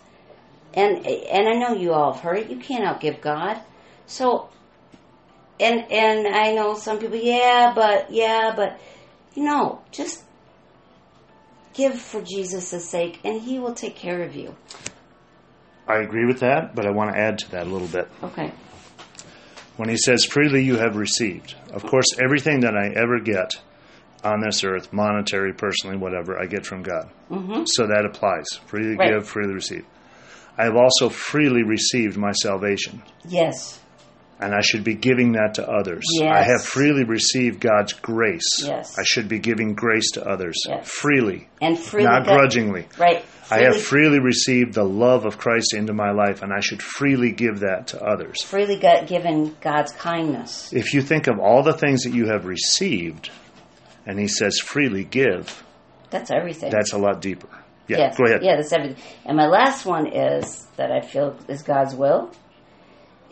and 0.74 1.06
and 1.06 1.48
I 1.48 1.54
know 1.54 1.74
you 1.74 1.92
all 1.92 2.12
have 2.12 2.22
heard 2.22 2.38
it. 2.38 2.50
You 2.50 2.59
can't 2.59 2.85
outgive 2.85 3.20
God. 3.20 3.61
So, 4.06 4.50
and 5.59 5.90
and 5.90 6.26
I 6.26 6.52
know 6.52 6.74
some 6.76 6.98
people, 6.98 7.16
yeah, 7.16 7.72
but 7.74 8.11
yeah, 8.11 8.52
but 8.54 8.78
you 9.35 9.44
know, 9.44 9.80
just 9.92 10.22
give 11.72 11.98
for 11.98 12.20
Jesus' 12.20 12.88
sake, 12.88 13.20
and 13.24 13.40
He 13.40 13.59
will 13.59 13.74
take 13.74 13.96
care 13.96 14.22
of 14.22 14.37
you. 14.37 14.54
I 15.90 16.00
agree 16.03 16.26
with 16.26 16.40
that, 16.40 16.74
but 16.74 16.87
I 16.87 16.90
want 16.90 17.12
to 17.14 17.18
add 17.20 17.38
to 17.40 17.50
that 17.53 17.66
a 17.66 17.70
little 17.70 17.88
bit. 17.88 18.09
Okay. 18.22 18.53
when 19.76 19.88
he 19.88 19.96
says 19.96 20.24
freely 20.24 20.62
you 20.62 20.76
have 20.76 20.96
received 20.96 21.55
of 21.72 21.83
course 21.85 22.05
everything 22.23 22.60
that 22.60 22.77
i 22.77 22.88
ever 22.88 23.19
get 23.19 23.50
on 24.23 24.40
this 24.42 24.62
earth 24.62 24.92
monetary 24.92 25.54
personally 25.54 25.96
whatever 25.96 26.38
i 26.38 26.44
get 26.44 26.67
from 26.67 26.83
god 26.83 27.08
mm-hmm. 27.31 27.62
so 27.64 27.87
that 27.87 28.04
applies 28.04 28.46
freely 28.67 28.94
Right. 28.96 29.12
give 29.14 29.27
freely 29.27 29.54
receive 29.54 29.87
i 30.58 30.64
have 30.64 30.77
also 30.77 31.08
freely 31.08 31.62
received 31.62 32.17
my 32.19 32.33
salvation 32.33 33.02
Yes. 33.27 33.79
And 34.40 34.54
i 34.54 34.60
should 34.60 34.82
be 34.84 34.94
giving 34.94 35.32
that 35.32 35.54
to 35.54 35.66
others 35.68 36.04
Yes. 36.14 36.32
i 36.34 36.42
have 36.42 36.64
freely 36.64 37.04
received 37.04 37.60
god's 37.60 37.92
grace 37.92 38.62
Yes. 38.64 38.96
i 38.98 39.02
should 39.04 39.28
be 39.28 39.38
giving 39.38 39.74
grace 39.74 40.10
to 40.12 40.24
others 40.26 40.56
Yes. 40.68 40.88
freely 40.88 41.48
And 41.60 41.78
freely 41.78 42.06
not 42.08 42.24
God- 42.26 42.36
grudgingly 42.38 42.86
Right. 42.98 43.24
I 43.52 43.62
have 43.62 43.72
Freely- 43.82 43.82
freely 43.82 44.18
received 44.20 44.74
the 44.74 44.84
love 44.84 45.24
of 45.24 45.36
Christ 45.36 45.74
into 45.74 45.92
my 45.92 46.12
life, 46.12 46.40
and 46.42 46.52
I 46.52 46.60
should 46.60 46.80
freely 46.80 47.32
give 47.32 47.58
that 47.60 47.88
to 47.88 48.00
others. 48.00 48.40
freely 48.44 48.76
got 48.78 49.08
given 49.08 49.56
God's 49.60 49.90
kindness. 49.90 50.72
if 50.72 50.94
you 50.94 51.02
think 51.02 51.26
of 51.26 51.40
all 51.40 51.64
the 51.64 51.72
things 51.72 52.04
that 52.04 52.14
you 52.14 52.26
have 52.28 52.44
received, 52.46 53.28
and 54.06 54.20
he 54.20 54.28
says 54.28 54.60
freely 54.60 55.02
give, 55.02 55.64
That's 56.10 56.30
everything. 56.30 56.70
that's 56.70 56.92
a 56.92 56.98
lot 56.98 57.20
deeper. 57.20 57.48
Yeah, 57.88 57.98
yes. 57.98 58.16
go 58.16 58.24
ahead. 58.26 58.44
Yeah, 58.44 58.54
that's 58.54 58.72
everything. 58.72 59.02
And 59.26 59.36
my 59.36 59.46
last 59.48 59.84
one 59.84 60.06
is 60.06 60.68
that 60.76 60.92
I 60.92 61.00
feel 61.00 61.36
is 61.48 61.62
God's 61.62 61.96
will 61.96 62.30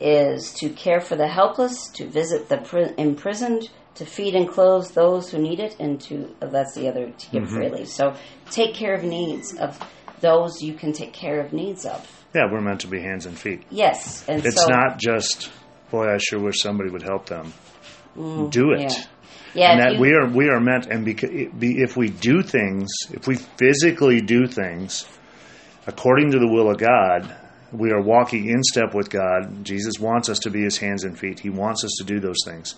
is 0.01 0.53
to 0.55 0.69
care 0.71 1.01
for 1.01 1.17
the 1.17 1.27
helpless, 1.29 1.89
to 1.89 2.07
visit 2.07 2.49
the 2.49 2.59
pri- 2.59 2.95
imprisoned, 2.99 3.69
to 3.97 4.05
feed 4.07 4.35
and 4.35 4.49
clothe 4.49 4.89
those 4.93 5.31
who 5.31 5.39
need 5.39 5.59
it, 5.61 5.77
and 5.81 6.01
to 6.03 6.35
uh, 6.41 6.47
that's 6.47 6.75
the 6.75 6.89
other 6.89 7.11
to 7.11 7.31
give 7.31 7.49
freely. 7.49 7.85
So 7.85 8.15
take 8.51 8.75
care 8.75 8.95
of 8.95 9.03
needs 9.03 9.55
of 9.57 9.79
those 10.21 10.63
you 10.63 10.75
can 10.75 10.93
take 10.93 11.13
care 11.13 11.41
of 11.41 11.53
needs 11.53 11.85
of. 11.85 12.25
Yeah, 12.35 12.51
we're 12.51 12.61
meant 12.61 12.81
to 12.83 12.87
be 12.89 13.01
hands 13.01 13.27
and 13.27 13.37
feet. 13.39 13.63
Yes, 13.71 14.25
and 14.29 14.45
It's 14.45 14.63
so, 14.63 14.69
not 14.69 14.99
just, 14.99 15.51
boy, 15.91 16.07
I 16.13 16.19
sure 16.19 16.39
wish 16.41 16.61
somebody 16.61 16.91
would 16.91 17.03
help 17.03 17.27
them. 17.27 17.53
Do 18.15 18.73
it. 18.73 18.81
Mm, 18.81 18.81
yeah. 18.83 19.05
Yeah, 19.55 19.71
and 19.73 19.81
that 19.81 19.93
you- 19.95 20.01
we 20.01 20.13
are 20.13 20.29
we 20.29 20.49
are 20.51 20.61
meant 20.61 20.87
and 20.87 21.07
beca- 21.07 21.59
be, 21.59 21.81
if 21.83 21.97
we 21.97 22.11
do 22.11 22.43
things 22.43 22.89
if 23.11 23.27
we 23.27 23.37
physically 23.37 24.21
do 24.21 24.47
things 24.47 25.07
according 25.87 26.33
to 26.33 26.39
the 26.39 26.47
will 26.47 26.71
of 26.71 26.77
god 26.79 27.35
we 27.73 27.91
are 27.91 28.01
walking 28.01 28.49
in 28.49 28.63
step 28.63 28.95
with 28.95 29.11
god 29.11 29.65
jesus 29.65 29.99
wants 30.01 30.29
us 30.29 30.39
to 30.39 30.51
be 30.51 30.63
his 30.63 30.79
hands 30.79 31.05
and 31.05 31.19
feet 31.19 31.41
he 31.41 31.51
wants 31.51 31.85
us 31.85 31.91
to 31.99 32.05
do 32.05 32.19
those 32.21 32.39
things 32.45 32.75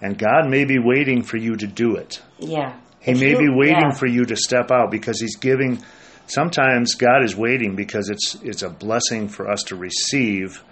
and 0.00 0.18
god 0.18 0.48
may 0.48 0.64
be 0.64 0.78
waiting 0.78 1.22
for 1.22 1.36
you 1.36 1.56
to 1.56 1.66
do 1.66 1.96
it 1.96 2.20
yeah. 2.38 2.76
he 3.00 3.12
If 3.12 3.20
may 3.20 3.30
you- 3.30 3.38
be 3.38 3.48
waiting 3.48 3.90
yeah. 3.90 3.96
for 3.96 4.06
you 4.06 4.24
to 4.26 4.36
step 4.36 4.70
out 4.70 4.90
because 4.90 5.20
he's 5.20 5.36
giving 5.36 5.82
sometimes 6.26 6.94
god 6.94 7.24
is 7.24 7.34
waiting 7.36 7.74
because 7.74 8.08
it's 8.10 8.36
it's 8.42 8.62
a 8.62 8.70
blessing 8.70 9.28
for 9.28 9.50
us 9.50 9.62
to 9.64 9.76
receive 9.76 10.62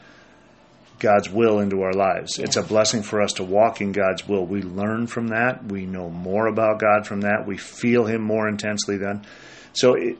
God's 0.99 1.31
will 1.31 1.61
into 1.61 1.81
our 1.81 1.95
lives. 1.95 2.39
It's 2.39 2.57
a 2.57 2.63
blessing 2.63 3.03
for 3.03 3.23
us 3.23 3.33
to 3.35 3.43
walk 3.43 3.81
in 3.81 3.91
God's 3.93 4.29
will. 4.29 4.45
We 4.45 4.61
learn 4.61 5.07
from 5.07 5.29
that. 5.29 5.65
We 5.65 5.87
know 5.87 6.11
more 6.11 6.47
about 6.47 6.79
God 6.79 7.07
from 7.07 7.23
that. 7.23 7.47
We 7.47 7.57
feel 7.57 8.05
Him 8.05 8.21
more 8.21 8.47
intensely 8.47 8.99
then. 8.99 9.25
So, 9.73 9.95
it, 9.95 10.19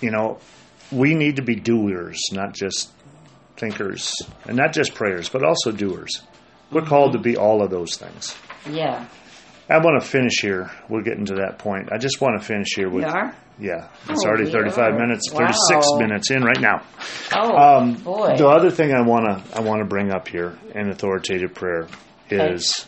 you 0.00 0.10
know, 0.10 0.38
we 0.92 1.14
need 1.14 1.36
to 1.36 1.42
be 1.42 1.54
doers, 1.56 2.20
not 2.32 2.54
just 2.54 2.90
thinkers, 3.56 4.12
and 4.44 4.56
not 4.56 4.72
just 4.72 4.94
prayers, 4.94 5.28
but 5.28 5.42
also 5.44 5.72
doers. 5.72 6.22
We're 6.70 6.82
called 6.82 7.12
to 7.12 7.18
be 7.18 7.36
all 7.36 7.62
of 7.62 7.70
those 7.70 7.96
things. 7.96 8.36
Yeah. 8.68 9.06
I 9.68 9.78
want 9.78 10.02
to 10.02 10.06
finish 10.06 10.40
here. 10.40 10.70
We're 10.88 11.02
getting 11.02 11.24
to 11.26 11.34
that 11.36 11.58
point. 11.58 11.90
I 11.92 11.98
just 11.98 12.20
want 12.20 12.40
to 12.40 12.46
finish 12.46 12.68
here 12.74 12.90
with. 12.90 13.04
Yeah, 13.58 13.88
it's 14.08 14.24
Oh, 14.24 14.28
already 14.28 14.50
35 14.50 14.78
are. 14.78 14.98
minutes, 14.98 15.30
Wow. 15.32 15.40
36 15.46 15.86
minutes 15.98 16.30
in 16.30 16.42
right 16.42 16.60
now. 16.60 16.82
Oh 17.34 17.56
Um, 17.78 17.94
boy. 17.94 18.34
The 18.36 18.48
other 18.48 18.70
thing 18.70 18.92
I 18.92 19.02
want 19.02 19.26
to 19.26 19.56
I 19.56 19.60
want 19.60 19.80
to 19.80 19.84
bring 19.86 20.10
up 20.10 20.26
here 20.28 20.56
in 20.74 20.88
authoritative 20.90 21.54
prayer 21.54 21.86
Okay. 22.26 22.54
is 22.54 22.86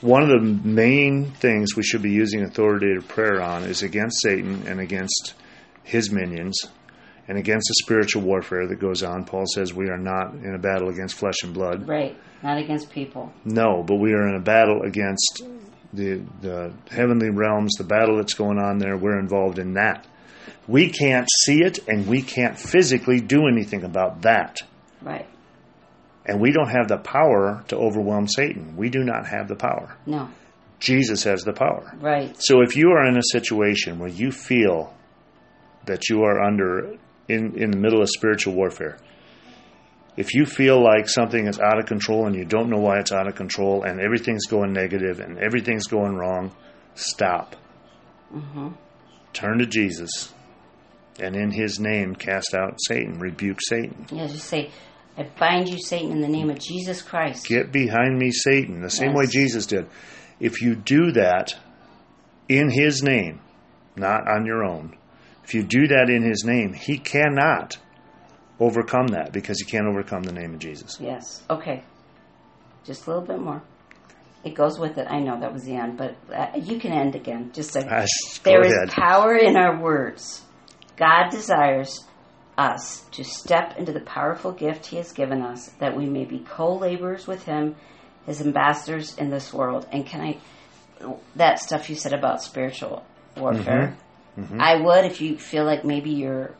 one 0.00 0.22
of 0.22 0.28
the 0.28 0.40
main 0.40 1.30
things 1.32 1.76
we 1.76 1.82
should 1.82 2.02
be 2.02 2.10
using 2.10 2.42
authoritative 2.42 3.06
prayer 3.08 3.40
on 3.42 3.64
is 3.64 3.82
against 3.82 4.20
Satan 4.22 4.64
and 4.66 4.80
against 4.80 5.34
his 5.84 6.10
minions 6.10 6.60
and 7.28 7.38
against 7.38 7.68
the 7.68 7.74
spiritual 7.82 8.22
warfare 8.22 8.66
that 8.66 8.80
goes 8.80 9.02
on. 9.02 9.24
Paul 9.24 9.44
says 9.54 9.72
we 9.72 9.88
are 9.88 9.98
not 9.98 10.34
in 10.34 10.54
a 10.54 10.58
battle 10.58 10.88
against 10.88 11.14
flesh 11.14 11.42
and 11.42 11.54
blood. 11.54 11.88
Right. 11.88 12.16
Not 12.42 12.58
against 12.58 12.90
people. 12.90 13.32
No, 13.44 13.82
but 13.86 13.96
we 13.96 14.12
are 14.12 14.28
in 14.28 14.34
a 14.34 14.40
battle 14.40 14.82
against 14.82 15.42
the 15.92 16.22
the 16.42 16.72
heavenly 16.90 17.30
realms, 17.30 17.74
the 17.78 17.84
battle 17.84 18.16
that's 18.16 18.34
going 18.34 18.58
on 18.58 18.78
there. 18.78 18.96
We're 18.96 19.18
involved 19.18 19.58
in 19.58 19.74
that. 19.74 20.06
We 20.66 20.90
can't 20.90 21.28
see 21.44 21.62
it 21.62 21.78
and 21.88 22.06
we 22.06 22.22
can't 22.22 22.58
physically 22.58 23.20
do 23.20 23.46
anything 23.46 23.84
about 23.84 24.22
that. 24.22 24.58
Right. 25.02 25.26
And 26.26 26.40
we 26.40 26.52
don't 26.52 26.70
have 26.70 26.88
the 26.88 26.96
power 26.96 27.64
to 27.68 27.76
overwhelm 27.76 28.28
Satan. 28.28 28.76
We 28.76 28.88
do 28.88 29.00
not 29.04 29.26
have 29.26 29.48
the 29.48 29.56
power. 29.56 29.96
No. 30.06 30.30
Jesus 30.80 31.24
has 31.24 31.42
the 31.42 31.52
power. 31.52 31.94
Right. 32.00 32.34
So 32.38 32.62
if 32.62 32.76
you 32.76 32.90
are 32.90 33.06
in 33.06 33.16
a 33.16 33.22
situation 33.30 33.98
where 33.98 34.08
you 34.08 34.32
feel 34.32 34.94
that 35.86 36.08
you 36.08 36.22
are 36.22 36.40
under 36.42 36.96
in, 37.28 37.56
in 37.56 37.70
the 37.70 37.76
middle 37.78 38.02
of 38.02 38.08
spiritual 38.10 38.54
warfare, 38.54 38.98
if 40.16 40.34
you 40.34 40.46
feel 40.46 40.82
like 40.82 41.08
something 41.08 41.46
is 41.46 41.58
out 41.58 41.78
of 41.78 41.86
control 41.86 42.26
and 42.26 42.36
you 42.36 42.44
don't 42.44 42.70
know 42.70 42.78
why 42.78 42.98
it's 43.00 43.12
out 43.12 43.26
of 43.26 43.34
control 43.34 43.82
and 43.82 44.00
everything's 44.00 44.46
going 44.46 44.72
negative 44.72 45.18
and 45.20 45.38
everything's 45.38 45.86
going 45.88 46.14
wrong, 46.14 46.54
stop. 46.94 47.56
Mm-hmm. 48.32 48.68
Turn 49.32 49.58
to 49.58 49.66
Jesus 49.66 50.32
and 51.20 51.34
in 51.34 51.50
his 51.50 51.80
name 51.80 52.14
cast 52.14 52.54
out 52.54 52.78
Satan, 52.86 53.18
rebuke 53.18 53.58
Satan. 53.60 54.06
Yeah, 54.12 54.26
just 54.26 54.46
say, 54.48 54.70
I 55.16 55.24
bind 55.38 55.68
you, 55.68 55.78
Satan, 55.78 56.10
in 56.12 56.20
the 56.20 56.28
name 56.28 56.50
of 56.50 56.58
Jesus 56.58 57.02
Christ. 57.02 57.46
Get 57.46 57.70
behind 57.72 58.18
me, 58.18 58.30
Satan, 58.30 58.82
the 58.82 58.90
same 58.90 59.10
Yes. 59.10 59.16
way 59.16 59.26
Jesus 59.26 59.66
did. 59.66 59.86
If 60.40 60.60
you 60.62 60.74
do 60.74 61.12
that 61.12 61.54
in 62.48 62.70
his 62.70 63.02
name, 63.02 63.40
not 63.96 64.28
on 64.28 64.44
your 64.44 64.64
own, 64.64 64.96
if 65.44 65.54
you 65.54 65.62
do 65.62 65.86
that 65.88 66.08
in 66.10 66.22
his 66.22 66.44
name, 66.44 66.72
he 66.72 66.98
cannot 66.98 67.76
overcome 68.60 69.08
that 69.08 69.32
because 69.32 69.58
he 69.60 69.64
can't 69.70 69.86
overcome 69.86 70.22
the 70.22 70.32
name 70.32 70.54
of 70.54 70.58
Jesus. 70.60 70.98
Yes. 71.00 71.42
Okay. 71.50 71.82
Just 72.84 73.06
a 73.06 73.10
little 73.10 73.26
bit 73.26 73.40
more. 73.40 73.62
It 74.44 74.54
goes 74.54 74.78
with 74.78 74.98
it. 74.98 75.06
I 75.10 75.20
know 75.20 75.40
that 75.40 75.52
was 75.52 75.64
the 75.64 75.74
end, 75.74 75.96
but 75.96 76.16
uh, 76.32 76.48
you 76.56 76.78
can 76.78 76.92
end 76.92 77.14
again. 77.14 77.50
Just 77.54 77.76
a, 77.76 77.80
Ah, 77.80 78.04
go 78.42 78.50
there 78.50 78.62
is 78.64 78.72
ahead. 78.72 78.90
power 78.90 79.34
in 79.34 79.56
our 79.56 79.80
words. 79.80 80.42
God 80.96 81.30
desires 81.30 82.04
us 82.56 83.00
to 83.12 83.24
step 83.24 83.76
into 83.78 83.92
the 83.92 84.00
powerful 84.00 84.52
gift 84.52 84.86
He 84.86 84.96
has 84.98 85.12
given 85.12 85.40
us 85.42 85.68
that 85.80 85.96
we 85.96 86.06
may 86.06 86.24
be 86.24 86.38
co 86.40 86.76
laborers 86.76 87.26
with 87.26 87.44
Him, 87.44 87.74
His 88.26 88.40
ambassadors 88.42 89.16
in 89.16 89.30
this 89.30 89.52
world. 89.52 89.88
And 89.90 90.06
can 90.06 90.20
I, 90.20 91.16
that 91.36 91.58
stuff 91.58 91.88
you 91.88 91.96
said 91.96 92.12
about 92.12 92.42
spiritual 92.42 93.04
warfare, 93.36 93.96
Mm-hmm. 93.96 94.00
Mm-hmm. 94.38 94.60
I 94.60 94.76
would 94.76 95.04
if 95.04 95.20
you 95.20 95.38
feel 95.38 95.64
like 95.64 95.84
maybe 95.84 96.10
you're 96.10 96.54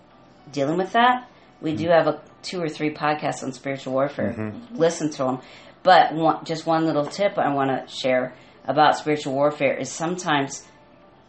dealing 0.52 0.78
with 0.78 0.92
that. 0.92 1.28
We 1.60 1.74
do 1.74 1.84
mm-hmm. 1.84 1.92
have 1.92 2.06
a 2.06 2.22
two 2.42 2.60
or 2.60 2.68
three 2.68 2.92
podcasts 2.92 3.42
on 3.42 3.52
spiritual 3.52 3.92
warfare. 3.92 4.32
Mm-hmm. 4.32 4.42
mm-hmm. 4.42 4.76
Listen 4.76 5.10
to 5.10 5.24
them. 5.24 5.40
But 5.82 6.14
one, 6.14 6.44
just 6.44 6.66
one 6.66 6.86
little 6.86 7.06
tip 7.06 7.38
I 7.38 7.52
want 7.52 7.70
to 7.70 7.92
share 7.94 8.34
about 8.66 8.96
spiritual 8.96 9.34
warfare 9.34 9.76
is 9.76 9.90
sometimes 9.90 10.66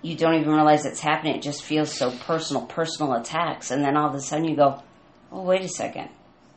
you 0.01 0.15
don't 0.15 0.35
even 0.35 0.53
realize 0.53 0.85
it's 0.85 1.01
happening. 1.01 1.35
It 1.35 1.41
just 1.41 1.63
feels 1.63 1.91
so 1.91 2.11
personal, 2.11 2.65
personal 2.65 3.13
attacks. 3.13 3.71
And 3.71 3.83
then 3.83 3.97
all 3.97 4.07
of 4.07 4.15
a 4.15 4.21
sudden 4.21 4.45
you 4.45 4.55
go, 4.55 4.81
oh, 5.31 5.41
wait 5.41 5.61
a 5.61 5.67
second. 5.67 6.09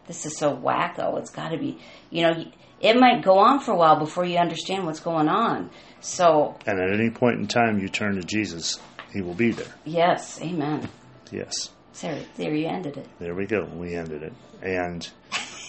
This 0.06 0.26
is 0.26 0.36
so 0.36 0.56
wacko. 0.56 1.18
It's 1.18 1.30
got 1.30 1.48
to 1.48 1.58
be, 1.58 1.78
you 2.10 2.22
know, 2.22 2.44
it 2.80 2.96
might 2.96 3.24
go 3.24 3.38
on 3.38 3.60
for 3.60 3.72
a 3.72 3.76
while 3.76 3.98
before 3.98 4.24
you 4.24 4.38
understand 4.38 4.86
what's 4.86 5.00
going 5.00 5.28
on. 5.28 5.70
So, 6.00 6.56
And 6.66 6.78
at 6.78 6.92
any 6.92 7.10
point 7.10 7.40
in 7.40 7.48
time 7.48 7.80
you 7.80 7.88
turn 7.88 8.14
to 8.14 8.22
Jesus, 8.22 8.78
he 9.12 9.22
will 9.22 9.34
be 9.34 9.52
there. 9.52 9.72
yes, 9.84 10.40
amen. 10.42 10.88
Yes. 11.30 11.70
There, 12.00 12.22
there 12.36 12.54
you 12.54 12.66
ended 12.68 12.96
it. 12.96 13.06
There 13.18 13.34
we 13.34 13.46
go. 13.46 13.64
We 13.64 13.94
ended 13.94 14.22
it. 14.22 14.32
And 14.62 15.08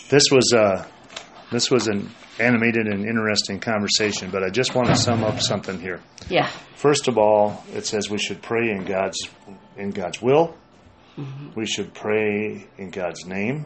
this 0.10 0.26
was 0.32 0.54
uh 0.56 0.86
this 1.52 1.72
was 1.72 1.88
an 1.88 2.10
animated 2.40 2.86
and 2.88 3.06
interesting 3.06 3.60
conversation, 3.60 4.30
but 4.30 4.44
I 4.44 4.50
just 4.50 4.76
want 4.76 4.88
to 4.90 4.96
sum 4.96 5.24
up 5.24 5.40
something 5.42 5.80
here. 5.80 6.02
Yeah. 6.30 6.48
First 6.76 7.08
of 7.08 7.18
all, 7.18 7.64
it 7.74 7.86
says 7.88 8.10
we 8.10 8.20
should 8.20 8.42
pray 8.42 8.70
in 8.70 8.86
God's 8.86 9.18
in 9.78 9.90
God's 9.92 10.22
will. 10.22 10.56
We 11.56 11.66
should 11.66 11.94
pray 11.94 12.68
in 12.78 12.92
God's 12.92 13.26
name. 13.26 13.66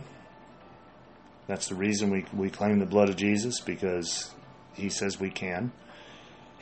That's 1.47 1.67
the 1.67 1.75
reason 1.75 2.09
we 2.09 2.25
we 2.33 2.49
claim 2.49 2.79
the 2.79 2.85
blood 2.85 3.09
of 3.09 3.17
Jesus 3.17 3.59
because 3.59 4.31
He 4.73 4.89
says 4.89 5.19
we 5.19 5.29
can. 5.29 5.71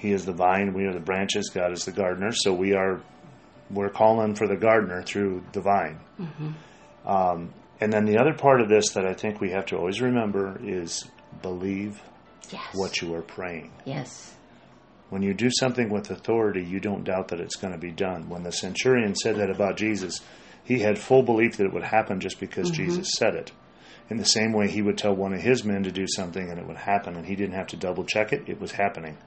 He 0.01 0.11
is 0.11 0.25
the 0.25 0.33
vine, 0.33 0.73
we 0.73 0.85
are 0.85 0.93
the 0.93 0.99
branches. 0.99 1.51
God 1.53 1.71
is 1.71 1.85
the 1.85 1.91
gardener. 1.91 2.31
So 2.33 2.51
we 2.53 2.73
are 2.73 3.01
we're 3.69 3.89
calling 3.89 4.33
for 4.35 4.47
the 4.47 4.57
gardener 4.57 5.03
through 5.03 5.43
the 5.53 5.61
vine. 5.61 5.99
Um, 7.05 7.53
and 7.79 7.93
then 7.93 8.05
the 8.05 8.17
other 8.17 8.33
part 8.33 8.61
of 8.61 8.67
this 8.67 8.89
that 8.93 9.05
I 9.05 9.13
think 9.13 9.39
we 9.39 9.51
have 9.51 9.67
to 9.67 9.77
always 9.77 10.01
remember 10.01 10.59
is 10.63 11.07
believe 11.41 12.01
Yes. 12.51 12.73
what 12.75 12.99
you 13.01 13.13
are 13.15 13.21
praying. 13.21 13.71
Yes. 13.85 14.33
When 15.09 15.21
you 15.21 15.33
do 15.33 15.49
something 15.51 15.89
with 15.89 16.09
authority, 16.09 16.63
you 16.63 16.79
don't 16.79 17.03
doubt 17.05 17.29
that 17.29 17.39
it's 17.39 17.55
going 17.55 17.71
to 17.73 17.79
be 17.79 17.91
done. 17.91 18.27
When 18.27 18.43
the 18.43 18.51
centurion 18.51 19.15
said 19.15 19.37
that 19.37 19.49
about 19.49 19.77
Jesus, 19.77 20.19
he 20.63 20.79
had 20.79 20.97
full 20.99 21.23
belief 21.23 21.57
that 21.57 21.65
it 21.65 21.73
would 21.73 21.83
happen 21.83 22.19
just 22.19 22.39
because 22.39 22.69
Jesus 22.71 23.11
said 23.17 23.35
it. 23.35 23.51
In 24.09 24.17
the 24.17 24.25
same 24.25 24.51
way, 24.51 24.67
he 24.67 24.81
would 24.81 24.97
tell 24.97 25.15
one 25.15 25.31
of 25.33 25.41
his 25.41 25.63
men 25.63 25.83
to 25.83 25.91
do 25.91 26.05
something 26.07 26.49
and 26.49 26.59
it 26.59 26.67
would 26.67 26.77
happen, 26.77 27.15
and 27.15 27.25
he 27.25 27.35
didn't 27.35 27.55
have 27.55 27.67
to 27.67 27.77
double 27.77 28.03
check 28.03 28.33
it, 28.33 28.43
it 28.49 28.59
was 28.59 28.71
happening. 28.73 29.17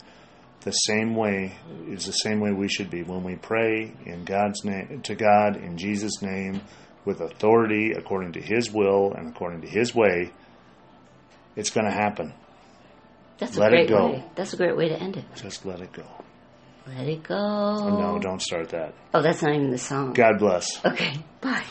The 0.65 0.71
same 0.73 1.15
way 1.15 1.57
is 1.89 2.07
the 2.07 2.13
same 2.13 2.41
way 2.41 2.51
we 2.53 2.69
should 2.69 2.91
be. 2.91 3.03
When 3.03 3.23
we 3.23 3.37
pray 3.37 3.93
in 4.07 4.25
God's 4.25 4.65
name 4.65 5.03
to 5.03 5.15
God 5.15 5.57
in 5.57 5.77
Jesus' 5.77 6.23
name 6.23 6.63
with 7.05 7.21
authority 7.21 7.93
according 7.93 8.33
to 8.33 8.41
his 8.41 8.71
will 8.73 9.13
and 9.13 9.29
according 9.29 9.61
to 9.61 9.69
his 9.69 9.95
way, 9.95 10.33
it's 11.55 11.69
going 11.69 11.85
to 11.87 11.93
happen. 11.93 12.33
That's 13.39 13.59
Let 13.59 13.73
a 13.73 13.77
it 13.83 13.87
great 13.87 13.89
go. 13.91 14.07
way. 14.13 14.25
That's 14.37 14.55
a 14.55 14.57
great 14.57 14.75
way 14.77 14.89
to 14.89 14.99
end 14.99 15.19
it. 15.19 15.25
Just 15.37 15.67
let 15.67 15.81
it 15.81 15.93
go. 15.93 16.07
Let 16.87 17.09
it 17.09 17.23
go. 17.23 17.37
Oh, 17.37 17.99
no, 17.99 18.19
don't 18.19 18.41
start 18.41 18.71
that. 18.71 18.95
Oh, 19.13 19.21
that's 19.21 19.43
not 19.43 19.55
even 19.55 19.71
the 19.71 19.79
song. 19.79 20.13
God 20.15 20.39
bless. 20.39 20.85
Okay. 20.85 21.15
Bye. 21.41 21.65